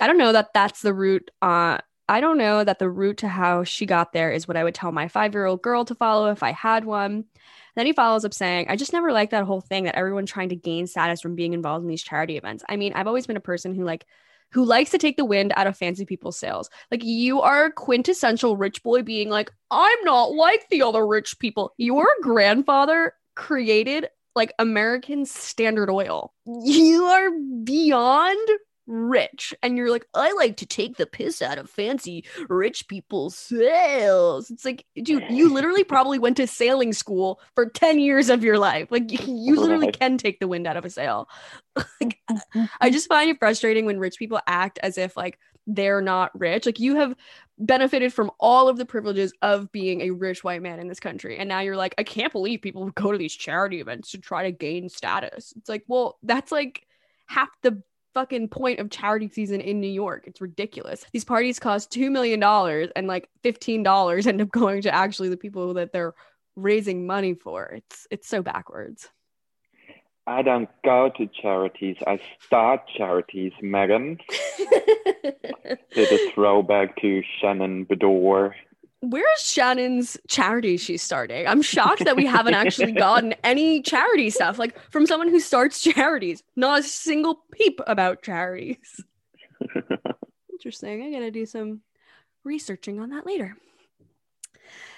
I 0.00 0.06
don't 0.06 0.18
know 0.18 0.32
that 0.32 0.52
that's 0.54 0.82
the 0.82 0.94
route. 0.94 1.30
Uh, 1.42 1.78
I 2.08 2.20
don't 2.20 2.38
know 2.38 2.64
that 2.64 2.80
the 2.80 2.90
route 2.90 3.18
to 3.18 3.28
how 3.28 3.62
she 3.62 3.86
got 3.86 4.12
there 4.12 4.32
is 4.32 4.48
what 4.48 4.56
I 4.56 4.64
would 4.64 4.74
tell 4.74 4.90
my 4.90 5.06
five 5.06 5.32
year 5.32 5.46
old 5.46 5.62
girl 5.62 5.84
to 5.84 5.94
follow 5.94 6.30
if 6.32 6.42
I 6.42 6.50
had 6.50 6.84
one. 6.84 7.26
Then 7.76 7.86
he 7.86 7.92
follows 7.92 8.24
up 8.24 8.34
saying, 8.34 8.66
I 8.68 8.76
just 8.76 8.92
never 8.92 9.12
liked 9.12 9.30
that 9.32 9.44
whole 9.44 9.60
thing 9.60 9.84
that 9.84 9.96
everyone 9.96 10.26
trying 10.26 10.50
to 10.50 10.56
gain 10.56 10.86
status 10.86 11.20
from 11.20 11.34
being 11.34 11.52
involved 11.52 11.82
in 11.82 11.88
these 11.88 12.02
charity 12.02 12.36
events. 12.36 12.64
I 12.68 12.76
mean, 12.76 12.92
I've 12.94 13.06
always 13.06 13.26
been 13.26 13.36
a 13.36 13.40
person 13.40 13.74
who 13.74 13.84
like 13.84 14.06
who 14.52 14.64
likes 14.64 14.90
to 14.90 14.98
take 14.98 15.16
the 15.16 15.24
wind 15.24 15.52
out 15.56 15.66
of 15.66 15.76
fancy 15.76 16.04
people's 16.04 16.36
sails. 16.36 16.68
Like 16.90 17.04
you 17.04 17.40
are 17.40 17.66
a 17.66 17.72
quintessential 17.72 18.56
rich 18.56 18.82
boy 18.82 19.02
being 19.02 19.28
like, 19.30 19.52
I'm 19.70 20.04
not 20.04 20.32
like 20.32 20.68
the 20.68 20.82
other 20.82 21.06
rich 21.06 21.38
people. 21.38 21.72
Your 21.76 22.08
grandfather 22.22 23.14
created 23.36 24.08
like 24.34 24.52
American 24.58 25.24
Standard 25.24 25.90
Oil. 25.90 26.32
You 26.46 27.04
are 27.04 27.30
beyond 27.62 28.48
rich 28.90 29.54
and 29.62 29.76
you're 29.76 29.90
like 29.90 30.06
i 30.14 30.32
like 30.32 30.56
to 30.56 30.66
take 30.66 30.96
the 30.96 31.06
piss 31.06 31.40
out 31.40 31.58
of 31.58 31.70
fancy 31.70 32.24
rich 32.48 32.88
people's 32.88 33.36
sails 33.36 34.50
it's 34.50 34.64
like 34.64 34.84
dude 35.02 35.24
you 35.30 35.48
literally 35.52 35.84
probably 35.84 36.18
went 36.18 36.36
to 36.36 36.46
sailing 36.46 36.92
school 36.92 37.40
for 37.54 37.68
10 37.68 37.98
years 37.98 38.30
of 38.30 38.44
your 38.44 38.58
life. 38.58 38.88
Like 38.90 39.10
you 39.26 39.56
literally 39.56 39.92
can 39.92 40.18
take 40.18 40.40
the 40.40 40.48
wind 40.48 40.66
out 40.66 40.76
of 40.76 40.84
a 40.84 40.90
sail. 40.90 41.28
Like, 42.00 42.18
i 42.28 42.34
mm-hmm. 42.54 42.92
just 42.92 43.08
find 43.08 43.30
it 43.30 43.38
frustrating 43.38 43.86
when 43.86 43.98
rich 43.98 44.18
people 44.18 44.40
act 44.46 44.78
as 44.82 44.98
if 44.98 45.16
like 45.16 45.38
they're 45.66 46.02
not 46.02 46.30
rich. 46.38 46.66
Like 46.66 46.80
you 46.80 46.96
have 46.96 47.14
benefited 47.58 48.12
from 48.12 48.30
all 48.38 48.68
of 48.68 48.76
the 48.76 48.84
privileges 48.84 49.32
of 49.40 49.70
being 49.72 50.00
a 50.02 50.10
rich 50.10 50.42
white 50.42 50.62
man 50.62 50.80
in 50.80 50.88
this 50.88 51.00
country 51.00 51.38
and 51.38 51.48
now 51.48 51.60
you're 51.60 51.76
like 51.76 51.94
i 51.98 52.02
can't 52.02 52.32
believe 52.32 52.62
people 52.62 52.88
go 52.90 53.12
to 53.12 53.18
these 53.18 53.34
charity 53.34 53.80
events 53.80 54.10
to 54.10 54.18
try 54.18 54.42
to 54.44 54.50
gain 54.50 54.88
status. 54.88 55.54
It's 55.56 55.68
like 55.68 55.84
well 55.86 56.18
that's 56.22 56.50
like 56.50 56.86
half 57.26 57.48
the 57.62 57.82
fucking 58.14 58.48
point 58.48 58.80
of 58.80 58.90
charity 58.90 59.28
season 59.28 59.60
in 59.60 59.80
New 59.80 59.90
York. 59.90 60.24
It's 60.26 60.40
ridiculous. 60.40 61.04
These 61.12 61.24
parties 61.24 61.58
cost 61.58 61.90
$2 61.90 62.10
million 62.10 62.42
and 62.96 63.06
like 63.06 63.28
$15 63.44 64.26
end 64.26 64.40
up 64.40 64.50
going 64.50 64.82
to 64.82 64.94
actually 64.94 65.28
the 65.28 65.36
people 65.36 65.74
that 65.74 65.92
they're 65.92 66.14
raising 66.56 67.06
money 67.06 67.34
for. 67.34 67.66
It's 67.66 68.06
it's 68.10 68.28
so 68.28 68.42
backwards. 68.42 69.08
I 70.26 70.42
don't 70.42 70.68
go 70.84 71.10
to 71.16 71.26
charities. 71.26 71.96
I 72.06 72.20
start 72.44 72.82
charities, 72.96 73.52
Megan. 73.62 74.18
It's 75.92 76.12
a 76.12 76.32
throwback 76.32 77.00
to 77.02 77.22
Shannon 77.40 77.84
Beador 79.02 79.10
where's 79.10 79.40
Shannon's 79.40 80.18
charity 80.28 80.76
she's 80.76 81.02
starting? 81.02 81.46
I'm 81.46 81.62
shocked 81.62 82.04
that 82.04 82.16
we 82.16 82.26
haven't 82.26 82.54
actually 82.54 82.92
gotten 82.92 83.32
any 83.44 83.82
charity 83.82 84.30
stuff 84.30 84.58
like 84.58 84.78
from 84.90 85.06
someone 85.06 85.28
who 85.28 85.40
starts 85.40 85.80
charities. 85.80 86.42
Not 86.56 86.80
a 86.80 86.82
single 86.82 87.42
peep 87.52 87.80
about 87.86 88.22
charities. 88.22 89.02
Interesting. 90.52 91.02
I 91.02 91.10
gotta 91.12 91.30
do 91.30 91.46
some 91.46 91.80
researching 92.44 93.00
on 93.00 93.10
that 93.10 93.26
later. 93.26 93.56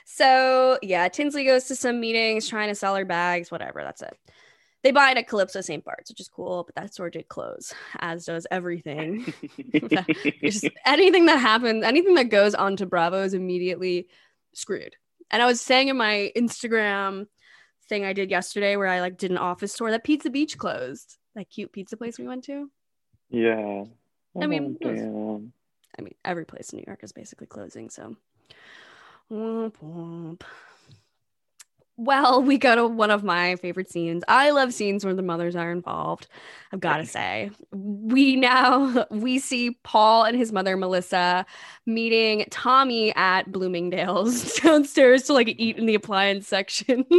So 0.05 0.79
yeah, 0.83 1.09
Tinsley 1.09 1.45
goes 1.45 1.65
to 1.65 1.77
some 1.77 2.01
meetings 2.01 2.49
trying 2.49 2.69
to 2.69 2.75
sell 2.75 2.97
her 2.97 3.05
bags, 3.05 3.51
whatever. 3.51 3.83
That's 3.83 4.03
it. 4.03 4.17
They 4.83 4.91
buy 4.91 5.13
it 5.13 5.17
at 5.17 5.29
Calypso 5.29 5.61
St. 5.61 5.85
Bart's, 5.85 6.11
which 6.11 6.21
is 6.21 6.29
cool, 6.29 6.65
but 6.65 6.75
that 6.75 6.93
store 6.93 7.09
did 7.09 7.29
close, 7.29 7.73
as 8.01 8.25
does 8.25 8.47
everything. 8.51 9.33
just 10.43 10.69
anything 10.85 11.27
that 11.27 11.39
happens, 11.39 11.85
anything 11.85 12.15
that 12.15 12.31
goes 12.31 12.55
onto 12.55 12.87
Bravo 12.87 13.23
is 13.23 13.35
immediately 13.35 14.09
screwed. 14.55 14.97
And 15.31 15.41
I 15.41 15.47
was 15.47 15.61
saying 15.61 15.89
in 15.89 15.97
my 15.97 16.33
Instagram 16.37 17.27
thing 17.89 18.05
I 18.05 18.13
did 18.13 18.31
yesterday 18.31 18.77
where 18.77 18.89
I 18.89 19.01
like 19.01 19.19
did 19.19 19.31
an 19.31 19.39
office 19.39 19.75
tour 19.77 19.91
that 19.91 20.05
Pizza 20.05 20.31
Beach 20.31 20.59
closed. 20.59 21.17
That 21.35 21.49
cute 21.49 21.73
pizza 21.73 21.97
place 21.97 22.19
we 22.19 22.27
went 22.27 22.45
to. 22.45 22.71
Yeah. 23.31 23.85
I 24.41 24.47
mean, 24.47 24.77
oh, 24.85 24.89
was, 24.89 25.43
I 25.99 26.03
mean, 26.03 26.15
every 26.25 26.45
place 26.45 26.71
in 26.73 26.79
New 26.79 26.85
York 26.87 27.01
is 27.03 27.13
basically 27.13 27.47
closing, 27.47 27.89
so 27.91 28.17
womp 29.31 29.75
womp 29.83 30.43
well, 31.97 32.43
we 32.43 32.59
go 32.59 32.75
to 32.75 32.87
one 32.87 33.11
of 33.11 33.23
my 33.23 33.57
favorite 33.57 33.91
scenes. 33.91 34.25
I 34.27 34.51
love 34.51 34.73
scenes 34.73 35.05
where 35.05 35.15
the 35.15 35.23
mothers 35.23 35.55
are 35.55 35.71
involved. 35.71 36.27
I've 36.73 36.81
got 36.81 36.97
to 36.99 37.07
say, 37.07 37.51
we 37.71 38.37
now 38.37 39.07
we 39.11 39.39
see 39.39 39.79
Paul 39.83 40.25
and 40.25 40.37
his 40.37 40.53
mother 40.53 40.77
Melissa 40.77 41.45
meeting 41.87 42.47
Tommy 42.51 43.15
at 43.15 43.53
Bloomingdale's 43.53 44.55
downstairs 44.61 45.25
to 45.25 45.35
like 45.35 45.55
eat 45.59 45.77
in 45.77 45.87
the 45.87 45.95
appliance 45.95 46.49
section. 46.49 47.05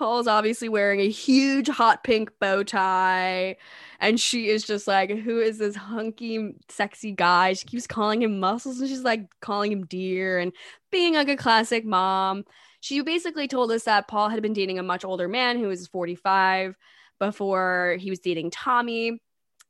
Paul's 0.00 0.26
obviously 0.26 0.70
wearing 0.70 0.98
a 0.98 1.10
huge 1.10 1.68
hot 1.68 2.02
pink 2.04 2.30
bow 2.40 2.62
tie 2.62 3.54
and 4.00 4.18
she 4.18 4.48
is 4.48 4.64
just 4.64 4.88
like, 4.88 5.10
who 5.10 5.38
is 5.40 5.58
this 5.58 5.76
hunky, 5.76 6.54
sexy 6.70 7.12
guy? 7.12 7.52
She 7.52 7.66
keeps 7.66 7.86
calling 7.86 8.22
him 8.22 8.40
muscles 8.40 8.80
and 8.80 8.88
she's 8.88 9.02
like 9.04 9.28
calling 9.42 9.70
him 9.70 9.84
dear 9.84 10.38
and 10.38 10.54
being 10.90 11.12
like 11.12 11.28
a 11.28 11.36
classic 11.36 11.84
mom. 11.84 12.44
She 12.80 13.02
basically 13.02 13.46
told 13.46 13.70
us 13.72 13.84
that 13.84 14.08
Paul 14.08 14.30
had 14.30 14.40
been 14.40 14.54
dating 14.54 14.78
a 14.78 14.82
much 14.82 15.04
older 15.04 15.28
man 15.28 15.58
who 15.58 15.68
was 15.68 15.86
45 15.88 16.76
before 17.18 17.98
he 18.00 18.08
was 18.08 18.20
dating 18.20 18.52
Tommy. 18.52 19.20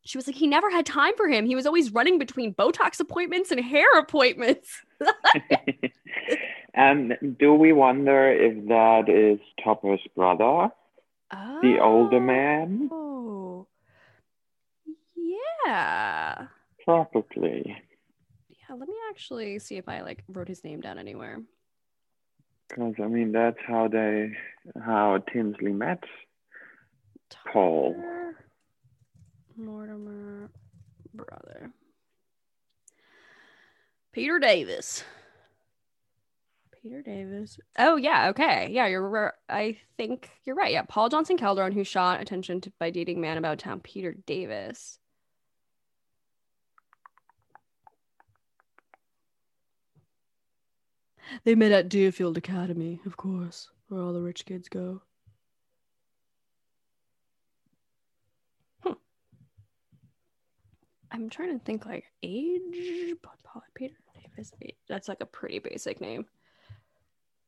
She 0.05 0.17
was 0.17 0.29
like, 0.29 0.37
he 0.37 0.47
never 0.47 0.71
had 0.71 0.87
time 0.87 1.17
for 1.17 1.27
him. 1.27 1.45
He 1.45 1.57
was 1.57 1.67
always 1.67 1.93
running 1.93 2.21
between 2.21 2.55
Botox 2.55 3.01
appointments 3.01 3.51
and 3.51 3.61
hair 3.61 3.99
appointments. 3.99 4.71
and 6.75 7.37
do 7.39 7.55
we 7.55 7.73
wonder 7.73 8.31
if 8.31 8.69
that 8.69 9.09
is 9.09 9.41
Topper's 9.63 10.01
brother, 10.15 10.71
oh. 11.33 11.59
the 11.63 11.79
older 11.81 12.17
oh. 12.17 12.21
man? 12.21 12.89
Oh. 12.93 13.67
Yeah. 15.67 16.47
Probably. 16.85 17.77
Yeah, 18.49 18.77
let 18.77 18.89
me 18.89 18.95
actually 19.11 19.59
see 19.59 19.77
if 19.77 19.89
I 19.89 20.03
like 20.03 20.25
wrote 20.29 20.49
his 20.49 20.65
name 20.65 20.81
down 20.81 20.99
anywhere. 20.99 21.41
Because 22.69 22.95
I 23.03 23.07
mean 23.07 23.33
that's 23.33 23.59
how 23.67 23.89
they 23.89 24.33
how 24.85 25.19
Tinsley 25.33 25.73
met 25.73 26.05
Paul. 27.53 27.97
Mortimer 29.57 30.51
brother. 31.13 31.73
Peter 34.13 34.39
Davis. 34.39 35.05
Peter 36.83 37.03
Davis. 37.03 37.59
Oh 37.79 37.97
yeah, 37.97 38.31
okay, 38.31 38.69
yeah. 38.71 38.87
You're. 38.87 39.35
I 39.49 39.77
think 39.97 40.31
you're 40.45 40.57
right. 40.57 40.73
Yeah, 40.73 40.83
Paul 40.89 41.09
Johnson 41.11 41.37
Calderon, 41.37 41.73
who 41.73 41.85
shot 41.85 42.21
attention 42.21 42.61
to 42.63 42.73
by 42.79 42.91
dating 42.91 43.21
man 43.21 43.37
about 43.37 43.59
town, 43.59 43.81
Peter 43.81 44.15
Davis. 44.27 44.99
They 51.45 51.55
met 51.55 51.71
at 51.73 51.89
Deerfield 51.89 52.37
Academy, 52.37 53.01
of 53.07 53.17
course, 53.17 53.71
where 53.89 54.01
all 54.01 54.13
the 54.13 54.21
rich 54.21 54.45
kids 54.47 54.69
go. 54.69 55.03
Hmm. 58.83 58.95
I'm 61.13 61.31
trying 61.31 61.57
to 61.57 61.65
think 61.65 61.87
like 61.87 62.05
age. 62.23 63.15
Paul 63.45 63.63
Peter 63.75 63.95
Davis. 64.15 64.53
That's 64.89 65.09
like 65.09 65.21
a 65.21 65.27
pretty 65.27 65.59
basic 65.59 66.01
name. 66.01 66.27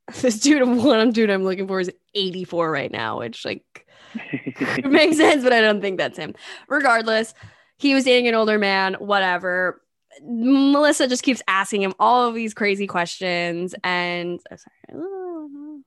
This 0.20 0.40
dude, 0.40 0.66
one 0.66 1.10
dude 1.10 1.30
I'm 1.30 1.44
looking 1.44 1.66
for 1.66 1.80
is 1.80 1.90
84 2.14 2.70
right 2.70 2.90
now, 2.90 3.20
which 3.20 3.44
like 3.44 3.86
makes 4.84 5.16
sense, 5.16 5.42
but 5.42 5.52
I 5.52 5.60
don't 5.60 5.80
think 5.80 5.98
that's 5.98 6.18
him. 6.18 6.34
Regardless, 6.68 7.34
he 7.78 7.94
was 7.94 8.04
dating 8.04 8.28
an 8.28 8.34
older 8.34 8.58
man. 8.58 8.94
Whatever. 8.94 9.80
Melissa 10.22 11.08
just 11.08 11.22
keeps 11.22 11.42
asking 11.48 11.82
him 11.82 11.94
all 11.98 12.28
of 12.28 12.34
these 12.34 12.52
crazy 12.52 12.86
questions, 12.86 13.74
and 13.82 14.40
oh, 14.50 14.56
sorry. 14.56 15.82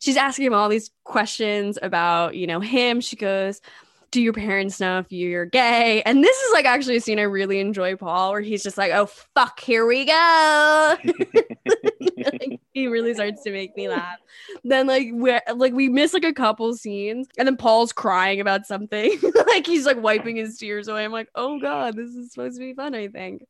she's 0.00 0.18
asking 0.18 0.46
him 0.46 0.54
all 0.54 0.68
these 0.68 0.90
questions 1.04 1.78
about 1.80 2.34
you 2.34 2.46
know 2.46 2.60
him. 2.60 3.00
She 3.00 3.16
goes, 3.16 3.62
"Do 4.10 4.20
your 4.20 4.34
parents 4.34 4.80
know 4.80 4.98
if 4.98 5.10
you're 5.10 5.46
gay?" 5.46 6.02
And 6.02 6.22
this 6.22 6.36
is 6.36 6.52
like 6.52 6.66
actually 6.66 6.96
a 6.96 7.00
scene 7.00 7.18
I 7.18 7.22
really 7.22 7.58
enjoy, 7.58 7.96
Paul, 7.96 8.32
where 8.32 8.42
he's 8.42 8.62
just 8.62 8.76
like, 8.76 8.92
"Oh 8.92 9.06
fuck, 9.06 9.60
here 9.60 9.86
we 9.86 10.04
go." 10.04 10.96
he 12.72 12.86
really 12.86 13.14
starts 13.14 13.42
to 13.42 13.50
make 13.50 13.76
me 13.76 13.88
laugh. 13.88 14.18
Then 14.64 14.86
like 14.86 15.08
we 15.12 15.38
like 15.54 15.72
we 15.72 15.88
miss 15.88 16.14
like 16.14 16.24
a 16.24 16.32
couple 16.32 16.74
scenes, 16.74 17.28
and 17.38 17.46
then 17.46 17.56
Paul's 17.56 17.92
crying 17.92 18.40
about 18.40 18.66
something. 18.66 19.18
like 19.46 19.66
he's 19.66 19.86
like 19.86 20.00
wiping 20.00 20.36
his 20.36 20.56
tears 20.56 20.88
away. 20.88 21.04
I'm 21.04 21.12
like, 21.12 21.28
oh 21.34 21.58
god, 21.60 21.96
this 21.96 22.10
is 22.10 22.32
supposed 22.32 22.56
to 22.56 22.60
be 22.60 22.74
fun. 22.74 22.94
I 22.94 23.08
think 23.08 23.46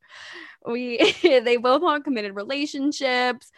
we 0.65 1.15
they 1.21 1.57
both 1.57 1.81
want 1.81 2.03
committed 2.03 2.35
relationships. 2.35 3.51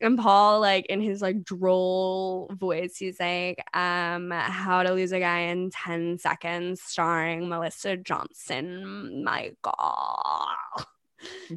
And 0.00 0.18
Paul, 0.18 0.60
like 0.60 0.86
in 0.86 1.00
his 1.00 1.22
like 1.22 1.42
droll 1.42 2.50
voice, 2.52 2.98
he's 2.98 3.18
like, 3.18 3.64
um, 3.74 4.30
how 4.30 4.82
to 4.82 4.92
lose 4.92 5.12
a 5.12 5.20
guy 5.20 5.40
in 5.40 5.70
10 5.70 6.18
seconds, 6.18 6.82
starring 6.82 7.48
Melissa 7.48 7.96
Johnson. 7.96 9.24
My 9.24 9.52
God. 9.62 10.84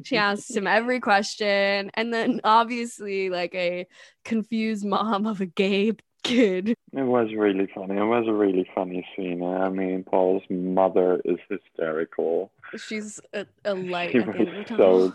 She 0.04 0.16
asks 0.16 0.50
him 0.50 0.66
every 0.66 1.00
question. 1.00 1.90
And 1.94 2.12
then 2.12 2.40
obviously, 2.44 3.30
like 3.30 3.54
a 3.54 3.86
confused 4.24 4.84
mom 4.84 5.26
of 5.26 5.40
a 5.40 5.46
gay 5.46 5.92
kid. 6.22 6.70
It 6.92 7.02
was 7.02 7.28
really 7.36 7.68
funny. 7.74 7.96
It 7.96 8.04
was 8.04 8.26
a 8.28 8.32
really 8.32 8.68
funny 8.74 9.06
scene. 9.16 9.42
I 9.42 9.68
mean, 9.68 10.04
Paul's 10.04 10.42
mother 10.50 11.20
is 11.24 11.38
hysterical. 11.48 12.52
She's 12.76 13.20
a, 13.32 13.46
a 13.64 13.74
light 13.74 14.12
She 14.12 14.18
at 14.18 14.26
the 14.26 14.38
end 14.38 14.48
of 14.48 14.68
the 14.68 14.86
was 14.86 15.12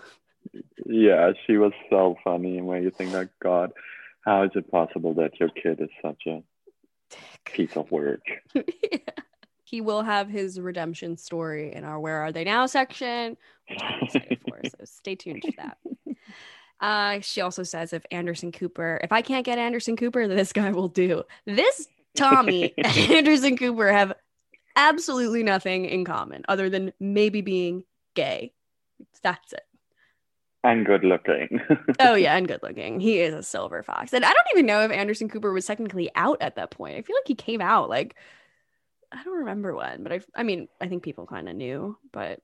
so, 0.52 0.60
yeah, 0.86 1.32
she 1.46 1.58
was 1.58 1.74
so 1.90 2.18
funny. 2.24 2.58
And 2.58 2.68
where 2.68 2.82
you 2.82 2.92
think, 2.92 3.14
like, 3.14 3.30
God, 3.42 3.72
how 4.22 4.44
is 4.44 4.52
it 4.56 4.72
possible 4.72 5.14
that 5.16 5.40
your 5.40 5.50
kid 5.50 5.80
is 5.82 5.90
such 6.02 6.24
a 6.28 6.44
piece 7.46 7.76
of 7.76 7.92
work? 7.92 8.24
Yeah. 8.56 9.00
He 9.68 9.82
will 9.82 10.04
have 10.04 10.30
his 10.30 10.60
redemption 10.60 11.18
story 11.18 11.74
in 11.74 11.84
our 11.84 12.00
Where 12.00 12.22
Are 12.22 12.32
They 12.32 12.44
Now 12.44 12.68
section, 12.68 13.36
which 13.68 13.82
I'm 13.84 14.04
excited 14.04 14.40
for. 14.48 14.60
So 14.64 14.86
stay 14.86 15.16
tuned 15.16 15.44
for 15.44 15.52
that. 15.58 15.78
Uh, 16.80 17.20
she 17.22 17.42
also 17.42 17.64
says 17.64 17.92
if 17.92 18.06
Anderson 18.12 18.52
Cooper, 18.52 19.00
if 19.04 19.12
I 19.12 19.22
can't 19.22 19.46
get 19.46 19.58
Anderson 19.58 19.96
Cooper, 19.98 20.28
this 20.28 20.54
guy 20.54 20.72
will 20.72 20.88
do. 20.88 21.24
This 21.46 21.88
Tommy 22.16 22.74
and 22.78 22.98
Anderson 23.12 23.58
Cooper 23.58 23.92
have 23.92 24.14
absolutely 24.76 25.42
nothing 25.42 25.86
in 25.86 26.06
common 26.06 26.44
other 26.48 26.70
than 26.70 26.94
maybe 27.00 27.42
being 27.42 27.84
gay. 28.14 28.54
That's 29.24 29.52
it. 29.54 29.62
and 30.64 30.86
good 30.86 31.04
looking. 31.04 31.60
Oh 32.00 32.14
yeah, 32.16 32.36
and 32.36 32.48
good 32.48 32.62
looking. 32.62 33.00
He 33.00 33.20
is 33.20 33.34
a 33.34 33.42
silver 33.42 33.82
fox. 33.82 34.14
And 34.14 34.24
I 34.24 34.32
don't 34.32 34.48
even 34.54 34.66
know 34.68 34.82
if 34.82 34.92
Anderson 34.92 35.28
Cooper 35.30 35.52
was 35.54 35.66
technically 35.66 36.12
out 36.16 36.38
at 36.42 36.56
that 36.58 36.70
point. 36.72 36.98
I 36.98 37.02
feel 37.02 37.16
like 37.16 37.28
he 37.28 37.36
came 37.36 37.62
out 37.62 37.90
like 37.90 38.16
I 39.12 39.24
don't 39.24 39.40
remember 39.40 39.76
when, 39.76 40.04
but 40.04 40.12
I 40.12 40.22
I 40.36 40.44
mean, 40.44 40.68
I 40.82 40.88
think 40.88 41.04
people 41.04 41.26
kind 41.26 41.50
of 41.50 41.56
knew, 41.56 41.98
but 42.12 42.40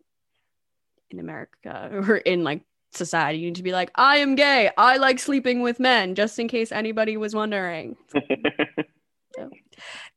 in 1.10 1.20
America 1.20 1.90
or 2.08 2.18
in 2.18 2.44
like 2.44 2.64
society, 2.94 3.40
you 3.40 3.48
need 3.48 3.56
to 3.56 3.64
be 3.64 3.72
like, 3.72 3.92
I 3.96 4.18
am 4.18 4.36
gay. 4.36 4.70
I 4.78 4.98
like 4.98 5.20
sleeping 5.20 5.62
with 5.62 5.80
men, 5.80 6.16
just 6.16 6.40
in 6.40 6.48
case 6.48 6.72
anybody 6.72 7.18
was 7.18 7.36
wondering. 7.36 7.98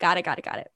Got 0.01 0.19
it, 0.19 0.23
got 0.25 0.39
it, 0.39 0.45
got 0.45 0.59
it. 0.59 0.71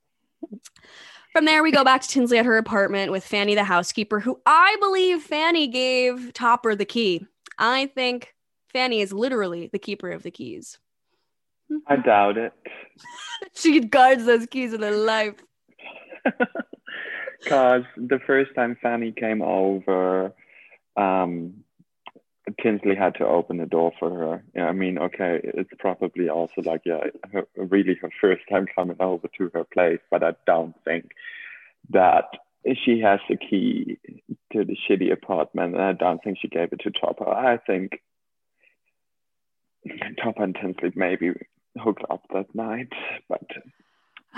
From 1.32 1.44
there, 1.44 1.62
we 1.62 1.70
go 1.70 1.84
back 1.84 2.00
to 2.02 2.08
Tinsley 2.08 2.38
at 2.38 2.46
her 2.46 2.56
apartment 2.56 3.12
with 3.12 3.24
Fanny, 3.24 3.54
the 3.54 3.64
housekeeper, 3.64 4.20
who 4.20 4.40
I 4.46 4.76
believe 4.80 5.22
Fanny 5.22 5.66
gave 5.66 6.32
Topper 6.32 6.74
the 6.74 6.84
key. 6.84 7.26
I 7.58 7.86
think 7.86 8.34
Fanny 8.72 9.00
is 9.00 9.12
literally 9.12 9.68
the 9.72 9.78
keeper 9.78 10.10
of 10.10 10.22
the 10.22 10.30
keys. 10.30 10.78
I 11.86 11.96
doubt 11.96 12.38
it. 12.38 12.52
She 13.54 13.78
guards 13.80 14.24
those 14.24 14.46
keys 14.46 14.72
in 14.72 14.82
her 14.82 14.90
life. 14.90 15.34
Because 17.42 17.84
the 17.96 18.18
first 18.26 18.54
time 18.54 18.76
Fanny 18.82 19.12
came 19.12 19.42
over, 19.42 20.32
um, 20.96 21.64
Tinsley 22.60 22.96
had 22.96 23.14
to 23.16 23.26
open 23.26 23.58
the 23.58 23.66
door 23.66 23.92
for 23.98 24.10
her. 24.10 24.44
Yeah, 24.54 24.66
I 24.66 24.72
mean, 24.72 24.98
okay, 24.98 25.40
it's 25.42 25.70
probably 25.78 26.28
also 26.28 26.62
like, 26.62 26.82
yeah, 26.84 27.04
her, 27.32 27.46
really 27.56 27.94
her 28.00 28.10
first 28.20 28.42
time 28.50 28.66
coming 28.74 28.96
over 29.00 29.28
to 29.38 29.50
her 29.54 29.64
place, 29.64 30.00
but 30.10 30.24
I 30.24 30.32
don't 30.46 30.74
think 30.84 31.12
that 31.90 32.24
she 32.84 33.00
has 33.00 33.20
the 33.28 33.36
key 33.36 33.98
to 34.52 34.64
the 34.64 34.76
shitty 34.88 35.12
apartment, 35.12 35.74
and 35.74 35.82
I 35.82 35.92
don't 35.92 36.22
think 36.22 36.38
she 36.40 36.48
gave 36.48 36.72
it 36.72 36.80
to 36.80 36.90
Topper. 36.90 37.28
I 37.28 37.58
think 37.58 38.00
Topper 40.22 40.42
and 40.42 40.56
Tinsley 40.60 40.92
maybe 40.96 41.32
hooked 41.78 42.04
up 42.10 42.22
that 42.32 42.54
night, 42.54 42.92
but 43.28 43.46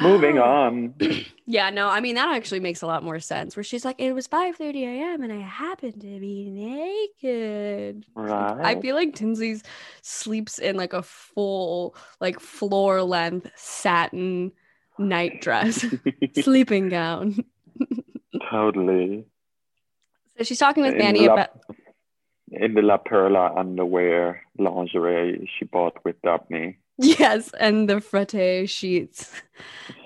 moving 0.01 0.39
on. 0.39 0.95
Yeah, 1.47 1.71
no, 1.71 1.89
I 1.89 1.99
mean 1.99 2.15
that 2.15 2.29
actually 2.29 2.61
makes 2.61 2.81
a 2.81 2.87
lot 2.87 3.03
more 3.03 3.19
sense. 3.19 3.57
Where 3.57 3.65
she's 3.65 3.85
like, 3.85 3.97
it 3.99 4.13
was 4.13 4.29
5:30 4.29 4.85
a.m. 4.85 5.23
and 5.25 5.33
I 5.33 5.41
happened 5.41 6.01
to 6.01 6.21
be 6.21 6.49
naked. 6.49 8.07
Right. 8.15 8.65
I 8.65 8.81
feel 8.81 8.95
like 8.95 9.17
Tinsley's 9.17 9.65
sleeps 10.01 10.61
in 10.61 10.77
like 10.77 10.93
a 10.93 11.03
full, 11.03 11.97
like 12.21 12.39
floor 12.39 13.03
length 13.03 13.51
satin 13.57 14.53
night 14.97 15.41
dress, 15.41 15.85
sleeping 16.41 16.89
gown. 16.89 17.45
totally. 18.51 19.25
So 20.39 20.45
she's 20.45 20.59
talking 20.61 20.85
with 20.85 20.95
In 20.95 21.01
Fanny 21.01 21.27
La- 21.27 21.35
about 21.35 21.51
in 22.53 22.75
the 22.75 22.83
La 22.83 22.99
Perla 22.99 23.53
underwear 23.57 24.43
lingerie 24.57 25.51
she 25.59 25.65
bought 25.65 25.97
with 26.05 26.15
Daphne. 26.23 26.79
Yes, 27.01 27.51
and 27.59 27.89
the 27.89 28.01
frette 28.01 28.69
sheets. 28.69 29.33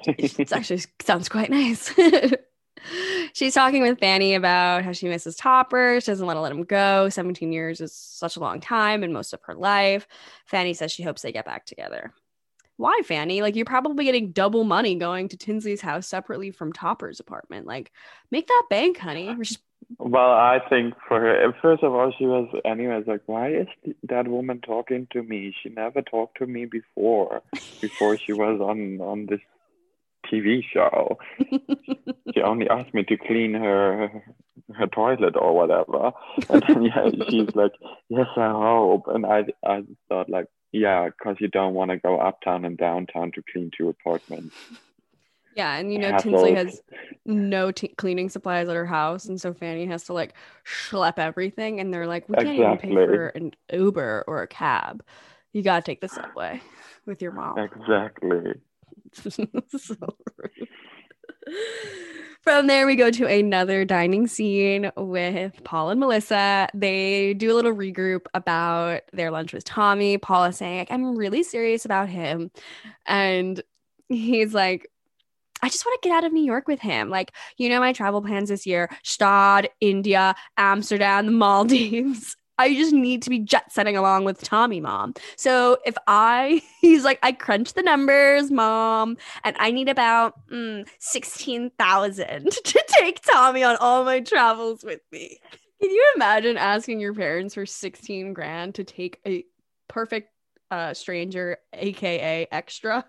it 0.07 0.53
actually 0.53 0.83
sounds 1.03 1.29
quite 1.29 1.51
nice. 1.51 1.93
She's 3.33 3.55
talking 3.55 3.83
with 3.83 3.99
Fanny 3.99 4.35
about 4.35 4.85
how 4.85 4.93
she 4.93 5.09
misses 5.09 5.37
Topper. 5.37 6.01
She 6.01 6.11
doesn't 6.11 6.27
want 6.27 6.37
to 6.37 6.41
let 6.43 6.53
him 6.53 6.65
go. 6.65 7.09
17 7.09 7.53
years 7.53 7.81
is 7.81 7.95
such 7.95 8.37
a 8.37 8.41
long 8.41 8.61
time 8.61 9.03
and 9.03 9.13
most 9.13 9.33
of 9.33 9.41
her 9.45 9.55
life. 9.55 10.07
Fanny 10.47 10.75
says 10.75 10.93
she 10.93 11.03
hopes 11.03 11.23
they 11.23 11.33
get 11.33 11.47
back 11.47 11.65
together. 11.65 12.13
Why, 12.77 13.01
Fanny? 13.05 13.41
Like, 13.41 13.57
you're 13.57 13.65
probably 13.65 14.05
getting 14.05 14.33
double 14.33 14.65
money 14.65 14.97
going 14.97 15.29
to 15.29 15.37
Tinsley's 15.37 15.81
house 15.81 16.09
separately 16.09 16.51
from 16.51 16.73
Topper's 16.73 17.21
apartment. 17.21 17.67
Like, 17.67 17.93
make 18.31 18.49
that 18.49 18.65
bank, 18.69 18.99
honey. 18.99 19.35
Well, 19.99 20.30
I 20.30 20.59
think 20.68 20.95
for 21.09 21.20
her, 21.20 21.55
first 21.62 21.82
of 21.82 21.93
all, 21.93 22.12
she 22.18 22.26
was, 22.26 22.49
anyways, 22.64 23.07
like, 23.07 23.22
why 23.26 23.53
is 23.53 23.66
that 24.05 24.28
woman 24.28 24.61
talking 24.61 25.07
to 25.12 25.22
me? 25.22 25.55
She 25.62 25.68
never 25.68 26.03
talked 26.03 26.39
to 26.39 26.47
me 26.47 26.66
before, 26.66 27.43
before 27.80 28.18
she 28.24 28.32
was 28.32 28.61
on, 28.61 29.01
on 29.01 29.26
this 29.26 29.41
TV 30.32 30.62
show. 30.72 31.18
she 32.35 32.41
only 32.43 32.68
asked 32.68 32.95
me 32.95 33.05
to 33.05 33.16
clean 33.16 33.55
her 33.55 34.22
her 34.72 34.87
toilet 34.87 35.37
or 35.37 35.55
whatever. 35.55 36.12
And 36.49 36.62
then, 36.66 36.82
yeah, 36.85 37.11
she's 37.28 37.55
like, 37.55 37.72
yes, 38.09 38.26
I 38.37 38.51
hope. 38.51 39.05
And 39.09 39.26
I, 39.26 39.45
I 39.64 39.82
thought, 40.09 40.30
like, 40.30 40.47
yeah, 40.72 41.09
because 41.09 41.37
you 41.41 41.49
don't 41.49 41.74
want 41.74 41.91
to 41.91 41.99
go 41.99 42.18
uptown 42.18 42.64
and 42.64 42.76
downtown 42.76 43.32
to 43.32 43.43
clean 43.53 43.70
two 43.76 43.89
apartments. 43.89 44.55
Yeah, 45.55 45.77
and 45.77 45.93
you 45.93 45.99
know. 45.99 46.17
Tinsley 46.19 46.55
has 46.55 46.81
no 47.27 47.71
t- 47.71 47.89
cleaning 47.89 48.29
supplies 48.29 48.69
at 48.69 48.77
her 48.77 48.87
house. 48.87 49.27
And 49.27 49.41
so 49.41 49.53
Fanny 49.55 49.87
has 49.87 50.05
to 50.05 50.13
like 50.13 50.35
schlep 50.65 51.19
everything. 51.19 51.81
And 51.81 51.93
they're 51.93 52.07
like, 52.07 52.29
we 52.29 52.37
can't 52.37 52.49
even 52.49 52.79
pay 52.79 52.93
for 52.93 53.29
an 53.29 53.53
Uber 53.73 54.25
or 54.27 54.43
a 54.43 54.47
cab. 54.47 55.05
You 55.53 55.63
got 55.63 55.85
to 55.85 55.91
take 55.91 56.01
the 56.01 56.09
subway 56.09 56.61
with 57.07 57.23
your 57.23 57.33
mom. 57.33 57.59
Exactly. 57.59 58.55
so 59.79 59.97
rude. 60.37 60.69
From 62.43 62.67
there, 62.67 62.87
we 62.87 62.97
go 62.97 63.11
to 63.11 63.27
another 63.27 63.87
dining 63.87 64.27
scene 64.27 64.91
with 64.97 65.63
Paul 65.65 65.91
and 65.91 66.01
Melissa. 66.01 66.69
They 66.75 67.33
do 67.35 67.51
a 67.51 67.55
little 67.55 67.73
regroup 67.73 68.27
about 68.35 69.01
their 69.13 69.31
lunch 69.31 69.55
with 69.55 69.65
Tommy. 69.65 70.19
Paul 70.19 70.45
is 70.45 70.59
saying, 70.59 70.81
like, 70.81 70.91
I'm 70.91 71.17
really 71.17 71.43
serious 71.43 71.87
about 71.87 72.11
him. 72.11 72.51
And 73.07 73.63
he's 74.09 74.53
like, 74.53 74.91
I 75.65 75.69
just 75.71 75.87
want 75.87 76.01
to 76.03 76.07
get 76.07 76.15
out 76.15 76.25
of 76.25 76.33
New 76.35 76.45
York 76.45 76.69
with 76.69 76.81
him. 76.81 77.09
Like, 77.09 77.33
you 77.57 77.71
know, 77.71 77.81
my 77.81 77.95
travel 77.95 78.21
plans 78.21 78.51
this 78.51 78.67
year 78.67 78.91
Gstaad, 79.03 79.69
India, 79.81 80.35
Amsterdam, 80.59 81.25
the 81.25 81.33
Maldives. 81.45 82.37
I 82.59 82.75
just 82.75 82.93
need 82.93 83.23
to 83.23 83.31
be 83.31 83.39
jet 83.39 83.73
setting 83.73 83.97
along 83.97 84.25
with 84.25 84.43
Tommy, 84.43 84.81
mom. 84.81 85.15
So 85.37 85.79
if 85.87 85.97
I, 86.07 86.62
he's 86.83 87.03
like, 87.03 87.19
I 87.23 87.33
crunch 87.33 87.73
the 87.73 87.83
numbers, 87.83 88.51
mom, 88.51 89.17
and 89.43 89.57
I 89.59 89.71
need 89.71 89.89
about 89.89 90.35
mm, 90.51 90.87
16,000 90.99 92.51
to 92.65 92.85
take 92.89 93.23
Tommy 93.23 93.62
on 93.65 93.77
all 93.77 94.05
my 94.05 94.21
travels 94.21 94.85
with 94.85 95.01
me. 95.11 95.39
Can 95.81 95.91
you 95.91 96.12
imagine 96.15 96.59
asking 96.59 97.01
your 97.01 97.15
parents 97.15 97.55
for 97.55 97.65
16 97.65 98.35
grand 98.35 98.75
to 98.75 98.85
take 98.85 99.19
a 99.27 99.47
perfect 99.89 100.31
uh, 100.71 100.93
stranger, 100.93 101.57
aka 101.73 102.47
extra, 102.53 103.07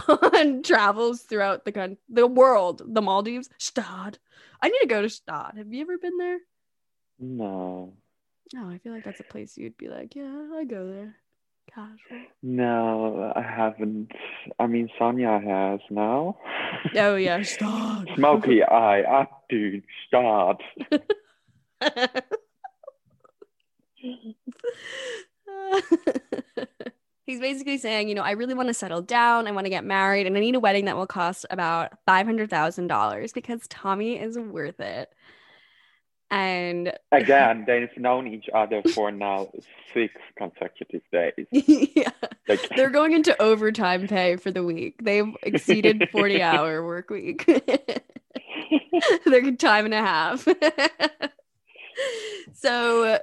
on 0.08 0.62
travels 0.62 1.22
throughout 1.22 1.64
the 1.64 1.72
country, 1.72 1.98
the 2.08 2.26
world, 2.26 2.82
the 2.84 3.02
Maldives, 3.02 3.48
Gstaad? 3.58 4.18
I 4.60 4.68
need 4.68 4.80
to 4.80 4.86
go 4.86 5.02
to 5.02 5.08
Gstaad. 5.08 5.56
Have 5.56 5.72
you 5.72 5.82
ever 5.82 5.98
been 5.98 6.18
there? 6.18 6.38
No. 7.18 7.94
Oh, 8.56 8.70
I 8.70 8.78
feel 8.78 8.92
like 8.92 9.04
that's 9.04 9.20
a 9.20 9.24
place 9.24 9.56
you'd 9.56 9.76
be 9.76 9.88
like, 9.88 10.14
yeah, 10.14 10.48
I 10.54 10.64
go 10.64 10.86
there. 10.88 11.16
Casual. 11.74 12.26
No, 12.42 13.32
I 13.34 13.42
haven't. 13.42 14.12
I 14.58 14.66
mean, 14.68 14.88
Sonia 14.98 15.40
has 15.44 15.80
now. 15.90 16.38
Oh 16.94 17.16
yeah, 17.16 17.40
Gstaad. 17.40 18.14
Smoky 18.14 18.62
eye, 18.62 19.02
up 19.02 19.44
to 19.50 19.82
start. 20.06 20.62
He's 27.26 27.40
basically 27.40 27.76
saying, 27.76 28.08
you 28.08 28.14
know, 28.14 28.22
I 28.22 28.30
really 28.30 28.54
want 28.54 28.68
to 28.68 28.74
settle 28.74 29.02
down. 29.02 29.48
I 29.48 29.50
want 29.50 29.64
to 29.64 29.70
get 29.70 29.84
married, 29.84 30.28
and 30.28 30.36
I 30.36 30.40
need 30.40 30.54
a 30.54 30.60
wedding 30.60 30.84
that 30.84 30.96
will 30.96 31.08
cost 31.08 31.44
about 31.50 31.92
five 32.06 32.24
hundred 32.24 32.50
thousand 32.50 32.86
dollars 32.86 33.32
because 33.32 33.66
Tommy 33.68 34.16
is 34.16 34.38
worth 34.38 34.78
it. 34.78 35.12
And 36.30 36.92
Again, 37.12 37.64
they've 37.66 37.96
known 37.96 38.26
each 38.28 38.46
other 38.54 38.82
for 38.94 39.10
now 39.10 39.48
six 39.92 40.14
consecutive 40.36 41.02
days. 41.12 41.46
yeah, 41.50 42.10
Like, 42.48 42.68
they're 42.76 42.90
going 42.90 43.12
into 43.12 43.40
overtime 43.40 44.06
pay 44.06 44.36
for 44.36 44.50
the 44.52 44.64
week. 44.64 45.02
They've 45.02 45.32
exceeded 45.42 46.08
40 46.12 46.42
hour 46.42 46.84
work 46.84 47.10
week. 47.10 47.44
They're 49.24 49.52
time 49.52 49.84
and 49.84 49.94
a 49.94 49.98
half. 49.98 50.48
so 52.54 53.20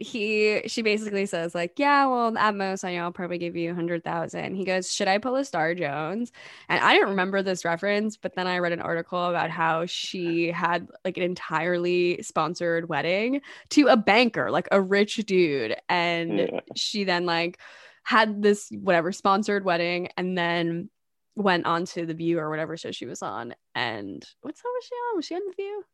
he 0.00 0.62
she 0.68 0.80
basically 0.82 1.26
says 1.26 1.56
like 1.56 1.76
yeah 1.76 2.06
well 2.06 2.38
at 2.38 2.54
most 2.54 2.84
i 2.84 2.94
know 2.94 3.02
i'll 3.02 3.10
probably 3.12 3.36
give 3.36 3.56
you 3.56 3.72
a 3.72 3.74
hundred 3.74 4.04
thousand. 4.04 4.54
He 4.54 4.64
goes 4.64 4.92
should 4.94 5.08
i 5.08 5.18
pull 5.18 5.34
a 5.34 5.44
star 5.44 5.74
jones? 5.74 6.30
And 6.68 6.80
i 6.82 6.94
didn't 6.94 7.08
remember 7.10 7.42
this 7.42 7.64
reference 7.64 8.16
but 8.16 8.34
then 8.36 8.46
i 8.46 8.58
read 8.58 8.72
an 8.72 8.80
article 8.80 9.22
about 9.24 9.50
how 9.50 9.86
she 9.86 10.52
had 10.52 10.86
like 11.04 11.16
an 11.16 11.24
entirely 11.24 12.22
sponsored 12.22 12.88
wedding 12.88 13.40
to 13.70 13.88
a 13.88 13.96
banker 13.96 14.50
like 14.52 14.68
a 14.70 14.80
rich 14.80 15.16
dude. 15.26 15.74
And 15.88 16.38
Yeah. 16.38 16.60
she 16.76 17.02
then 17.02 17.26
like 17.26 17.58
had 18.04 18.40
this 18.40 18.70
whatever 18.70 19.10
sponsored 19.10 19.64
wedding 19.64 20.08
and 20.16 20.38
then 20.38 20.90
went 21.34 21.66
on 21.66 21.84
to 21.86 22.06
the 22.06 22.14
view 22.14 22.38
or 22.38 22.50
whatever 22.50 22.76
show 22.76 22.90
she 22.92 23.06
was 23.06 23.20
on. 23.22 23.54
And 23.74 24.24
what 24.42 24.56
show 24.56 24.68
was 24.68 24.84
she 24.84 24.94
on? 24.94 25.16
Was 25.16 25.24
she 25.26 25.34
on 25.34 25.42
the 25.46 25.54
view? 25.54 25.84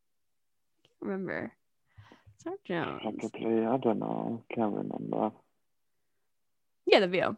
I 0.84 0.88
can't 0.88 1.02
remember 1.02 1.52
Star 2.44 2.54
Jones 2.64 3.30
I 3.34 3.76
don't 3.78 3.98
know. 3.98 4.42
Can't 4.54 4.72
remember. 4.74 5.32
yeah 6.86 7.00
the 7.00 7.08
view 7.08 7.36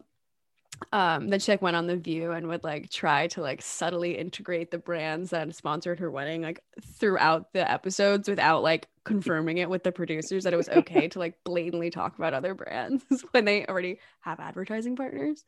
um 0.91 1.29
then 1.29 1.39
she 1.39 1.51
like 1.51 1.61
went 1.61 1.75
on 1.75 1.87
the 1.87 1.95
view 1.95 2.31
and 2.31 2.47
would 2.47 2.63
like 2.63 2.89
try 2.91 3.25
to 3.25 3.41
like 3.41 3.61
subtly 3.63 4.15
integrate 4.17 4.69
the 4.69 4.77
brands 4.77 5.31
that 5.31 5.55
sponsored 5.55 5.99
her 5.99 6.11
wedding 6.11 6.43
like 6.43 6.61
throughout 6.99 7.51
the 7.53 7.71
episodes 7.71 8.29
without 8.29 8.61
like 8.61 8.87
confirming 9.03 9.57
it 9.57 9.69
with 9.71 9.83
the 9.83 9.91
producers 9.91 10.43
that 10.43 10.53
it 10.53 10.57
was 10.57 10.69
okay 10.69 11.07
to 11.07 11.17
like 11.17 11.33
blatantly 11.45 11.89
talk 11.89 12.15
about 12.17 12.33
other 12.35 12.53
brands 12.53 13.03
when 13.31 13.45
they 13.45 13.65
already 13.65 13.97
have 14.19 14.39
advertising 14.39 14.95
partners 14.95 15.45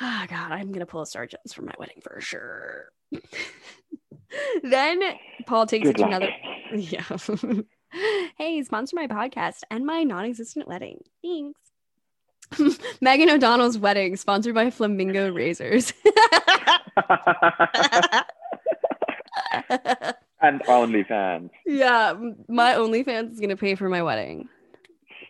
ah 0.00 0.26
god 0.28 0.52
i'm 0.52 0.72
gonna 0.72 0.84
pull 0.84 1.00
a 1.02 1.06
star 1.06 1.26
jones 1.26 1.54
for 1.54 1.62
my 1.62 1.72
wedding 1.78 2.02
for 2.02 2.20
sure 2.20 2.90
then 4.62 5.00
paul 5.46 5.64
takes 5.64 5.88
it 5.88 5.96
to 5.96 6.02
luck. 6.02 6.10
another 6.10 6.32
yeah 6.76 7.04
hey 8.38 8.62
sponsor 8.62 8.96
my 8.96 9.06
podcast 9.06 9.60
and 9.70 9.84
my 9.84 10.02
non-existent 10.02 10.68
wedding 10.68 11.00
thanks 11.22 11.58
Megan 13.00 13.30
O'Donnell's 13.30 13.78
wedding, 13.78 14.16
sponsored 14.16 14.56
by 14.56 14.70
Flamingo 14.70 15.32
Razors. 15.32 15.92
and 20.40 20.60
OnlyFans. 20.62 21.50
yeah, 21.64 22.14
my 22.48 22.74
OnlyFans 22.74 23.32
is 23.32 23.40
gonna 23.40 23.56
pay 23.56 23.76
for 23.76 23.88
my 23.88 24.02
wedding. 24.02 24.48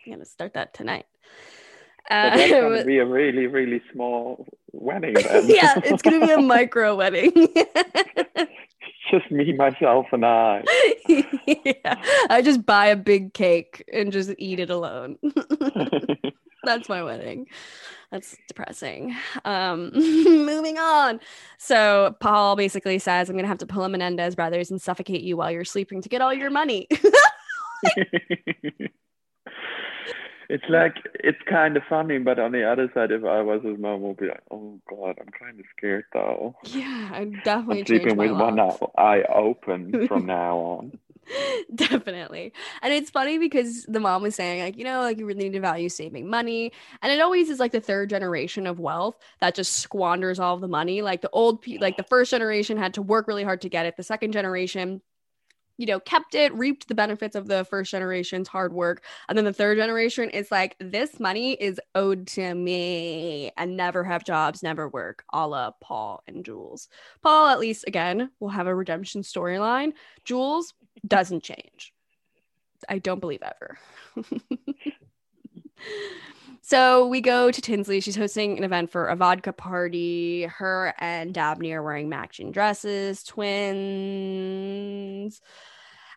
I'm 0.05 0.13
gonna 0.13 0.25
start 0.25 0.55
that 0.55 0.73
tonight. 0.73 1.05
That's 2.09 2.51
uh, 2.51 2.61
going 2.61 2.79
to 2.79 2.85
be 2.85 2.97
a 2.97 3.05
really, 3.05 3.45
really 3.45 3.81
small 3.93 4.45
wedding 4.73 5.15
yeah, 5.45 5.79
it's 5.83 6.01
gonna 6.01 6.25
be 6.25 6.31
a 6.31 6.39
micro 6.39 6.95
wedding. 6.95 7.31
Just 9.11 9.29
me, 9.29 9.51
myself, 9.53 10.07
and 10.13 10.25
I. 10.25 10.63
yeah, 11.07 12.01
I 12.29 12.41
just 12.41 12.65
buy 12.65 12.87
a 12.87 12.95
big 12.95 13.33
cake 13.33 13.83
and 13.91 14.11
just 14.11 14.33
eat 14.37 14.59
it 14.59 14.69
alone. 14.69 15.17
That's 16.63 16.87
my 16.87 17.03
wedding. 17.03 17.47
That's 18.11 18.37
depressing. 18.47 19.15
Um, 19.45 19.91
moving 19.95 20.77
on. 20.77 21.19
So 21.57 22.15
Paul 22.21 22.55
basically 22.55 22.99
says, 22.99 23.29
"I'm 23.29 23.35
gonna 23.35 23.47
have 23.49 23.57
to 23.59 23.65
pull 23.65 23.83
a 23.83 23.89
Menendez 23.89 24.35
brothers 24.35 24.71
and 24.71 24.81
suffocate 24.81 25.21
you 25.21 25.35
while 25.35 25.51
you're 25.51 25.65
sleeping 25.65 26.01
to 26.01 26.09
get 26.09 26.21
all 26.21 26.33
your 26.33 26.49
money." 26.49 26.87
It's 30.53 30.63
like 30.69 30.95
it's 31.15 31.41
kind 31.49 31.77
of 31.77 31.83
funny, 31.89 32.19
but 32.19 32.39
on 32.39 32.51
the 32.51 32.63
other 32.69 32.89
side, 32.93 33.11
if 33.11 33.23
I 33.23 33.41
was 33.41 33.63
his 33.63 33.77
mom, 33.79 34.01
would 34.01 34.17
be 34.17 34.27
like, 34.27 34.43
"Oh 34.51 34.79
God, 34.89 35.17
I'm 35.19 35.31
kind 35.37 35.59
of 35.59 35.65
scared 35.77 36.05
though. 36.13 36.55
yeah, 36.63 37.09
I 37.13 37.25
definitely 37.43 37.79
I'm 37.81 37.85
sleeping 37.85 38.17
my 38.17 38.27
with 38.27 38.39
one 38.39 38.55
locks. 38.57 38.81
eye 38.97 39.23
open 39.33 40.07
from 40.07 40.25
now 40.37 40.57
on." 40.57 40.99
Definitely. 41.73 42.51
And 42.81 42.93
it's 42.93 43.09
funny 43.09 43.37
because 43.37 43.85
the 43.85 43.99
mom 43.99 44.21
was 44.23 44.35
saying, 44.35 44.61
like, 44.63 44.77
you 44.77 44.83
know, 44.83 45.01
like 45.01 45.17
you 45.19 45.25
really 45.25 45.43
need 45.43 45.53
to 45.53 45.59
value 45.61 45.87
saving 45.87 46.29
money. 46.29 46.71
And 47.01 47.11
it 47.11 47.21
always 47.21 47.49
is 47.49 47.59
like 47.59 47.71
the 47.71 47.79
third 47.79 48.09
generation 48.09 48.67
of 48.67 48.79
wealth 48.79 49.17
that 49.39 49.55
just 49.55 49.77
squanders 49.77 50.39
all 50.39 50.57
the 50.57 50.67
money. 50.67 51.01
Like 51.01 51.21
the 51.21 51.29
old, 51.31 51.61
pe- 51.61 51.77
like 51.77 51.95
the 51.97 52.03
first 52.03 52.31
generation 52.31 52.77
had 52.77 52.95
to 52.95 53.01
work 53.01 53.27
really 53.27 53.43
hard 53.43 53.61
to 53.61 53.69
get 53.69 53.85
it. 53.85 53.95
The 53.97 54.03
second 54.03 54.33
generation, 54.33 55.01
you 55.77 55.85
know, 55.85 55.99
kept 55.99 56.35
it, 56.35 56.53
reaped 56.53 56.87
the 56.87 56.95
benefits 56.95 57.35
of 57.35 57.47
the 57.47 57.65
first 57.65 57.91
generation's 57.91 58.47
hard 58.47 58.73
work. 58.73 59.03
And 59.27 59.37
then 59.37 59.45
the 59.45 59.53
third 59.53 59.77
generation 59.77 60.29
is 60.29 60.51
like, 60.51 60.75
this 60.79 61.19
money 61.19 61.53
is 61.53 61.79
owed 61.95 62.27
to 62.27 62.53
me 62.53 63.51
and 63.57 63.75
never 63.77 64.03
have 64.03 64.23
jobs, 64.23 64.63
never 64.63 64.87
work, 64.87 65.23
a 65.33 65.47
la 65.47 65.71
Paul 65.71 66.23
and 66.27 66.45
Jules. 66.45 66.87
Paul, 67.21 67.47
at 67.47 67.59
least, 67.59 67.85
again, 67.87 68.29
will 68.39 68.49
have 68.49 68.67
a 68.67 68.75
redemption 68.75 69.21
storyline. 69.21 69.93
Jules 70.23 70.73
doesn't 71.07 71.43
change. 71.43 71.93
I 72.89 72.99
don't 72.99 73.19
believe 73.19 73.43
ever. 73.43 73.77
so 76.71 77.05
we 77.05 77.19
go 77.19 77.51
to 77.51 77.61
Tinsley. 77.61 77.99
She's 77.99 78.15
hosting 78.15 78.57
an 78.57 78.63
event 78.63 78.89
for 78.89 79.07
a 79.07 79.15
vodka 79.17 79.51
party. 79.51 80.43
Her 80.43 80.93
and 80.99 81.33
Dabney 81.33 81.73
are 81.73 81.83
wearing 81.83 82.07
matching 82.07 82.53
dresses, 82.53 83.23
twins. 83.23 84.21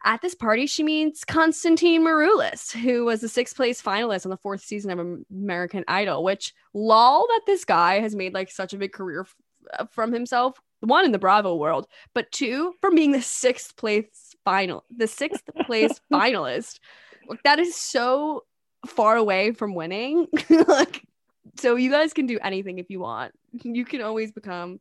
At 0.05 0.23
this 0.23 0.37
party, 0.37 0.69
she 0.69 0.85
meets 0.85 1.25
Constantine 1.25 2.03
Maroulis, 2.03 2.71
who 2.71 3.05
was 3.05 3.21
the 3.21 3.29
sixth 3.29 3.57
place 3.57 3.83
finalist 3.83 4.27
on 4.27 4.31
the 4.31 4.37
fourth 4.37 4.61
season 4.63 4.93
of 4.93 5.25
American 5.29 5.83
Idol, 5.89 6.23
which 6.23 6.55
lol 6.73 7.27
that 7.27 7.41
this 7.47 7.65
guy 7.65 7.99
has 7.99 8.15
made 8.15 8.33
like 8.33 8.53
such 8.53 8.73
a 8.73 8.79
big 8.79 8.93
career 8.93 9.23
f- 9.23 9.35
uh, 9.77 9.87
from 9.91 10.13
himself. 10.13 10.61
One 10.79 11.05
in 11.05 11.11
the 11.11 11.19
Bravo 11.19 11.57
world, 11.57 11.89
but 12.15 12.31
two 12.31 12.75
from 12.81 12.95
being 12.95 13.11
the 13.11 13.23
sixth 13.23 13.77
place 13.77 14.37
final, 14.45 14.85
the 14.97 15.09
sixth 15.09 15.43
place 15.67 16.01
finalist. 16.13 16.79
Like, 17.27 17.43
that 17.43 17.59
is 17.59 17.75
so 17.75 18.45
far 18.87 19.17
away 19.17 19.53
from 19.53 19.75
winning. 19.75 20.27
like, 20.69 21.07
so 21.59 21.77
you 21.77 21.91
guys 21.91 22.13
can 22.13 22.27
do 22.27 22.39
anything 22.43 22.79
if 22.79 22.91
you 22.91 23.01
want. 23.01 23.33
You 23.63 23.85
can 23.85 24.03
always 24.03 24.33
become 24.33 24.81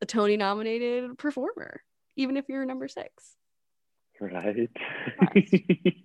a 0.00 0.06
Tony 0.06 0.36
nominated 0.36 1.16
performer, 1.18 1.82
even 2.16 2.36
if 2.36 2.48
you're 2.48 2.64
number 2.64 2.88
six. 2.88 3.36
Right. 4.20 4.70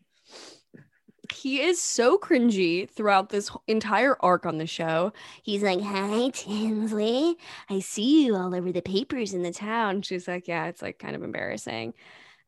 he 1.33 1.61
is 1.61 1.81
so 1.81 2.17
cringy 2.17 2.89
throughout 2.89 3.29
this 3.29 3.51
entire 3.67 4.17
arc 4.21 4.45
on 4.45 4.57
the 4.57 4.65
show. 4.65 5.13
He's 5.43 5.61
like, 5.61 5.81
"Hi, 5.81 6.29
Tinsley. 6.29 7.37
I 7.69 7.79
see 7.79 8.25
you 8.25 8.35
all 8.35 8.55
over 8.55 8.71
the 8.71 8.81
papers 8.81 9.33
in 9.33 9.43
the 9.43 9.51
town." 9.51 10.01
She's 10.01 10.27
like, 10.27 10.47
"Yeah, 10.47 10.65
it's 10.65 10.81
like 10.81 10.99
kind 10.99 11.15
of 11.15 11.23
embarrassing." 11.23 11.93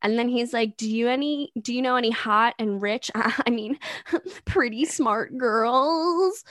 And 0.01 0.17
then 0.17 0.29
he's 0.29 0.53
like, 0.53 0.77
"Do 0.77 0.89
you 0.89 1.07
any 1.07 1.51
do 1.61 1.73
you 1.73 1.81
know 1.81 1.95
any 1.95 2.11
hot 2.11 2.55
and 2.59 2.81
rich, 2.81 3.11
I 3.15 3.49
mean, 3.49 3.77
pretty 4.45 4.85
smart 4.85 5.37
girls?" 5.37 6.43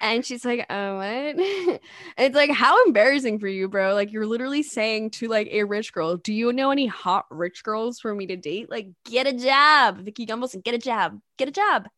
And 0.00 0.26
she's 0.26 0.44
like, 0.44 0.66
"Oh, 0.68 0.96
what?" 0.96 1.36
it's 2.18 2.34
like, 2.34 2.50
how 2.50 2.84
embarrassing 2.84 3.38
for 3.38 3.46
you, 3.48 3.68
bro. 3.68 3.94
Like 3.94 4.12
you're 4.12 4.26
literally 4.26 4.62
saying 4.62 5.10
to 5.12 5.28
like 5.28 5.48
a 5.52 5.62
rich 5.64 5.92
girl, 5.92 6.16
"Do 6.16 6.34
you 6.34 6.52
know 6.52 6.70
any 6.70 6.86
hot 6.86 7.26
rich 7.30 7.62
girls 7.62 8.00
for 8.00 8.14
me 8.14 8.26
to 8.26 8.36
date?" 8.36 8.68
Like, 8.70 8.88
get 9.04 9.26
a 9.26 9.32
job, 9.32 9.98
Vicky 9.98 10.26
Gumbelson. 10.26 10.62
Get 10.64 10.74
a 10.74 10.78
job. 10.78 11.20
Get 11.38 11.48
a 11.48 11.52
job. 11.52 11.88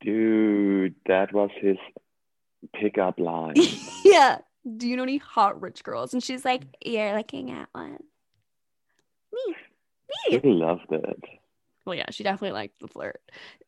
Dude, 0.00 0.94
that 1.06 1.32
was 1.32 1.50
his 1.60 1.78
pickup 2.74 3.18
line. 3.18 3.54
yeah. 4.04 4.38
Do 4.76 4.88
you 4.88 4.96
know 4.96 5.02
any 5.02 5.18
hot 5.18 5.60
rich 5.60 5.82
girls? 5.82 6.12
And 6.12 6.22
she's 6.22 6.44
like, 6.44 6.62
You're 6.84 7.16
looking 7.16 7.50
at 7.50 7.68
one. 7.72 7.98
Me. 9.32 9.56
He 10.26 10.38
Me. 10.38 10.40
loved 10.44 10.90
it. 10.90 11.22
Well, 11.84 11.96
yeah, 11.96 12.10
she 12.10 12.22
definitely 12.22 12.52
liked 12.52 12.78
the 12.80 12.86
flirt. 12.86 13.20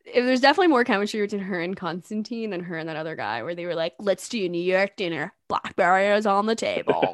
If 0.05 0.25
there's 0.25 0.39
definitely 0.39 0.67
more 0.67 0.85
chemistry 0.85 1.19
between 1.21 1.41
her 1.41 1.59
and 1.59 1.75
Constantine 1.75 2.49
than 2.49 2.63
her 2.63 2.77
and 2.77 2.87
that 2.87 2.95
other 2.95 3.15
guy, 3.15 3.43
where 3.43 3.55
they 3.55 3.65
were 3.65 3.75
like, 3.75 3.93
Let's 3.99 4.29
do 4.29 4.47
New 4.47 4.61
York 4.61 4.95
dinner. 4.95 5.33
Blackberries 5.49 6.25
on 6.25 6.45
the 6.45 6.55
table. 6.55 7.13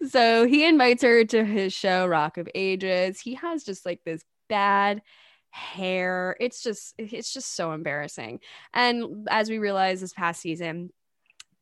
so 0.08 0.46
he 0.46 0.66
invites 0.66 1.02
her 1.02 1.24
to 1.24 1.44
his 1.44 1.72
show, 1.72 2.06
Rock 2.06 2.36
of 2.36 2.48
Ages. 2.54 3.18
He 3.18 3.34
has 3.34 3.64
just 3.64 3.86
like 3.86 4.00
this 4.04 4.22
bad 4.48 5.02
hair. 5.50 6.36
It's 6.40 6.62
just 6.62 6.94
it's 6.98 7.32
just 7.32 7.54
so 7.54 7.72
embarrassing. 7.72 8.40
And 8.72 9.26
as 9.30 9.48
we 9.48 9.58
realized 9.58 10.02
this 10.02 10.12
past 10.12 10.40
season, 10.40 10.90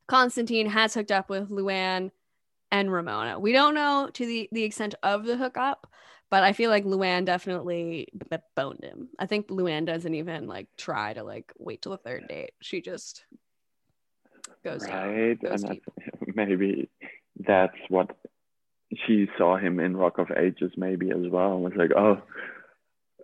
Constantine 0.08 0.68
has 0.68 0.94
hooked 0.94 1.12
up 1.12 1.30
with 1.30 1.48
Luann 1.48 2.10
and 2.72 2.90
Ramona. 2.90 3.38
We 3.38 3.52
don't 3.52 3.74
know 3.74 4.08
to 4.12 4.26
the, 4.26 4.48
the 4.50 4.64
extent 4.64 4.96
of 5.02 5.24
the 5.24 5.36
hookup, 5.36 5.86
but 6.30 6.42
I 6.42 6.54
feel 6.54 6.70
like 6.70 6.84
Luann 6.84 7.26
definitely 7.26 8.08
b- 8.16 8.26
b- 8.30 8.36
boned 8.56 8.82
him. 8.82 9.10
I 9.18 9.26
think 9.26 9.48
Luann 9.48 9.84
doesn't 9.84 10.14
even 10.14 10.48
like 10.48 10.66
try 10.76 11.12
to 11.12 11.22
like 11.22 11.52
wait 11.58 11.82
till 11.82 11.92
the 11.92 11.98
third 11.98 12.26
date. 12.28 12.52
She 12.60 12.80
just 12.80 13.24
goes 14.64 14.84
down. 14.84 15.08
right? 15.14 15.40
goes 15.40 15.62
And 15.62 15.72
deep. 15.72 15.84
Maybe 16.34 16.88
that's 17.38 17.76
what 17.88 18.16
she 19.06 19.28
saw 19.36 19.56
him 19.58 19.78
in 19.78 19.96
Rock 19.96 20.18
of 20.18 20.30
Ages 20.30 20.72
maybe 20.76 21.10
as 21.10 21.30
well 21.30 21.54
and 21.54 21.62
was 21.64 21.72
like, 21.76 21.92
oh, 21.96 22.20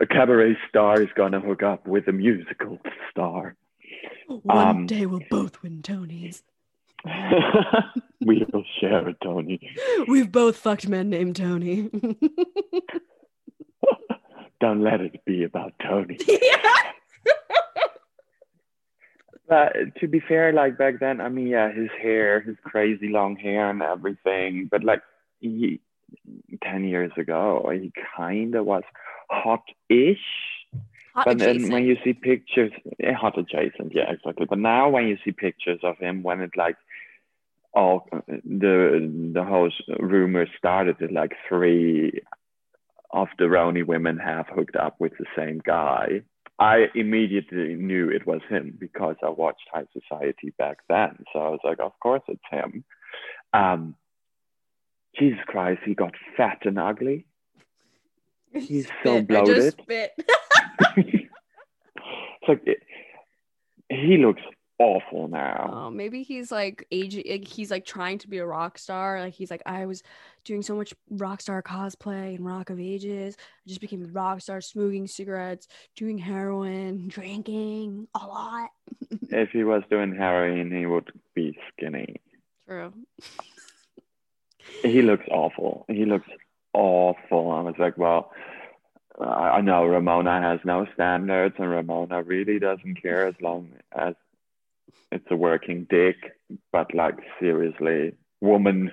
a 0.00 0.06
cabaret 0.06 0.56
star 0.68 1.00
is 1.00 1.08
gonna 1.14 1.40
hook 1.40 1.62
up 1.62 1.86
with 1.86 2.06
a 2.08 2.12
musical 2.12 2.78
star. 3.10 3.56
One 4.28 4.68
Um, 4.68 4.86
day 4.86 5.06
we'll 5.06 5.22
both 5.30 5.62
win 5.62 5.80
Tonys. 5.82 6.42
we 8.20 8.44
will 8.52 8.64
share 8.80 9.06
a 9.08 9.14
Tony. 9.22 9.60
We've 10.08 10.30
both 10.30 10.56
fucked 10.56 10.88
men 10.88 11.10
named 11.10 11.36
Tony. 11.36 11.90
Don't 14.60 14.82
let 14.82 15.00
it 15.00 15.24
be 15.24 15.44
about 15.44 15.72
Tony. 15.80 16.18
yeah. 16.26 16.56
But 19.48 19.76
to 20.00 20.08
be 20.08 20.20
fair, 20.20 20.52
like 20.52 20.76
back 20.76 21.00
then, 21.00 21.22
I 21.22 21.30
mean, 21.30 21.46
yeah, 21.46 21.72
his 21.72 21.88
hair, 22.02 22.40
his 22.40 22.56
crazy 22.64 23.08
long 23.08 23.36
hair 23.36 23.70
and 23.70 23.80
everything. 23.80 24.68
But 24.70 24.84
like 24.84 25.00
he, 25.40 25.80
ten 26.62 26.84
years 26.84 27.12
ago, 27.16 27.70
he 27.72 27.90
kind 28.16 28.54
of 28.54 28.66
was 28.66 28.82
hot-ish. 29.30 30.18
Hot 31.14 31.24
but 31.24 31.38
then 31.38 31.70
when 31.70 31.84
you 31.84 31.96
see 32.04 32.12
pictures, 32.12 32.72
eh, 33.02 33.14
hot 33.14 33.38
adjacent, 33.38 33.94
yeah, 33.94 34.10
exactly. 34.10 34.44
But 34.46 34.58
now 34.58 34.90
when 34.90 35.06
you 35.06 35.16
see 35.24 35.32
pictures 35.32 35.80
of 35.82 35.96
him, 35.98 36.22
when 36.22 36.40
it 36.42 36.50
like 36.54 36.76
all 37.74 38.08
the 38.26 39.30
the 39.34 39.44
whole 39.44 39.70
rumor 39.98 40.46
started, 40.56 40.96
that 41.00 41.12
like 41.12 41.32
three 41.48 42.20
of 43.10 43.28
the 43.38 43.44
RHONY 43.44 43.86
women 43.86 44.18
have 44.18 44.46
hooked 44.48 44.76
up 44.76 44.96
with 44.98 45.12
the 45.18 45.26
same 45.36 45.60
guy. 45.64 46.22
I 46.58 46.86
immediately 46.94 47.74
knew 47.76 48.10
it 48.10 48.26
was 48.26 48.40
him 48.48 48.76
because 48.78 49.16
I 49.22 49.30
watched 49.30 49.68
High 49.72 49.86
Society 49.92 50.52
back 50.58 50.78
then. 50.88 51.24
So 51.32 51.38
I 51.38 51.48
was 51.50 51.60
like, 51.62 51.78
of 51.78 51.92
course 52.00 52.22
it's 52.26 52.40
him. 52.50 52.84
Um, 53.52 53.94
Jesus 55.18 55.38
Christ, 55.46 55.80
he 55.84 55.94
got 55.94 56.14
fat 56.36 56.58
and 56.64 56.78
ugly. 56.78 57.26
He's 58.52 58.88
so 59.04 59.22
Spit. 59.22 59.30
I 59.36 59.44
just 59.44 59.76
bloated. 59.76 59.80
spit. 59.82 60.12
it's 60.96 62.48
like 62.48 62.62
it, 62.66 62.82
he 63.88 64.16
looks 64.16 64.42
awful 64.78 65.28
now. 65.28 65.70
Oh, 65.72 65.90
maybe 65.90 66.22
he's 66.22 66.50
like 66.52 66.86
age. 66.90 67.20
He's 67.48 67.70
like 67.70 67.84
trying 67.84 68.18
to 68.18 68.28
be 68.28 68.38
a 68.38 68.46
rock 68.46 68.78
star. 68.78 69.20
Like 69.20 69.34
he's 69.34 69.50
like, 69.50 69.62
I 69.66 69.86
was 69.86 70.02
doing 70.44 70.62
so 70.62 70.76
much 70.76 70.94
rock 71.10 71.40
star 71.40 71.62
cosplay 71.62 72.36
and 72.36 72.44
Rock 72.46 72.70
of 72.70 72.80
Ages. 72.80 73.36
I 73.38 73.68
just 73.68 73.80
became 73.80 74.04
a 74.04 74.08
rock 74.08 74.40
star, 74.40 74.60
smoking 74.60 75.06
cigarettes, 75.06 75.68
doing 75.96 76.18
heroin, 76.18 77.08
drinking 77.08 78.08
a 78.14 78.26
lot. 78.26 78.70
If 79.30 79.50
he 79.50 79.62
was 79.62 79.82
doing 79.90 80.14
heroin, 80.14 80.72
he 80.72 80.86
would 80.86 81.12
be 81.34 81.58
skinny. 81.70 82.16
True. 82.66 82.94
He 84.82 85.02
looks 85.02 85.26
awful. 85.30 85.84
He 85.88 86.06
looks 86.06 86.28
awful. 86.72 87.50
I 87.50 87.60
was 87.60 87.74
like, 87.78 87.98
well, 87.98 88.32
I 89.20 89.60
know 89.60 89.84
Ramona 89.84 90.40
has 90.40 90.60
no 90.64 90.86
standards, 90.94 91.56
and 91.58 91.70
Ramona 91.70 92.22
really 92.22 92.58
doesn't 92.58 93.02
care 93.02 93.26
as 93.26 93.34
long 93.40 93.72
as 93.92 94.14
it's 95.10 95.26
a 95.30 95.36
working 95.36 95.86
dick. 95.88 96.16
But 96.72 96.94
like, 96.94 97.16
seriously, 97.40 98.12
woman. 98.40 98.92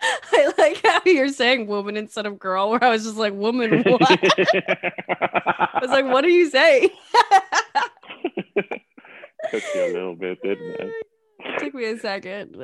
I 0.32 0.52
like 0.58 0.80
how 0.84 1.00
you're 1.04 1.28
saying 1.28 1.66
woman 1.66 1.96
instead 1.96 2.26
of 2.26 2.38
girl, 2.38 2.70
where 2.70 2.82
I 2.82 2.90
was 2.90 3.04
just 3.04 3.16
like, 3.16 3.32
woman, 3.32 3.82
what? 3.86 4.00
I 4.02 5.78
was 5.80 5.90
like, 5.90 6.06
what 6.06 6.24
are 6.24 6.28
you 6.28 6.48
saying? 6.48 6.90
Took 9.50 9.62
you 9.74 9.84
a 9.84 9.92
little 9.92 10.14
bit, 10.14 10.42
didn't 10.42 10.80
it? 10.80 10.92
took 11.58 11.74
me 11.74 11.84
a 11.86 11.98
second. 11.98 12.56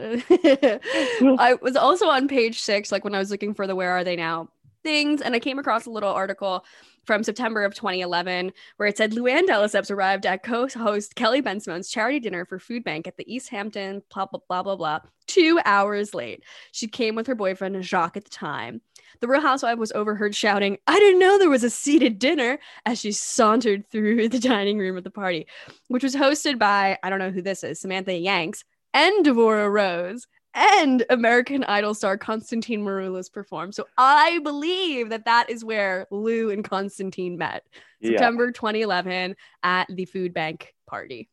I 1.38 1.56
was 1.62 1.76
also 1.76 2.06
on 2.06 2.28
page 2.28 2.60
six, 2.60 2.92
like 2.92 3.04
when 3.04 3.14
I 3.14 3.18
was 3.18 3.30
looking 3.30 3.54
for 3.54 3.66
the 3.66 3.74
where 3.74 3.90
are 3.90 4.04
they 4.04 4.16
now 4.16 4.48
things, 4.84 5.20
and 5.20 5.34
I 5.34 5.40
came 5.40 5.58
across 5.58 5.86
a 5.86 5.90
little 5.90 6.12
article 6.12 6.64
from 7.04 7.22
September 7.22 7.64
of 7.64 7.74
2011 7.74 8.52
where 8.76 8.88
it 8.88 8.96
said 8.96 9.12
Luann 9.12 9.46
de 9.46 9.52
Lesseps 9.52 9.90
arrived 9.90 10.24
at 10.26 10.42
co-host 10.42 11.16
Kelly 11.16 11.42
Bensimon's 11.42 11.90
charity 11.90 12.20
dinner 12.20 12.44
for 12.44 12.58
Food 12.58 12.84
Bank 12.84 13.06
at 13.06 13.16
the 13.16 13.34
East 13.34 13.48
Hampton, 13.50 14.02
blah, 14.12 14.26
blah, 14.26 14.40
blah, 14.48 14.62
blah, 14.62 14.76
blah, 14.76 14.98
two 15.26 15.60
hours 15.64 16.14
late. 16.14 16.44
She 16.72 16.86
came 16.86 17.14
with 17.14 17.26
her 17.26 17.34
boyfriend 17.34 17.82
Jacques 17.84 18.16
at 18.16 18.24
the 18.24 18.30
time. 18.30 18.80
The 19.20 19.28
Real 19.28 19.40
Housewife 19.40 19.78
was 19.78 19.92
overheard 19.92 20.34
shouting, 20.34 20.78
I 20.86 20.98
didn't 20.98 21.20
know 21.20 21.38
there 21.38 21.50
was 21.50 21.64
a 21.64 21.70
seated 21.70 22.18
dinner 22.18 22.58
as 22.84 23.00
she 23.00 23.12
sauntered 23.12 23.88
through 23.90 24.28
the 24.30 24.38
dining 24.38 24.78
room 24.78 24.96
of 24.96 25.04
the 25.04 25.10
party, 25.10 25.46
which 25.88 26.02
was 26.02 26.14
hosted 26.14 26.58
by, 26.58 26.98
I 27.02 27.10
don't 27.10 27.18
know 27.18 27.30
who 27.30 27.42
this 27.42 27.64
is, 27.64 27.80
Samantha 27.80 28.14
Yanks 28.14 28.64
and 28.92 29.24
Devorah 29.24 29.70
Rose 29.70 30.26
and 30.54 31.04
American 31.10 31.64
Idol 31.64 31.94
star 31.94 32.16
Constantine 32.16 32.84
Maroulis 32.84 33.32
performed. 33.32 33.74
So 33.74 33.86
I 33.98 34.38
believe 34.42 35.10
that 35.10 35.24
that 35.24 35.50
is 35.50 35.64
where 35.64 36.06
Lou 36.10 36.50
and 36.50 36.64
Constantine 36.64 37.36
met. 37.36 37.66
Yeah, 38.00 38.10
September 38.10 38.52
2011 38.52 39.36
at 39.62 39.86
the 39.90 40.04
food 40.04 40.32
bank 40.32 40.74
party. 40.86 41.28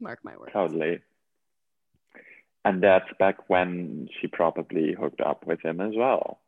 Mark 0.00 0.20
my 0.22 0.36
words. 0.36 0.52
totally. 0.52 1.00
And 2.64 2.82
that's 2.82 3.08
back 3.18 3.48
when 3.48 4.08
she 4.20 4.26
probably 4.26 4.92
hooked 4.92 5.20
up 5.20 5.46
with 5.46 5.60
him 5.64 5.80
as 5.80 5.94
well. 5.96 6.40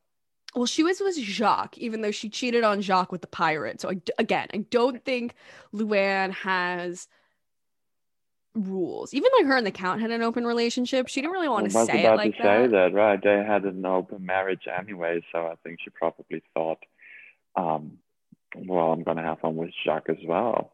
Well, 0.54 0.66
she 0.66 0.82
was 0.82 1.00
with 1.00 1.16
Jacques, 1.16 1.78
even 1.78 2.00
though 2.00 2.10
she 2.10 2.28
cheated 2.28 2.64
on 2.64 2.80
Jacques 2.80 3.12
with 3.12 3.20
the 3.20 3.28
pirate. 3.28 3.80
So 3.80 3.90
I, 3.90 4.00
again, 4.18 4.48
I 4.52 4.58
don't 4.58 5.04
think 5.04 5.34
Luann 5.72 6.32
has 6.32 7.06
rules. 8.54 9.14
Even 9.14 9.30
like 9.38 9.46
her 9.46 9.56
and 9.56 9.66
the 9.66 9.70
count 9.70 10.00
had 10.00 10.10
an 10.10 10.22
open 10.22 10.46
relationship. 10.46 11.08
She 11.08 11.20
didn't 11.20 11.32
really 11.32 11.48
want 11.48 11.66
I 11.66 11.68
to 11.68 11.86
say 11.86 12.04
it 12.04 12.16
like 12.16 12.36
to 12.36 12.42
say 12.42 12.62
that. 12.66 12.70
that, 12.70 12.94
right? 12.94 13.22
They 13.22 13.44
had 13.44 13.64
an 13.64 13.84
open 13.84 14.24
marriage 14.24 14.66
anyway, 14.66 15.22
so 15.32 15.46
I 15.46 15.54
think 15.62 15.78
she 15.82 15.90
probably 15.90 16.42
thought, 16.54 16.78
um, 17.56 17.98
well, 18.56 18.92
I'm 18.92 19.02
gonna 19.02 19.22
have 19.22 19.40
fun 19.40 19.56
with 19.56 19.70
Jacques 19.84 20.08
as 20.08 20.24
well. 20.24 20.72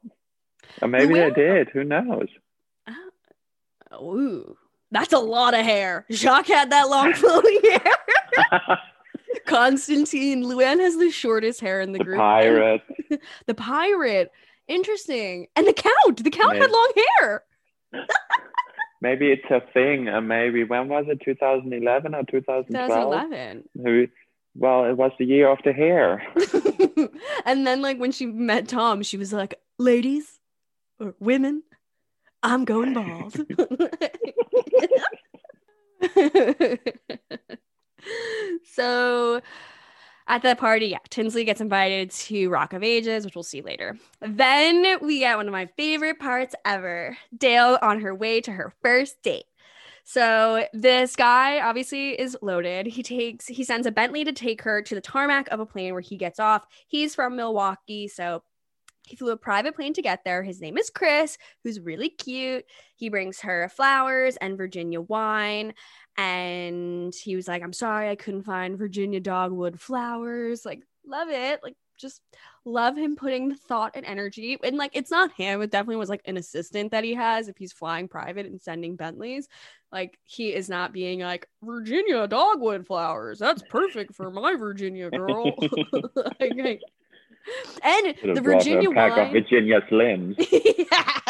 And 0.81 0.91
maybe 0.91 1.15
they 1.15 1.31
did. 1.31 1.69
Who 1.71 1.85
knows? 1.85 2.29
Ooh, 3.95 4.57
that's 4.91 5.13
a 5.13 5.19
lot 5.19 5.55
of 5.55 5.61
hair. 5.61 6.05
Jacques 6.11 6.49
had 6.49 6.71
that 6.71 6.89
long 6.89 7.13
flowing 7.15 7.61
hair. 7.63 8.79
Constantine, 9.47 10.45
Luann 10.45 10.81
has 10.81 10.97
the 10.97 11.11
shortest 11.11 11.61
hair 11.61 11.81
in 11.81 11.93
the, 11.93 11.99
group. 11.99 12.07
the 12.07 12.15
group. 12.17 12.19
pirate. 12.19 12.83
The 13.47 13.55
pirate. 13.55 14.33
Interesting. 14.67 15.47
And 15.55 15.67
the 15.67 15.73
count. 15.73 16.25
The 16.25 16.31
count 16.31 16.57
had 16.57 16.71
long 16.71 16.93
hair. 17.21 17.45
Maybe 19.01 19.31
it's 19.31 19.51
a 19.51 19.61
thing. 19.73 20.09
And 20.09 20.27
maybe 20.27 20.65
when 20.65 20.89
was 20.89 21.05
it? 21.09 21.21
2011 21.25 22.15
or 22.15 22.25
2012? 22.25 22.67
2011. 22.69 23.69
Who? 23.85 24.09
Well, 24.55 24.87
it 24.87 24.95
was 24.97 25.13
the 25.19 25.27
year 25.27 25.49
of 25.51 25.59
the 25.65 25.73
hair. 25.73 26.23
and 27.45 27.67
then, 27.67 27.83
like, 27.83 27.99
when 27.99 28.11
she 28.11 28.25
met 28.25 28.69
Tom, 28.69 29.03
she 29.03 29.19
was 29.19 29.33
like, 29.33 29.55
ladies 29.79 30.41
or 30.99 31.15
women, 31.21 31.63
I'm 32.43 32.65
going 32.65 32.95
bald. 32.95 33.35
so 38.65 39.43
at 40.29 40.43
the 40.43 40.57
party, 40.57 40.87
yeah, 40.87 40.99
Tinsley 41.09 41.45
gets 41.45 41.61
invited 41.61 42.11
to 42.11 42.49
Rock 42.49 42.73
of 42.73 42.83
Ages, 42.83 43.25
which 43.25 43.35
we'll 43.35 43.43
see 43.43 43.63
later. 43.63 43.97
Then 44.21 44.99
we 45.01 45.21
get 45.21 45.37
one 45.37 45.47
of 45.47 45.53
my 45.53 45.67
favorite 45.77 46.19
parts 46.19 46.55
ever 46.65 47.17
Dale 47.37 47.79
on 47.81 48.01
her 48.01 48.15
way 48.15 48.41
to 48.41 48.53
her 48.53 48.73
first 48.83 49.23
date. 49.23 49.45
So 50.09 50.65
this 50.73 51.17
guy 51.17 51.61
obviously 51.61 52.11
is 52.11 52.37
loaded. 52.41 52.87
He 52.87 53.03
takes 53.03 53.49
he 53.49 53.65
sends 53.65 53.89
a 53.89 53.91
Bentley 53.91 54.23
to 54.25 54.33
take 54.33 54.63
her 54.63 54.81
to 54.83 54.95
the 54.95 55.01
tarmac 55.01 55.49
of 55.49 55.59
a 55.59 55.67
plane 55.67 55.93
where 55.93 56.01
he 56.01 56.17
gets 56.17 56.39
off. 56.39 56.65
He's 56.87 57.15
from 57.17 57.35
Milwaukee, 57.35 58.07
so 58.07 58.43
he 59.07 59.17
flew 59.17 59.33
a 59.33 59.37
private 59.37 59.75
plane 59.75 59.95
to 59.95 60.03
get 60.03 60.25
there. 60.25 60.43
His 60.43 60.61
name 60.61 60.79
is 60.79 60.91
Chris, 60.91 61.39
who's 61.63 61.81
really 61.81 62.09
cute. 62.09 62.65
He 62.95 63.09
brings 63.09 63.41
her 63.41 63.69
flowers 63.69 64.37
and 64.37 64.57
Virginia 64.57 65.01
wine. 65.01 65.75
And 66.19 67.15
he 67.15 67.37
was 67.37 67.47
like, 67.47 67.63
I'm 67.63 67.73
sorry 67.73 68.09
I 68.09 68.17
couldn't 68.17 68.45
find 68.45 68.79
Virginia 68.79 69.21
dogwood 69.21 69.81
flowers. 69.81 70.65
Like, 70.65 70.83
love 71.07 71.29
it. 71.29 71.61
Like, 71.63 71.77
just 71.99 72.21
love 72.65 72.97
him 72.97 73.17
putting 73.17 73.49
the 73.49 73.55
thought 73.55 73.93
and 73.95 74.05
energy. 74.05 74.59
And 74.63 74.77
like, 74.77 74.93
it's 74.95 75.11
not 75.11 75.33
him. 75.33 75.63
It 75.63 75.71
definitely 75.71 75.97
was 75.97 76.09
like 76.09 76.23
an 76.25 76.37
assistant 76.37 76.91
that 76.93 77.05
he 77.05 77.15
has 77.15 77.49
if 77.49 77.57
he's 77.57 77.73
flying 77.73 78.09
private 78.09 78.47
and 78.47 78.61
sending 78.61 78.97
Bentleys. 78.97 79.49
Like, 79.93 80.19
he 80.25 80.55
is 80.55 80.69
not 80.69 80.93
being 80.93 81.21
like, 81.21 81.49
Virginia 81.63 82.27
dogwood 82.27 82.87
flowers. 82.87 83.39
That's 83.39 83.63
perfect 83.63 84.15
for 84.15 84.31
my 84.31 84.57
Virginia 84.57 85.11
girl. 85.11 85.53
Like, 86.41 86.83
and 87.83 88.37
the 88.37 88.41
Virginia 88.41 88.91
a 88.91 88.95
pack 88.95 89.17
wine. 89.17 89.27
of 89.27 89.33
Virginia 89.33 89.81
Slims. 89.91 90.35
yeah. 90.51 91.26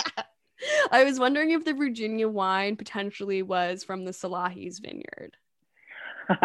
I 0.90 1.04
was 1.04 1.18
wondering 1.18 1.50
if 1.50 1.64
the 1.64 1.74
Virginia 1.74 2.28
wine 2.28 2.76
potentially 2.76 3.42
was 3.42 3.84
from 3.84 4.04
the 4.04 4.12
Salahi's 4.12 4.78
vineyard. 4.78 5.36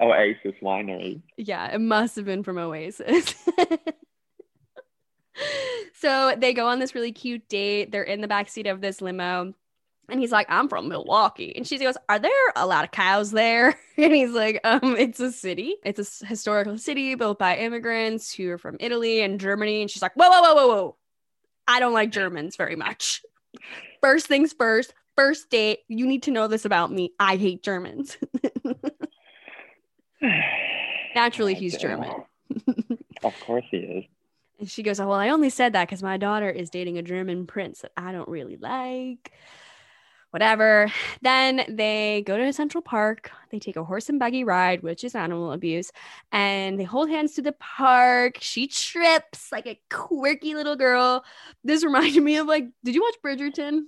Oasis 0.00 0.54
Winery. 0.62 1.22
Yeah, 1.36 1.74
it 1.74 1.80
must 1.80 2.16
have 2.16 2.24
been 2.24 2.42
from 2.42 2.58
Oasis. 2.58 3.34
so 5.94 6.34
they 6.36 6.52
go 6.52 6.66
on 6.66 6.78
this 6.78 6.94
really 6.94 7.12
cute 7.12 7.48
date. 7.48 7.92
They're 7.92 8.02
in 8.02 8.20
the 8.20 8.28
backseat 8.28 8.70
of 8.70 8.80
this 8.80 9.00
limo. 9.00 9.54
And 10.08 10.20
he's 10.20 10.30
like, 10.30 10.46
I'm 10.48 10.68
from 10.68 10.88
Milwaukee. 10.88 11.52
And 11.56 11.66
she 11.66 11.78
goes, 11.78 11.96
Are 12.08 12.18
there 12.18 12.30
a 12.54 12.66
lot 12.66 12.84
of 12.84 12.90
cows 12.90 13.30
there? 13.30 13.74
And 13.98 14.14
he's 14.14 14.32
like, 14.32 14.60
Um, 14.62 14.94
it's 14.96 15.20
a 15.20 15.32
city. 15.32 15.76
It's 15.82 16.22
a 16.22 16.26
historical 16.26 16.78
city 16.78 17.14
built 17.14 17.38
by 17.38 17.56
immigrants 17.56 18.32
who 18.32 18.50
are 18.50 18.58
from 18.58 18.76
Italy 18.78 19.22
and 19.22 19.40
Germany. 19.40 19.80
And 19.80 19.90
she's 19.90 20.02
like, 20.02 20.14
Whoa, 20.14 20.28
whoa, 20.28 20.42
whoa, 20.42 20.54
whoa, 20.54 20.66
whoa. 20.66 20.96
I 21.68 21.80
don't 21.80 21.92
like 21.92 22.10
Germans 22.10 22.56
very 22.56 22.76
much. 22.76 23.22
First 24.00 24.26
things 24.26 24.52
first, 24.52 24.94
first 25.16 25.50
date. 25.50 25.80
You 25.88 26.06
need 26.06 26.22
to 26.24 26.30
know 26.30 26.48
this 26.48 26.64
about 26.64 26.92
me. 26.92 27.12
I 27.18 27.36
hate 27.36 27.62
Germans. 27.62 28.16
Naturally, 31.14 31.54
he's 31.54 31.76
German. 31.76 32.24
of 33.24 33.40
course 33.40 33.64
he 33.70 33.78
is. 33.78 34.04
And 34.58 34.70
she 34.70 34.82
goes, 34.82 35.00
oh, 35.00 35.08
Well, 35.08 35.18
I 35.18 35.30
only 35.30 35.50
said 35.50 35.72
that 35.72 35.88
because 35.88 36.02
my 36.02 36.16
daughter 36.16 36.48
is 36.50 36.70
dating 36.70 36.98
a 36.98 37.02
German 37.02 37.46
prince 37.46 37.80
that 37.80 37.92
I 37.96 38.12
don't 38.12 38.28
really 38.28 38.56
like. 38.56 39.32
Whatever. 40.36 40.92
Then 41.22 41.64
they 41.66 42.22
go 42.26 42.36
to 42.36 42.52
Central 42.52 42.82
Park. 42.82 43.30
They 43.50 43.58
take 43.58 43.76
a 43.76 43.84
horse 43.84 44.10
and 44.10 44.18
buggy 44.18 44.44
ride, 44.44 44.82
which 44.82 45.02
is 45.02 45.14
animal 45.14 45.50
abuse. 45.50 45.90
And 46.30 46.78
they 46.78 46.84
hold 46.84 47.08
hands 47.08 47.32
to 47.36 47.42
the 47.42 47.52
park. 47.52 48.36
She 48.42 48.66
trips 48.66 49.50
like 49.50 49.66
a 49.66 49.80
quirky 49.88 50.54
little 50.54 50.76
girl. 50.76 51.24
This 51.64 51.82
reminded 51.88 52.22
me 52.22 52.36
of 52.36 52.46
like, 52.46 52.66
did 52.84 52.94
you 52.94 53.00
watch 53.00 53.14
Bridgerton? 53.24 53.84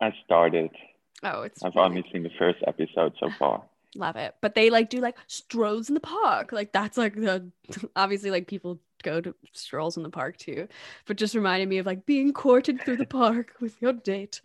I 0.00 0.12
started. 0.24 0.70
Oh, 1.24 1.42
it's 1.42 1.60
I've 1.64 1.74
really 1.74 1.88
only 1.88 2.04
seen 2.12 2.22
the 2.22 2.30
first 2.38 2.58
episode 2.64 3.14
so 3.18 3.30
far. 3.38 3.64
love 3.96 4.14
it 4.14 4.36
but 4.40 4.54
they 4.54 4.70
like 4.70 4.90
do 4.90 5.00
like 5.00 5.16
strolls 5.26 5.88
in 5.88 5.94
the 5.94 6.00
park 6.00 6.52
like 6.52 6.72
that's 6.72 6.96
like 6.96 7.14
the 7.16 7.50
obviously 7.96 8.30
like 8.30 8.46
people 8.46 8.78
go 9.04 9.20
to 9.20 9.34
strolls 9.52 9.96
in 9.96 10.02
the 10.02 10.10
park 10.10 10.36
too 10.36 10.66
but 11.06 11.16
just 11.16 11.34
reminded 11.34 11.68
me 11.68 11.78
of 11.78 11.86
like 11.86 12.06
being 12.06 12.32
courted 12.32 12.80
through 12.80 12.96
the 12.96 13.06
park 13.06 13.52
with 13.60 13.80
your 13.80 13.92
date. 13.92 14.40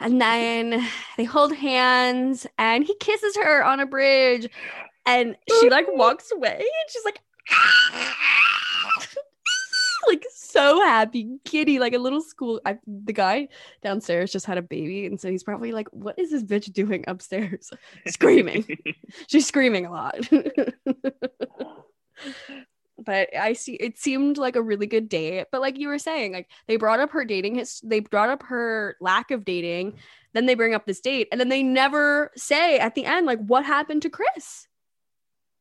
And 0.00 0.20
then 0.20 0.86
they 1.16 1.24
hold 1.24 1.54
hands 1.54 2.46
and 2.58 2.84
he 2.84 2.94
kisses 2.96 3.36
her 3.36 3.64
on 3.64 3.80
a 3.80 3.86
bridge 3.86 4.48
and 5.06 5.36
she 5.60 5.70
like 5.70 5.86
walks 5.92 6.32
away 6.32 6.58
and 6.58 6.90
she's 6.90 7.04
like 7.04 7.20
like 10.08 10.24
so 10.34 10.80
happy 10.82 11.38
kitty 11.44 11.78
like 11.78 11.94
a 11.94 11.98
little 11.98 12.20
school 12.20 12.60
I, 12.66 12.78
the 12.86 13.12
guy 13.12 13.48
downstairs 13.82 14.32
just 14.32 14.46
had 14.46 14.58
a 14.58 14.62
baby 14.62 15.06
and 15.06 15.18
so 15.18 15.30
he's 15.30 15.42
probably 15.42 15.72
like 15.72 15.88
what 15.92 16.18
is 16.18 16.30
this 16.30 16.42
bitch 16.42 16.72
doing 16.72 17.04
upstairs? 17.06 17.70
Screaming. 18.06 18.66
She's 19.28 19.46
screaming 19.46 19.86
a 19.86 19.92
lot 19.92 20.18
but 23.04 23.28
i 23.36 23.52
see 23.52 23.74
it 23.74 23.98
seemed 23.98 24.38
like 24.38 24.56
a 24.56 24.62
really 24.62 24.86
good 24.86 25.08
date 25.08 25.46
but 25.52 25.60
like 25.60 25.78
you 25.78 25.88
were 25.88 25.98
saying 25.98 26.32
like 26.32 26.48
they 26.66 26.76
brought 26.76 27.00
up 27.00 27.10
her 27.10 27.24
dating 27.24 27.56
his 27.56 27.80
they 27.84 28.00
brought 28.00 28.30
up 28.30 28.42
her 28.42 28.96
lack 29.00 29.30
of 29.30 29.44
dating 29.44 29.94
then 30.32 30.46
they 30.46 30.54
bring 30.54 30.74
up 30.74 30.86
this 30.86 31.00
date 31.00 31.28
and 31.30 31.40
then 31.40 31.48
they 31.48 31.62
never 31.62 32.30
say 32.36 32.78
at 32.78 32.94
the 32.94 33.04
end 33.04 33.26
like 33.26 33.40
what 33.46 33.64
happened 33.64 34.02
to 34.02 34.10
chris 34.10 34.68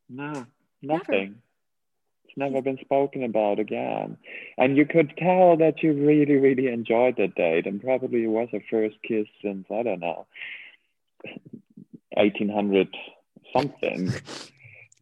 No, 0.09 0.45
nothing. 0.81 1.41
It's 2.25 2.37
never 2.37 2.61
been 2.61 2.77
spoken 2.81 3.23
about 3.23 3.59
again. 3.59 4.17
And 4.57 4.77
you 4.77 4.85
could 4.85 5.13
tell 5.17 5.57
that 5.57 5.81
you 5.81 5.93
really, 5.93 6.35
really 6.35 6.67
enjoyed 6.67 7.15
the 7.17 7.27
date, 7.27 7.65
and 7.65 7.81
probably 7.81 8.23
it 8.23 8.27
was 8.27 8.49
a 8.53 8.59
first 8.69 8.97
kiss 9.07 9.27
since 9.41 9.65
I 9.71 9.83
don't 9.83 9.99
know, 9.99 10.25
eighteen 12.17 12.49
hundred 12.49 12.89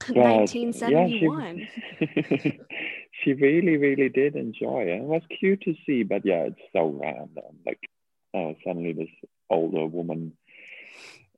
something. 0.13 0.45
But, 0.45 0.89
yeah, 0.89 1.07
she- 1.07 1.27
1971 1.27 1.67
she 3.23 3.33
really, 3.33 3.77
really 3.77 4.09
did 4.09 4.35
enjoy 4.35 4.81
it. 4.83 5.01
It 5.01 5.03
was 5.03 5.21
cute 5.39 5.61
to 5.61 5.75
see, 5.85 6.03
but 6.03 6.25
yeah, 6.25 6.43
it's 6.43 6.61
so 6.73 6.87
random. 7.01 7.59
Like, 7.65 7.79
oh, 8.33 8.55
suddenly 8.65 8.93
this 8.93 9.09
older 9.49 9.85
woman 9.85 10.33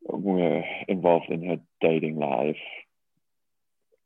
were 0.04 0.64
involved 0.88 1.30
in 1.30 1.48
her 1.48 1.58
dating 1.82 2.18
life. 2.18 2.58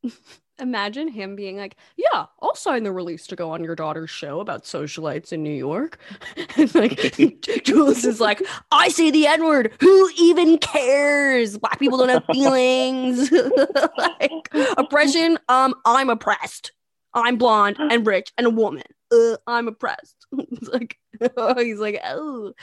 Imagine 0.60 1.08
him 1.08 1.36
being 1.36 1.58
like, 1.58 1.76
"Yeah, 1.96 2.26
I'll 2.42 2.56
sign 2.56 2.84
the 2.84 2.92
release 2.92 3.28
to 3.28 3.36
go 3.36 3.52
on 3.52 3.64
your 3.64 3.76
daughter's 3.76 4.10
show 4.10 4.40
about 4.40 4.64
socialites 4.64 5.32
in 5.32 5.44
New 5.44 5.54
York." 5.54 6.00
and 6.58 6.74
like 6.74 7.16
Jules 7.64 8.04
is 8.04 8.20
like, 8.20 8.42
"I 8.72 8.90
say 8.90 9.12
the 9.12 9.28
N 9.28 9.46
word. 9.46 9.74
Who 9.80 10.10
even 10.18 10.58
cares? 10.58 11.58
Black 11.58 11.80
people 11.80 12.00
don't 12.00 12.10
have 12.10 12.26
feelings. 12.26 13.32
like 13.98 14.50
oppression. 14.78 15.38
Um, 15.48 15.76
I'm 15.86 16.10
oppressed. 16.10 16.72
I'm 17.14 17.38
blonde 17.38 17.78
and 17.80 18.06
rich 18.06 18.32
and 18.38 18.48
a 18.48 18.52
woman. 18.52 18.84
Uh, 19.12 19.38
I'm 19.46 19.68
oppressed." 19.68 20.26
like, 20.74 20.98
he's 21.58 21.80
like, 21.80 22.00
"Oh, 22.06 22.54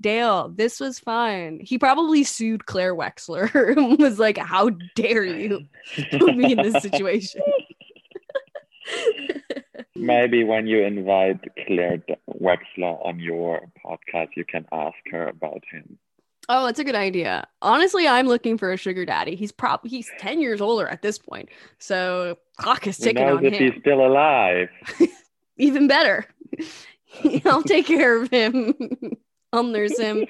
Dale, 0.00 0.48
this 0.54 0.80
was 0.80 0.98
fun." 0.98 1.60
He 1.62 1.78
probably 1.78 2.24
sued 2.24 2.66
Claire 2.66 2.94
Wexler. 2.94 3.52
and 3.76 3.98
was 3.98 4.18
like, 4.18 4.38
"How 4.38 4.70
dare 4.94 5.24
you?" 5.24 5.66
put 6.18 6.36
me 6.36 6.52
in 6.52 6.58
this 6.58 6.82
situation. 6.82 7.42
Maybe 9.94 10.42
when 10.44 10.66
you 10.66 10.82
invite 10.82 11.40
Claire 11.66 12.02
Wexler 12.28 13.04
on 13.06 13.20
your 13.20 13.68
podcast, 13.84 14.30
you 14.36 14.44
can 14.44 14.66
ask 14.72 14.96
her 15.10 15.28
about 15.28 15.62
him. 15.70 15.98
oh, 16.48 16.66
that's 16.66 16.80
a 16.80 16.84
good 16.84 16.94
idea. 16.96 17.46
Honestly, 17.60 18.08
I'm 18.08 18.26
looking 18.26 18.58
for 18.58 18.72
a 18.72 18.76
sugar 18.76 19.04
daddy. 19.04 19.36
He's 19.36 19.52
probably 19.52 19.90
he's 19.90 20.10
10 20.18 20.40
years 20.40 20.60
older 20.60 20.88
at 20.88 21.02
this 21.02 21.18
point. 21.18 21.48
So 21.78 22.36
clock 22.56 22.86
is 22.86 22.98
ticking 22.98 23.26
knows 23.26 23.38
on 23.38 23.44
if 23.46 23.54
him. 23.54 23.72
he's 23.72 23.80
still 23.80 24.04
alive? 24.04 24.68
Even 25.56 25.86
better. 25.86 26.26
I'll 27.44 27.62
take 27.62 27.86
care 27.86 28.22
of 28.22 28.30
him. 28.30 28.74
I'll 29.52 29.64
nurse 29.64 29.98
him 29.98 30.26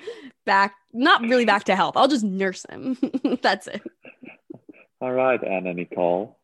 back, 0.47 0.75
not 0.93 1.23
really 1.23 1.45
back 1.45 1.65
to 1.65 1.77
health. 1.77 1.97
I'll 1.97 2.09
just 2.09 2.25
nurse 2.25 2.67
him. 2.69 2.99
that's 3.43 3.69
it. 3.69 3.83
All 5.01 5.13
right, 5.13 5.43
Anna 5.43 5.75
Nicole. 5.75 6.39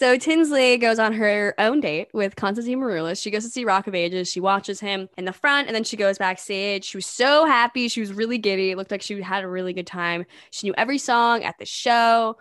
So 0.00 0.16
Tinsley 0.16 0.78
goes 0.78 0.98
on 0.98 1.12
her 1.12 1.54
own 1.58 1.80
date 1.80 2.08
with 2.14 2.34
Constantine 2.34 2.78
Maroulis. 2.78 3.20
She 3.20 3.30
goes 3.30 3.44
to 3.44 3.50
see 3.50 3.66
Rock 3.66 3.86
of 3.86 3.94
Ages. 3.94 4.30
She 4.32 4.40
watches 4.40 4.80
him 4.80 5.10
in 5.18 5.26
the 5.26 5.32
front 5.34 5.66
and 5.68 5.76
then 5.76 5.84
she 5.84 5.98
goes 5.98 6.16
backstage. 6.16 6.86
She 6.86 6.96
was 6.96 7.04
so 7.04 7.44
happy. 7.44 7.86
She 7.86 8.00
was 8.00 8.10
really 8.10 8.38
giddy. 8.38 8.70
It 8.70 8.78
looked 8.78 8.90
like 8.90 9.02
she 9.02 9.20
had 9.20 9.44
a 9.44 9.48
really 9.48 9.74
good 9.74 9.86
time. 9.86 10.24
She 10.52 10.66
knew 10.66 10.74
every 10.78 10.96
song 10.96 11.44
at 11.44 11.58
the 11.58 11.66
show. 11.66 12.38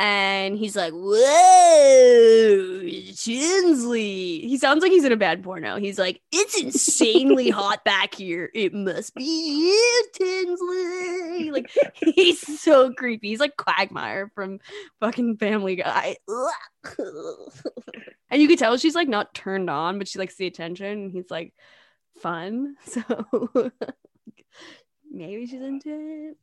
And 0.00 0.56
he's 0.56 0.76
like, 0.76 0.94
Whoa, 0.94 2.80
Tinsley. 3.14 4.40
He 4.40 4.56
sounds 4.56 4.82
like 4.82 4.92
he's 4.92 5.04
in 5.04 5.12
a 5.12 5.16
bad 5.16 5.42
porno. 5.42 5.76
He's 5.76 5.98
like, 5.98 6.22
It's 6.32 6.58
insanely 6.58 7.50
hot 7.54 7.84
back 7.84 8.14
here. 8.14 8.50
It 8.54 8.72
must 8.72 9.14
be 9.14 9.24
you, 9.24 10.06
Tinsley. 10.14 11.50
Like, 11.50 11.70
he's 11.96 12.60
so 12.62 12.94
creepy. 12.94 13.28
He's 13.28 13.40
like 13.40 13.58
Quagmire 13.58 14.32
from 14.34 14.60
fucking 15.00 15.36
Family 15.36 15.76
Guy. 15.76 16.16
and 18.30 18.40
you 18.40 18.48
could 18.48 18.58
tell 18.58 18.78
she's 18.78 18.94
like 18.94 19.08
not 19.08 19.34
turned 19.34 19.68
on, 19.68 19.98
but 19.98 20.08
she 20.08 20.18
likes 20.18 20.36
the 20.36 20.46
attention. 20.46 20.86
And 20.86 21.12
he's 21.12 21.30
like 21.30 21.52
fun. 22.22 22.76
So 22.86 23.70
maybe 25.10 25.46
she's 25.46 25.60
into 25.60 26.30
it. 26.30 26.36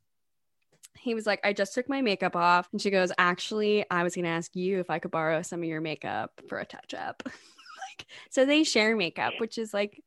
He 1.00 1.14
was 1.14 1.26
like, 1.26 1.40
I 1.44 1.54
just 1.54 1.74
took 1.74 1.88
my 1.90 2.02
makeup 2.02 2.36
off. 2.36 2.70
And 2.72 2.82
she 2.82 2.90
goes, 2.90 3.12
Actually, 3.18 3.86
I 3.90 4.04
was 4.04 4.16
going 4.16 4.26
to 4.26 4.32
ask 4.32 4.56
you 4.56 4.80
if 4.80 4.90
I 4.90 5.00
could 5.00 5.12
borrow 5.12 5.42
some 5.42 5.60
of 5.62 5.66
your 5.66 5.82
makeup 5.82 6.42
for 6.48 6.60
a 6.60 6.66
touch 6.66 6.94
up. 6.94 7.24
like, 7.26 8.06
so 8.30 8.46
they 8.46 8.64
share 8.64 8.96
makeup, 8.96 9.34
which 9.40 9.58
is 9.58 9.74
like 9.74 10.04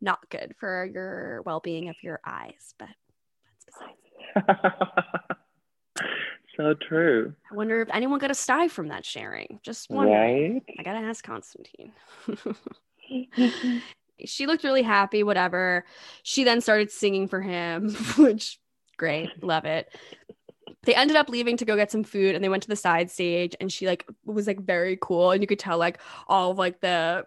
not 0.00 0.28
good 0.30 0.54
for 0.58 0.84
your 0.92 1.42
well 1.46 1.60
being 1.60 1.88
of 1.88 1.96
your 2.02 2.20
eyes. 2.26 2.74
But 2.78 2.88
that's 4.34 4.48
besides. 5.96 6.10
so 6.56 6.74
true, 6.74 7.34
I 7.50 7.54
wonder 7.54 7.80
if 7.80 7.88
anyone 7.92 8.18
got 8.18 8.30
a 8.30 8.34
sty 8.34 8.68
from 8.68 8.88
that 8.88 9.06
sharing. 9.06 9.60
Just 9.62 9.88
wondering. 9.90 10.54
right? 10.54 10.76
I 10.78 10.82
gotta 10.82 11.06
ask 11.06 11.24
Constantine. 11.24 11.92
she 14.24 14.46
looked 14.46 14.64
really 14.64 14.82
happy, 14.82 15.22
whatever. 15.22 15.84
She 16.22 16.44
then 16.44 16.60
started 16.60 16.90
singing 16.90 17.28
for 17.28 17.40
him, 17.40 17.90
which 18.16 18.58
great, 19.02 19.42
love 19.42 19.64
it. 19.64 19.92
They 20.84 20.94
ended 20.94 21.16
up 21.16 21.28
leaving 21.28 21.56
to 21.56 21.64
go 21.64 21.74
get 21.74 21.90
some 21.90 22.04
food 22.04 22.36
and 22.36 22.44
they 22.44 22.48
went 22.48 22.62
to 22.62 22.68
the 22.68 22.76
side 22.76 23.10
stage 23.10 23.56
and 23.60 23.70
she 23.70 23.84
like 23.84 24.06
was 24.24 24.46
like 24.46 24.60
very 24.60 24.96
cool 25.02 25.32
and 25.32 25.42
you 25.42 25.48
could 25.48 25.58
tell 25.58 25.76
like 25.76 25.98
all 26.28 26.52
of 26.52 26.58
like 26.58 26.80
the 26.80 27.24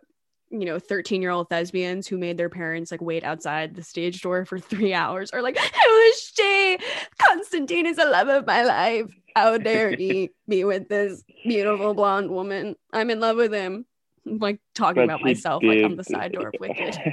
you 0.50 0.64
know 0.66 0.80
13 0.80 1.22
year 1.22 1.32
old 1.32 1.50
thespians 1.50 2.08
who 2.08 2.18
made 2.18 2.38
their 2.38 2.50
parents 2.50 2.92
like 2.92 3.02
wait 3.02 3.26
outside 3.26 3.76
the 3.76 3.84
stage 3.84 4.22
door 4.22 4.46
for 4.46 4.58
three 4.58 4.94
hours 4.94 5.32
are 5.32 5.42
like 5.42 5.58
who 5.58 5.98
is 6.12 6.32
she? 6.34 6.78
Constantine 7.18 7.86
is 7.86 7.98
the 7.98 8.06
love 8.06 8.30
of 8.30 8.48
my 8.48 8.64
life. 8.64 9.12
How 9.36 9.58
dare 9.58 9.92
he 9.98 10.32
be 10.48 10.64
with 10.64 10.88
this 10.88 11.24
beautiful 11.44 11.94
blonde 11.94 12.32
woman? 12.32 12.78
I'm 12.94 13.10
in 13.10 13.20
love 13.20 13.36
with 13.36 13.54
him. 13.54 13.86
I'm, 14.26 14.40
like 14.40 14.60
talking 14.74 15.02
But 15.02 15.16
about 15.16 15.22
myself 15.24 15.62
like 15.62 15.84
on 15.84 15.98
the 15.98 16.06
side 16.06 16.32
door 16.32 16.48
of 16.48 16.56
wicked. 16.58 16.98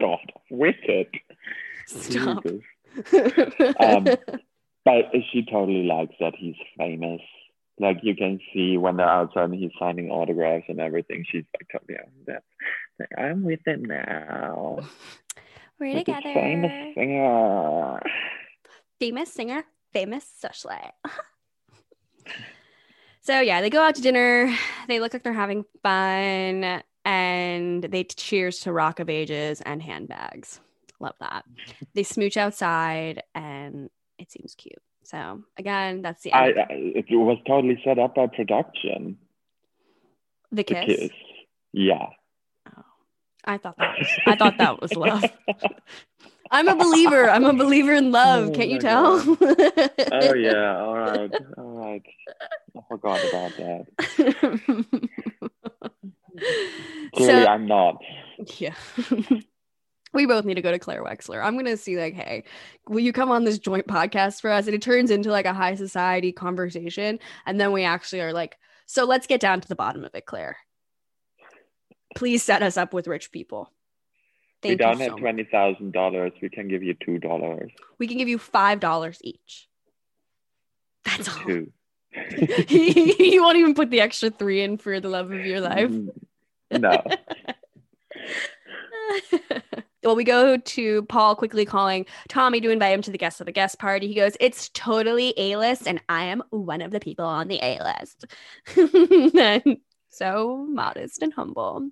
God, 0.00 0.32
wicked. 0.50 1.06
stop. 1.86 2.42
Jesus. 2.42 2.62
Um, 3.80 4.06
But 4.88 5.12
she 5.30 5.44
totally 5.44 5.82
likes 5.82 6.14
that 6.18 6.32
he's 6.34 6.54
famous. 6.78 7.20
Like 7.78 7.98
you 8.02 8.16
can 8.16 8.40
see 8.54 8.78
when 8.78 8.96
they're 8.96 9.06
outside 9.06 9.50
and 9.50 9.54
he's 9.54 9.70
signing 9.78 10.10
autographs 10.10 10.64
and 10.68 10.80
everything. 10.80 11.26
She's 11.30 11.44
like, 11.54 11.68
totally, 11.70 11.98
I'm, 11.98 12.24
that, 12.26 13.08
I'm 13.18 13.44
with 13.44 13.60
him 13.66 13.84
now. 13.84 14.78
We're 15.78 15.92
with 15.92 16.06
together. 16.06 16.32
famous 16.32 16.94
singer. 16.94 18.00
famous 18.98 19.30
singer, 19.30 19.64
famous 19.92 20.24
socialite. 20.42 20.92
so 23.20 23.40
yeah, 23.40 23.60
they 23.60 23.68
go 23.68 23.82
out 23.82 23.94
to 23.96 24.00
dinner. 24.00 24.56
They 24.88 25.00
look 25.00 25.12
like 25.12 25.22
they're 25.22 25.34
having 25.34 25.66
fun, 25.82 26.82
and 27.04 27.84
they 27.84 28.04
cheers 28.04 28.60
to 28.60 28.72
Rock 28.72 29.00
of 29.00 29.10
Ages 29.10 29.60
and 29.60 29.82
handbags. 29.82 30.60
Love 31.00 31.14
that. 31.20 31.44
They 31.94 32.02
smooch 32.02 32.36
outside, 32.36 33.22
and 33.34 33.88
it 34.18 34.30
seems 34.32 34.54
cute. 34.56 34.82
So 35.04 35.42
again, 35.56 36.02
that's 36.02 36.22
the 36.22 36.32
I. 36.32 36.48
I 36.48 36.66
it 36.70 37.06
was 37.10 37.38
totally 37.46 37.80
set 37.84 37.98
up 37.98 38.14
by 38.16 38.26
production. 38.26 39.16
the 40.50 40.56
The 40.56 40.64
kiss. 40.64 40.84
kiss. 40.86 41.10
Yeah. 41.72 42.06
Oh, 42.76 42.82
I 43.44 43.58
thought 43.58 43.76
that 43.78 43.98
was, 43.98 44.08
I 44.26 44.36
thought 44.36 44.58
that 44.58 44.80
was 44.82 44.96
love. 44.96 45.24
I'm 46.50 46.66
a 46.68 46.76
believer. 46.76 47.28
I'm 47.28 47.44
a 47.44 47.52
believer 47.52 47.92
in 47.92 48.10
love. 48.10 48.48
Oh 48.48 48.52
Can't 48.52 48.70
you 48.70 48.78
tell? 48.80 49.18
oh 49.20 50.34
yeah. 50.34 50.78
All 50.80 50.94
right. 50.96 51.30
All 51.58 51.78
right. 51.78 52.02
I 52.76 52.80
forgot 52.88 53.20
about 53.28 53.52
that. 53.56 53.86
Clearly, 57.14 57.42
so 57.44 57.46
I'm 57.48 57.66
not. 57.66 57.96
yeah. 58.58 58.74
we 60.18 60.26
both 60.26 60.44
need 60.44 60.54
to 60.54 60.62
go 60.62 60.72
to 60.72 60.80
Claire 60.80 61.04
Wexler. 61.04 61.42
I'm 61.42 61.56
gonna 61.56 61.76
see 61.76 61.96
like, 61.96 62.14
hey, 62.14 62.42
will 62.88 62.98
you 62.98 63.12
come 63.12 63.30
on 63.30 63.44
this 63.44 63.58
joint 63.58 63.86
podcast 63.86 64.40
for 64.40 64.50
us? 64.50 64.66
And 64.66 64.74
it 64.74 64.82
turns 64.82 65.12
into 65.12 65.30
like 65.30 65.46
a 65.46 65.54
high 65.54 65.76
society 65.76 66.32
conversation, 66.32 67.20
and 67.46 67.60
then 67.60 67.70
we 67.70 67.84
actually 67.84 68.22
are 68.22 68.32
like, 68.32 68.58
so 68.86 69.04
let's 69.04 69.28
get 69.28 69.40
down 69.40 69.60
to 69.60 69.68
the 69.68 69.76
bottom 69.76 70.04
of 70.04 70.12
it, 70.16 70.26
Claire. 70.26 70.56
Please 72.16 72.42
set 72.42 72.62
us 72.62 72.76
up 72.76 72.92
with 72.92 73.06
rich 73.06 73.30
people. 73.30 73.70
we 74.64 74.74
don't 74.74 74.98
have 74.98 75.12
so 75.12 75.18
twenty 75.18 75.44
thousand 75.44 75.92
dollars. 75.92 76.32
We 76.42 76.48
can 76.48 76.66
give 76.66 76.82
you 76.82 76.94
two 76.94 77.18
dollars. 77.18 77.70
We 77.98 78.08
can 78.08 78.18
give 78.18 78.28
you 78.28 78.38
five 78.38 78.80
dollars 78.80 79.20
each. 79.22 79.68
That's 81.04 81.28
all. 81.28 81.42
Two. 81.44 81.72
you 82.68 83.42
won't 83.42 83.58
even 83.58 83.74
put 83.74 83.90
the 83.90 84.00
extra 84.00 84.30
three 84.30 84.62
in 84.62 84.78
for 84.78 84.98
the 84.98 85.08
love 85.08 85.30
of 85.30 85.46
your 85.46 85.60
life. 85.60 85.92
No. 86.70 87.02
well, 90.08 90.16
we 90.16 90.24
go 90.24 90.56
to 90.56 91.02
Paul 91.02 91.36
quickly 91.36 91.66
calling 91.66 92.06
Tommy 92.30 92.62
to 92.62 92.70
invite 92.70 92.94
him 92.94 93.02
to 93.02 93.10
the 93.10 93.18
guest 93.18 93.40
of 93.40 93.46
the 93.46 93.52
guest 93.52 93.78
party. 93.78 94.08
He 94.08 94.14
goes, 94.14 94.38
It's 94.40 94.70
totally 94.70 95.34
A 95.36 95.56
list, 95.56 95.86
and 95.86 96.00
I 96.08 96.24
am 96.24 96.42
one 96.48 96.80
of 96.80 96.92
the 96.92 96.98
people 96.98 97.26
on 97.26 97.46
the 97.46 97.60
A 97.62 97.78
list. 97.84 98.24
so 100.08 100.66
modest 100.66 101.20
and 101.20 101.34
humble. 101.34 101.90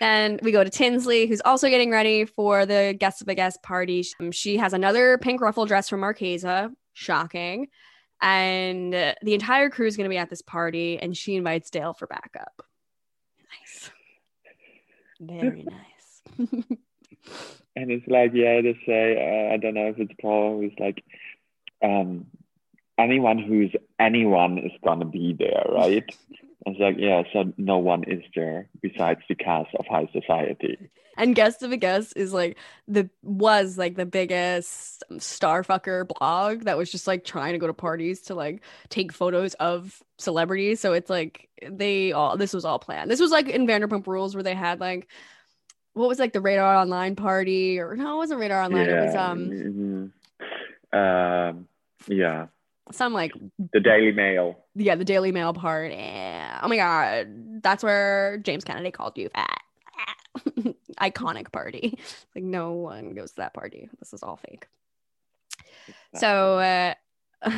Then 0.00 0.38
we 0.42 0.52
go 0.52 0.64
to 0.64 0.68
Tinsley, 0.68 1.26
who's 1.26 1.40
also 1.46 1.70
getting 1.70 1.90
ready 1.90 2.26
for 2.26 2.66
the 2.66 2.94
guest 3.00 3.22
of 3.22 3.26
the 3.26 3.34
guest 3.34 3.62
party. 3.62 4.04
Um, 4.20 4.32
She 4.32 4.58
has 4.58 4.74
another 4.74 5.16
pink 5.16 5.40
ruffle 5.40 5.64
dress 5.64 5.88
from 5.88 6.00
Marchesa. 6.00 6.70
Shocking. 6.92 7.68
And 8.20 8.92
the 8.92 9.32
entire 9.32 9.70
crew 9.70 9.86
is 9.86 9.96
going 9.96 10.04
to 10.04 10.14
be 10.14 10.18
at 10.18 10.28
this 10.28 10.42
party, 10.42 10.98
and 10.98 11.16
she 11.16 11.36
invites 11.36 11.70
Dale 11.70 11.94
for 11.94 12.06
backup. 12.06 12.60
Nice. 13.62 13.90
Very 15.20 15.64
nice. 15.64 16.58
And 17.74 17.90
it's 17.90 18.06
like, 18.08 18.30
yeah, 18.34 18.60
they 18.62 18.78
say, 18.86 19.16
uh, 19.50 19.54
I 19.54 19.58
don't 19.58 19.74
know 19.74 19.88
if 19.88 19.98
it's 19.98 20.14
Paul 20.20 20.60
who's 20.60 20.72
like, 20.78 21.04
um, 21.82 22.26
anyone 22.98 23.38
who's 23.38 23.70
anyone 24.00 24.58
is 24.58 24.72
gonna 24.82 25.04
be 25.04 25.34
there, 25.38 25.64
right? 25.70 26.04
It's 26.66 26.80
like, 26.80 26.96
yeah, 26.98 27.22
so 27.32 27.52
no 27.56 27.78
one 27.78 28.04
is 28.04 28.22
there 28.34 28.68
besides 28.80 29.20
the 29.28 29.34
cast 29.34 29.74
of 29.78 29.86
High 29.86 30.08
Society. 30.12 30.78
and 31.16 31.34
guest 31.34 31.62
of 31.62 31.72
a 31.72 31.76
guest 31.76 32.12
is 32.16 32.32
like 32.32 32.56
the 32.88 33.08
was 33.22 33.78
like 33.78 33.96
the 33.96 34.06
biggest 34.06 35.02
starfucker 35.12 36.06
blog 36.18 36.62
that 36.64 36.76
was 36.76 36.90
just 36.90 37.06
like 37.06 37.24
trying 37.24 37.52
to 37.52 37.58
go 37.58 37.66
to 37.66 37.72
parties 37.72 38.20
to 38.22 38.34
like 38.34 38.62
take 38.88 39.12
photos 39.12 39.54
of 39.54 40.02
celebrities 40.18 40.80
so 40.80 40.92
it's 40.92 41.08
like 41.10 41.48
they 41.70 42.12
all 42.12 42.36
this 42.36 42.52
was 42.52 42.64
all 42.64 42.78
planned 42.78 43.10
this 43.10 43.20
was 43.20 43.30
like 43.30 43.48
in 43.48 43.66
vanderpump 43.66 44.06
rules 44.06 44.34
where 44.34 44.42
they 44.42 44.54
had 44.54 44.80
like 44.80 45.08
what 45.96 46.08
was 46.08 46.18
like 46.18 46.34
the 46.34 46.42
radar 46.42 46.76
online 46.76 47.16
party? 47.16 47.78
Or 47.78 47.96
no 47.96 48.14
it 48.14 48.18
wasn't 48.18 48.40
radar 48.40 48.62
online. 48.62 48.88
It 48.88 49.06
was 49.06 49.14
um 49.14 50.12
mhm. 50.92 51.48
um, 51.50 51.68
yeah, 52.06 52.48
some 52.92 53.14
like 53.14 53.32
the 53.72 53.80
Daily 53.80 54.12
Mail. 54.12 54.58
yeah 54.74 54.94
the 54.94 55.04
daily 55.04 55.32
mail 55.32 55.54
part. 55.54 55.92
Oh 55.92 56.68
my 56.68 56.76
god. 56.76 57.62
That's 57.62 57.82
where 57.82 58.38
james 58.42 58.62
kennedy 58.62 58.90
called 58.90 59.16
you 59.16 59.30
fat. 59.30 59.62
Iconic 61.00 61.50
party. 61.50 61.98
Like 62.34 62.44
no 62.44 62.72
one 62.72 63.14
goes 63.14 63.30
to 63.30 63.36
that 63.36 63.54
party. 63.54 63.88
This 63.98 64.12
is 64.12 64.22
all 64.22 64.36
fake. 64.36 64.66
So 66.14 66.58
uh 66.58 66.94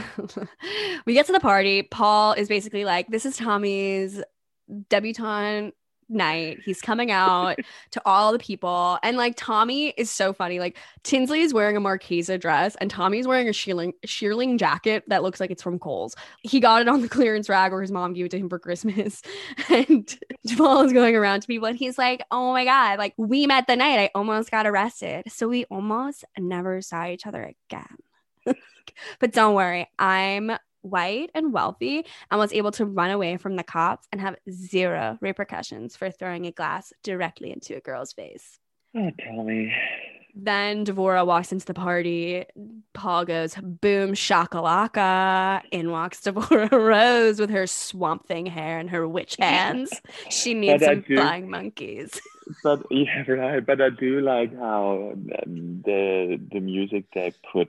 we 1.06 1.14
get 1.14 1.26
to 1.26 1.32
the 1.32 1.40
party. 1.40 1.82
Paul 1.82 2.34
is 2.34 2.48
basically 2.48 2.84
like 2.84 3.08
this 3.08 3.26
is 3.26 3.36
tommy's 3.36 4.22
debutante 4.88 5.74
night. 6.08 6.60
He's 6.64 6.80
coming 6.80 7.10
out 7.10 7.58
to 7.92 8.02
all 8.04 8.32
the 8.32 8.38
people. 8.38 8.98
And 9.02 9.16
like 9.16 9.34
tommy 9.36 9.88
is 9.90 10.10
so 10.10 10.32
funny. 10.32 10.58
Like 10.58 10.76
tinsley 11.02 11.40
is 11.40 11.54
wearing 11.54 11.76
a 11.76 11.80
Marchesa 11.80 12.38
dress 12.38 12.76
and 12.76 12.90
tommy's 12.90 13.26
wearing 13.26 13.48
a 13.48 13.52
shearling 13.52 13.92
shearling 14.06 14.58
jacket 14.58 15.04
that 15.08 15.22
looks 15.22 15.40
like 15.40 15.50
it's 15.50 15.62
from 15.62 15.78
kohl's. 15.78 16.14
He 16.42 16.60
got 16.60 16.82
it 16.82 16.88
on 16.88 17.02
the 17.02 17.08
clearance 17.08 17.48
rack 17.48 17.72
or 17.72 17.80
his 17.80 17.90
mom 17.90 18.12
gave 18.12 18.26
it 18.26 18.30
to 18.30 18.38
him 18.38 18.48
for 18.48 18.58
christmas. 18.58 19.22
And 19.68 20.18
paul 20.56 20.82
is 20.82 20.92
going 20.92 21.14
around 21.14 21.42
to 21.42 21.46
people 21.46 21.68
and 21.68 21.76
he's 21.76 21.98
like 21.98 22.22
oh 22.30 22.52
my 22.52 22.64
god 22.64 22.98
like 22.98 23.14
we 23.16 23.46
met 23.46 23.66
the 23.66 23.76
night 23.76 23.98
i 23.98 24.10
almost 24.14 24.50
got 24.50 24.66
arrested. 24.66 25.24
So 25.28 25.48
we 25.48 25.64
almost 25.66 26.24
never 26.38 26.80
saw 26.82 27.06
each 27.06 27.26
other 27.26 27.52
again. 27.70 27.96
But 29.20 29.32
don't 29.32 29.54
worry 29.54 29.86
i'm 29.98 30.56
white 30.82 31.30
and 31.34 31.52
wealthy 31.52 32.04
and 32.30 32.38
was 32.38 32.52
able 32.52 32.70
to 32.72 32.84
run 32.84 33.10
away 33.10 33.36
from 33.36 33.56
the 33.56 33.62
cops 33.62 34.06
and 34.12 34.20
have 34.20 34.36
zero 34.50 35.18
repercussions 35.20 35.96
for 35.96 36.10
throwing 36.10 36.46
a 36.46 36.52
glass 36.52 36.92
directly 37.02 37.50
into 37.52 37.76
a 37.76 37.80
girl's 37.80 38.12
face. 38.12 38.58
Oh, 38.96 39.10
Tommy. 39.24 39.72
Then 40.40 40.84
Devorah 40.84 41.26
walks 41.26 41.50
into 41.50 41.66
the 41.66 41.74
party. 41.74 42.44
Paul 42.94 43.24
goes, 43.24 43.56
boom, 43.56 44.12
shakalaka. 44.12 45.62
In 45.72 45.90
walks 45.90 46.20
Devorah 46.20 46.70
Rose 46.72 47.40
with 47.40 47.50
her 47.50 47.66
swamp 47.66 48.26
thing 48.26 48.46
hair 48.46 48.78
and 48.78 48.88
her 48.90 49.08
witch 49.08 49.36
hands. 49.40 49.90
She 50.30 50.54
needs 50.54 50.84
some 50.84 51.00
do- 51.00 51.16
flying 51.16 51.50
monkeys. 51.50 52.20
But 52.64 52.86
yeah, 52.90 53.24
right. 53.28 53.64
But 53.64 53.82
I 53.82 53.90
do 53.90 54.22
like 54.22 54.56
how 54.56 55.12
the 55.16 56.40
the 56.50 56.60
music 56.60 57.04
they 57.12 57.34
put 57.52 57.68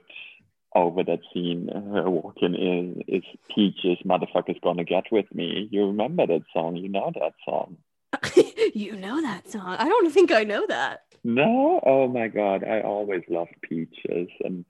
over 0.74 1.02
that 1.04 1.20
scene, 1.32 1.68
her 1.72 2.08
walking 2.08 2.54
in, 2.54 3.02
is 3.08 3.24
Peaches, 3.54 3.98
motherfucker's 4.04 4.58
gonna 4.62 4.84
get 4.84 5.04
with 5.10 5.26
me. 5.34 5.68
You 5.70 5.86
remember 5.86 6.26
that 6.26 6.42
song? 6.52 6.76
You 6.76 6.88
know 6.88 7.10
that 7.14 7.32
song? 7.44 7.76
you 8.74 8.96
know 8.96 9.20
that 9.22 9.48
song. 9.50 9.76
I 9.78 9.88
don't 9.88 10.10
think 10.12 10.30
I 10.32 10.44
know 10.44 10.64
that. 10.68 11.02
No? 11.24 11.80
Oh 11.84 12.06
my 12.08 12.28
god, 12.28 12.64
I 12.64 12.80
always 12.82 13.22
loved 13.28 13.54
Peaches 13.62 14.28
and 14.44 14.64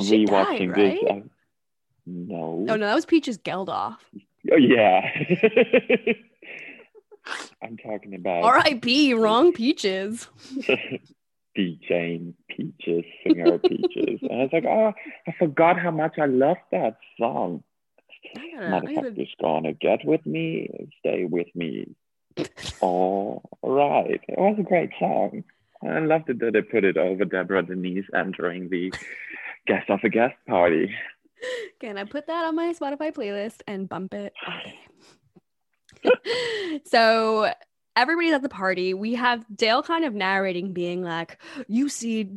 She 0.00 0.24
rewatching 0.26 0.74
died, 0.74 0.76
this. 0.76 0.98
right? 1.08 1.18
uh, 1.18 1.20
no. 2.06 2.66
Oh 2.68 2.76
no, 2.76 2.78
that 2.78 2.94
was 2.94 3.06
Peaches 3.06 3.38
Geldof. 3.38 3.96
Oh 4.52 4.56
yeah. 4.56 5.10
I'm 7.62 7.76
talking 7.76 8.14
about 8.14 8.42
R.I.P. 8.44 9.14
Wrong 9.14 9.52
Peaches. 9.52 10.28
Jane 11.56 12.34
Peaches, 12.48 13.04
singer 13.24 13.58
Peaches. 13.58 14.20
and 14.22 14.32
I 14.32 14.36
was 14.36 14.50
like, 14.52 14.64
oh, 14.64 14.92
I 15.26 15.32
forgot 15.38 15.78
how 15.78 15.90
much 15.90 16.18
I 16.18 16.26
love 16.26 16.58
that 16.72 16.96
song. 17.18 17.62
I 18.36 18.50
gotta, 18.54 18.66
I 18.66 18.70
gotta 18.70 19.10
Motherfucker's 19.10 19.34
gonna 19.40 19.72
get 19.72 20.04
with 20.04 20.24
me, 20.26 20.68
stay 21.00 21.24
with 21.24 21.48
me. 21.54 21.86
All 22.80 23.42
right. 23.62 24.20
It 24.28 24.38
was 24.38 24.56
a 24.58 24.62
great 24.62 24.90
song. 24.98 25.44
I 25.82 25.98
loved 26.00 26.28
it 26.28 26.40
that 26.40 26.52
they 26.52 26.62
put 26.62 26.84
it 26.84 26.96
over 26.96 27.24
Deborah 27.24 27.62
Denise 27.62 28.04
entering 28.14 28.68
the 28.68 28.92
guest 29.66 29.88
of 29.88 30.00
a 30.04 30.08
guest 30.08 30.34
party. 30.46 30.94
Can 31.80 31.96
I 31.96 32.04
put 32.04 32.26
that 32.26 32.44
on 32.44 32.54
my 32.54 32.74
Spotify 32.74 33.12
playlist 33.12 33.62
and 33.66 33.88
bump 33.88 34.12
it 34.14 34.34
day? 36.04 36.80
so 36.84 37.50
everybody's 37.96 38.32
at 38.32 38.42
the 38.42 38.48
party. 38.48 38.94
We 38.94 39.14
have 39.14 39.44
Dale 39.54 39.82
kind 39.82 40.04
of 40.04 40.14
narrating, 40.14 40.72
being 40.72 41.02
like, 41.02 41.40
You 41.68 41.88
see, 41.88 42.28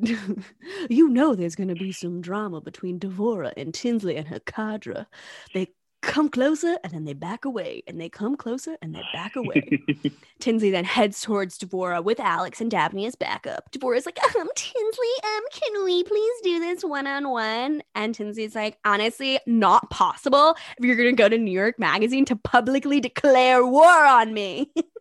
you 0.89 1.09
know, 1.09 1.35
there's 1.35 1.55
going 1.55 1.69
to 1.69 1.75
be 1.75 1.91
some 1.91 2.21
drama 2.21 2.61
between 2.61 2.99
Devorah 2.99 3.53
and 3.57 3.73
Tinsley 3.73 4.15
and 4.15 4.27
her 4.27 4.39
cadre. 4.39 5.05
They 5.53 5.69
come 6.03 6.27
closer 6.29 6.77
and 6.83 6.93
then 6.93 7.05
they 7.05 7.13
back 7.13 7.45
away, 7.45 7.81
and 7.87 7.99
they 7.99 8.09
come 8.09 8.35
closer 8.35 8.77
and 8.81 8.93
they 8.93 9.01
back 9.13 9.35
away. 9.35 9.79
Tinsley 10.39 10.69
then 10.69 10.83
heads 10.83 11.21
towards 11.21 11.57
Devorah 11.57 12.03
with 12.03 12.19
Alex 12.19 12.59
and 12.61 12.69
Dabney 12.69 13.05
as 13.05 13.15
backup. 13.15 13.71
Devorah's 13.71 14.05
like, 14.05 14.19
um, 14.35 14.49
Tinsley, 14.55 15.07
um, 15.23 15.43
can 15.51 15.85
we 15.85 16.03
please 16.03 16.41
do 16.43 16.59
this 16.59 16.83
one 16.83 17.07
on 17.07 17.29
one? 17.29 17.81
And 17.95 18.13
Tinsley's 18.13 18.53
like, 18.53 18.77
honestly, 18.85 19.39
not 19.47 19.89
possible 19.89 20.55
if 20.77 20.85
you're 20.85 20.97
gonna 20.97 21.13
go 21.13 21.29
to 21.29 21.37
New 21.37 21.51
York 21.51 21.79
Magazine 21.79 22.25
to 22.25 22.35
publicly 22.35 22.99
declare 22.99 23.65
war 23.65 24.05
on 24.05 24.33
me. 24.33 24.71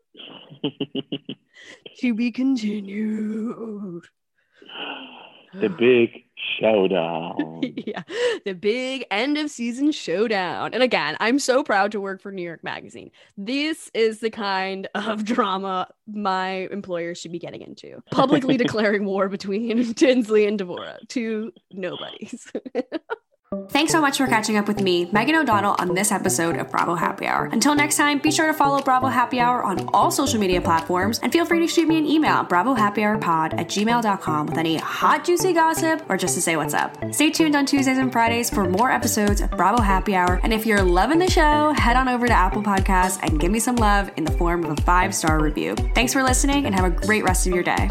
to 1.98 2.14
be 2.14 2.30
continued. 2.30 4.04
The 5.54 5.68
big 5.68 6.24
showdown. 6.58 7.60
yeah, 7.76 8.02
the 8.44 8.54
big 8.54 9.04
end 9.10 9.36
of 9.36 9.50
season 9.50 9.92
showdown. 9.92 10.72
And 10.72 10.82
again, 10.82 11.16
I'm 11.20 11.38
so 11.38 11.62
proud 11.62 11.92
to 11.92 12.00
work 12.00 12.22
for 12.22 12.32
New 12.32 12.42
York 12.42 12.64
Magazine. 12.64 13.10
This 13.36 13.90
is 13.94 14.20
the 14.20 14.30
kind 14.30 14.88
of 14.94 15.24
drama 15.26 15.88
my 16.06 16.68
employer 16.70 17.14
should 17.14 17.32
be 17.32 17.38
getting 17.38 17.60
into. 17.60 18.02
Publicly 18.10 18.56
declaring 18.56 19.04
war 19.04 19.28
between 19.28 19.94
Tinsley 19.94 20.46
and 20.46 20.58
Devorah, 20.58 21.06
two 21.08 21.52
nobodies. 21.70 22.50
Thanks 23.68 23.92
so 23.92 24.00
much 24.00 24.18
for 24.18 24.26
catching 24.26 24.57
up 24.57 24.66
with 24.66 24.80
me, 24.80 25.09
Megan 25.12 25.36
O'Donnell, 25.36 25.76
on 25.78 25.94
this 25.94 26.11
episode 26.11 26.57
of 26.57 26.70
Bravo 26.70 26.94
Happy 26.94 27.26
Hour. 27.26 27.50
Until 27.53 27.74
next 27.74 27.96
time, 27.96 28.18
be 28.18 28.30
sure 28.30 28.46
to 28.46 28.55
follow 28.55 28.80
Bravo 28.80 29.09
Happy 29.09 29.40
Hour 29.40 29.62
on 29.62 29.88
all 29.92 30.11
social 30.11 30.40
media 30.40 30.61
platforms 30.61 31.18
and 31.22 31.32
feel 31.32 31.44
free 31.44 31.61
to 31.61 31.68
shoot 31.68 31.86
me 31.86 31.98
an 31.98 32.07
email, 32.07 32.32
at 32.32 32.48
bravohappyhourpod 32.48 33.59
at 33.59 33.68
gmail.com 33.68 34.46
with 34.46 34.59
any 34.59 34.76
hot, 34.76 35.24
juicy 35.24 35.53
gossip 35.53 36.03
or 36.09 36.16
just 36.16 36.34
to 36.34 36.40
say 36.40 36.57
what's 36.57 36.74
up. 36.74 36.96
Stay 37.12 37.30
tuned 37.30 37.55
on 37.55 37.66
Tuesdays 37.66 37.98
and 37.98 38.12
Fridays 38.12 38.48
for 38.48 38.68
more 38.68 38.90
episodes 38.90 39.40
of 39.40 39.50
Bravo 39.50 39.82
Happy 39.82 40.14
Hour. 40.14 40.40
And 40.42 40.53
if 40.53 40.64
you're 40.64 40.82
loving 40.82 41.18
the 41.18 41.30
show, 41.30 41.72
head 41.72 41.96
on 41.96 42.09
over 42.09 42.26
to 42.26 42.32
Apple 42.32 42.62
Podcasts 42.62 43.18
and 43.22 43.38
give 43.38 43.50
me 43.50 43.59
some 43.59 43.76
love 43.76 44.11
in 44.16 44.24
the 44.24 44.32
form 44.32 44.64
of 44.64 44.78
a 44.78 44.82
five 44.82 45.14
star 45.14 45.42
review. 45.42 45.74
Thanks 45.94 46.12
for 46.12 46.22
listening 46.22 46.66
and 46.66 46.74
have 46.74 46.84
a 46.84 46.90
great 46.90 47.24
rest 47.24 47.46
of 47.46 47.55
your 47.55 47.62
day. 47.62 47.90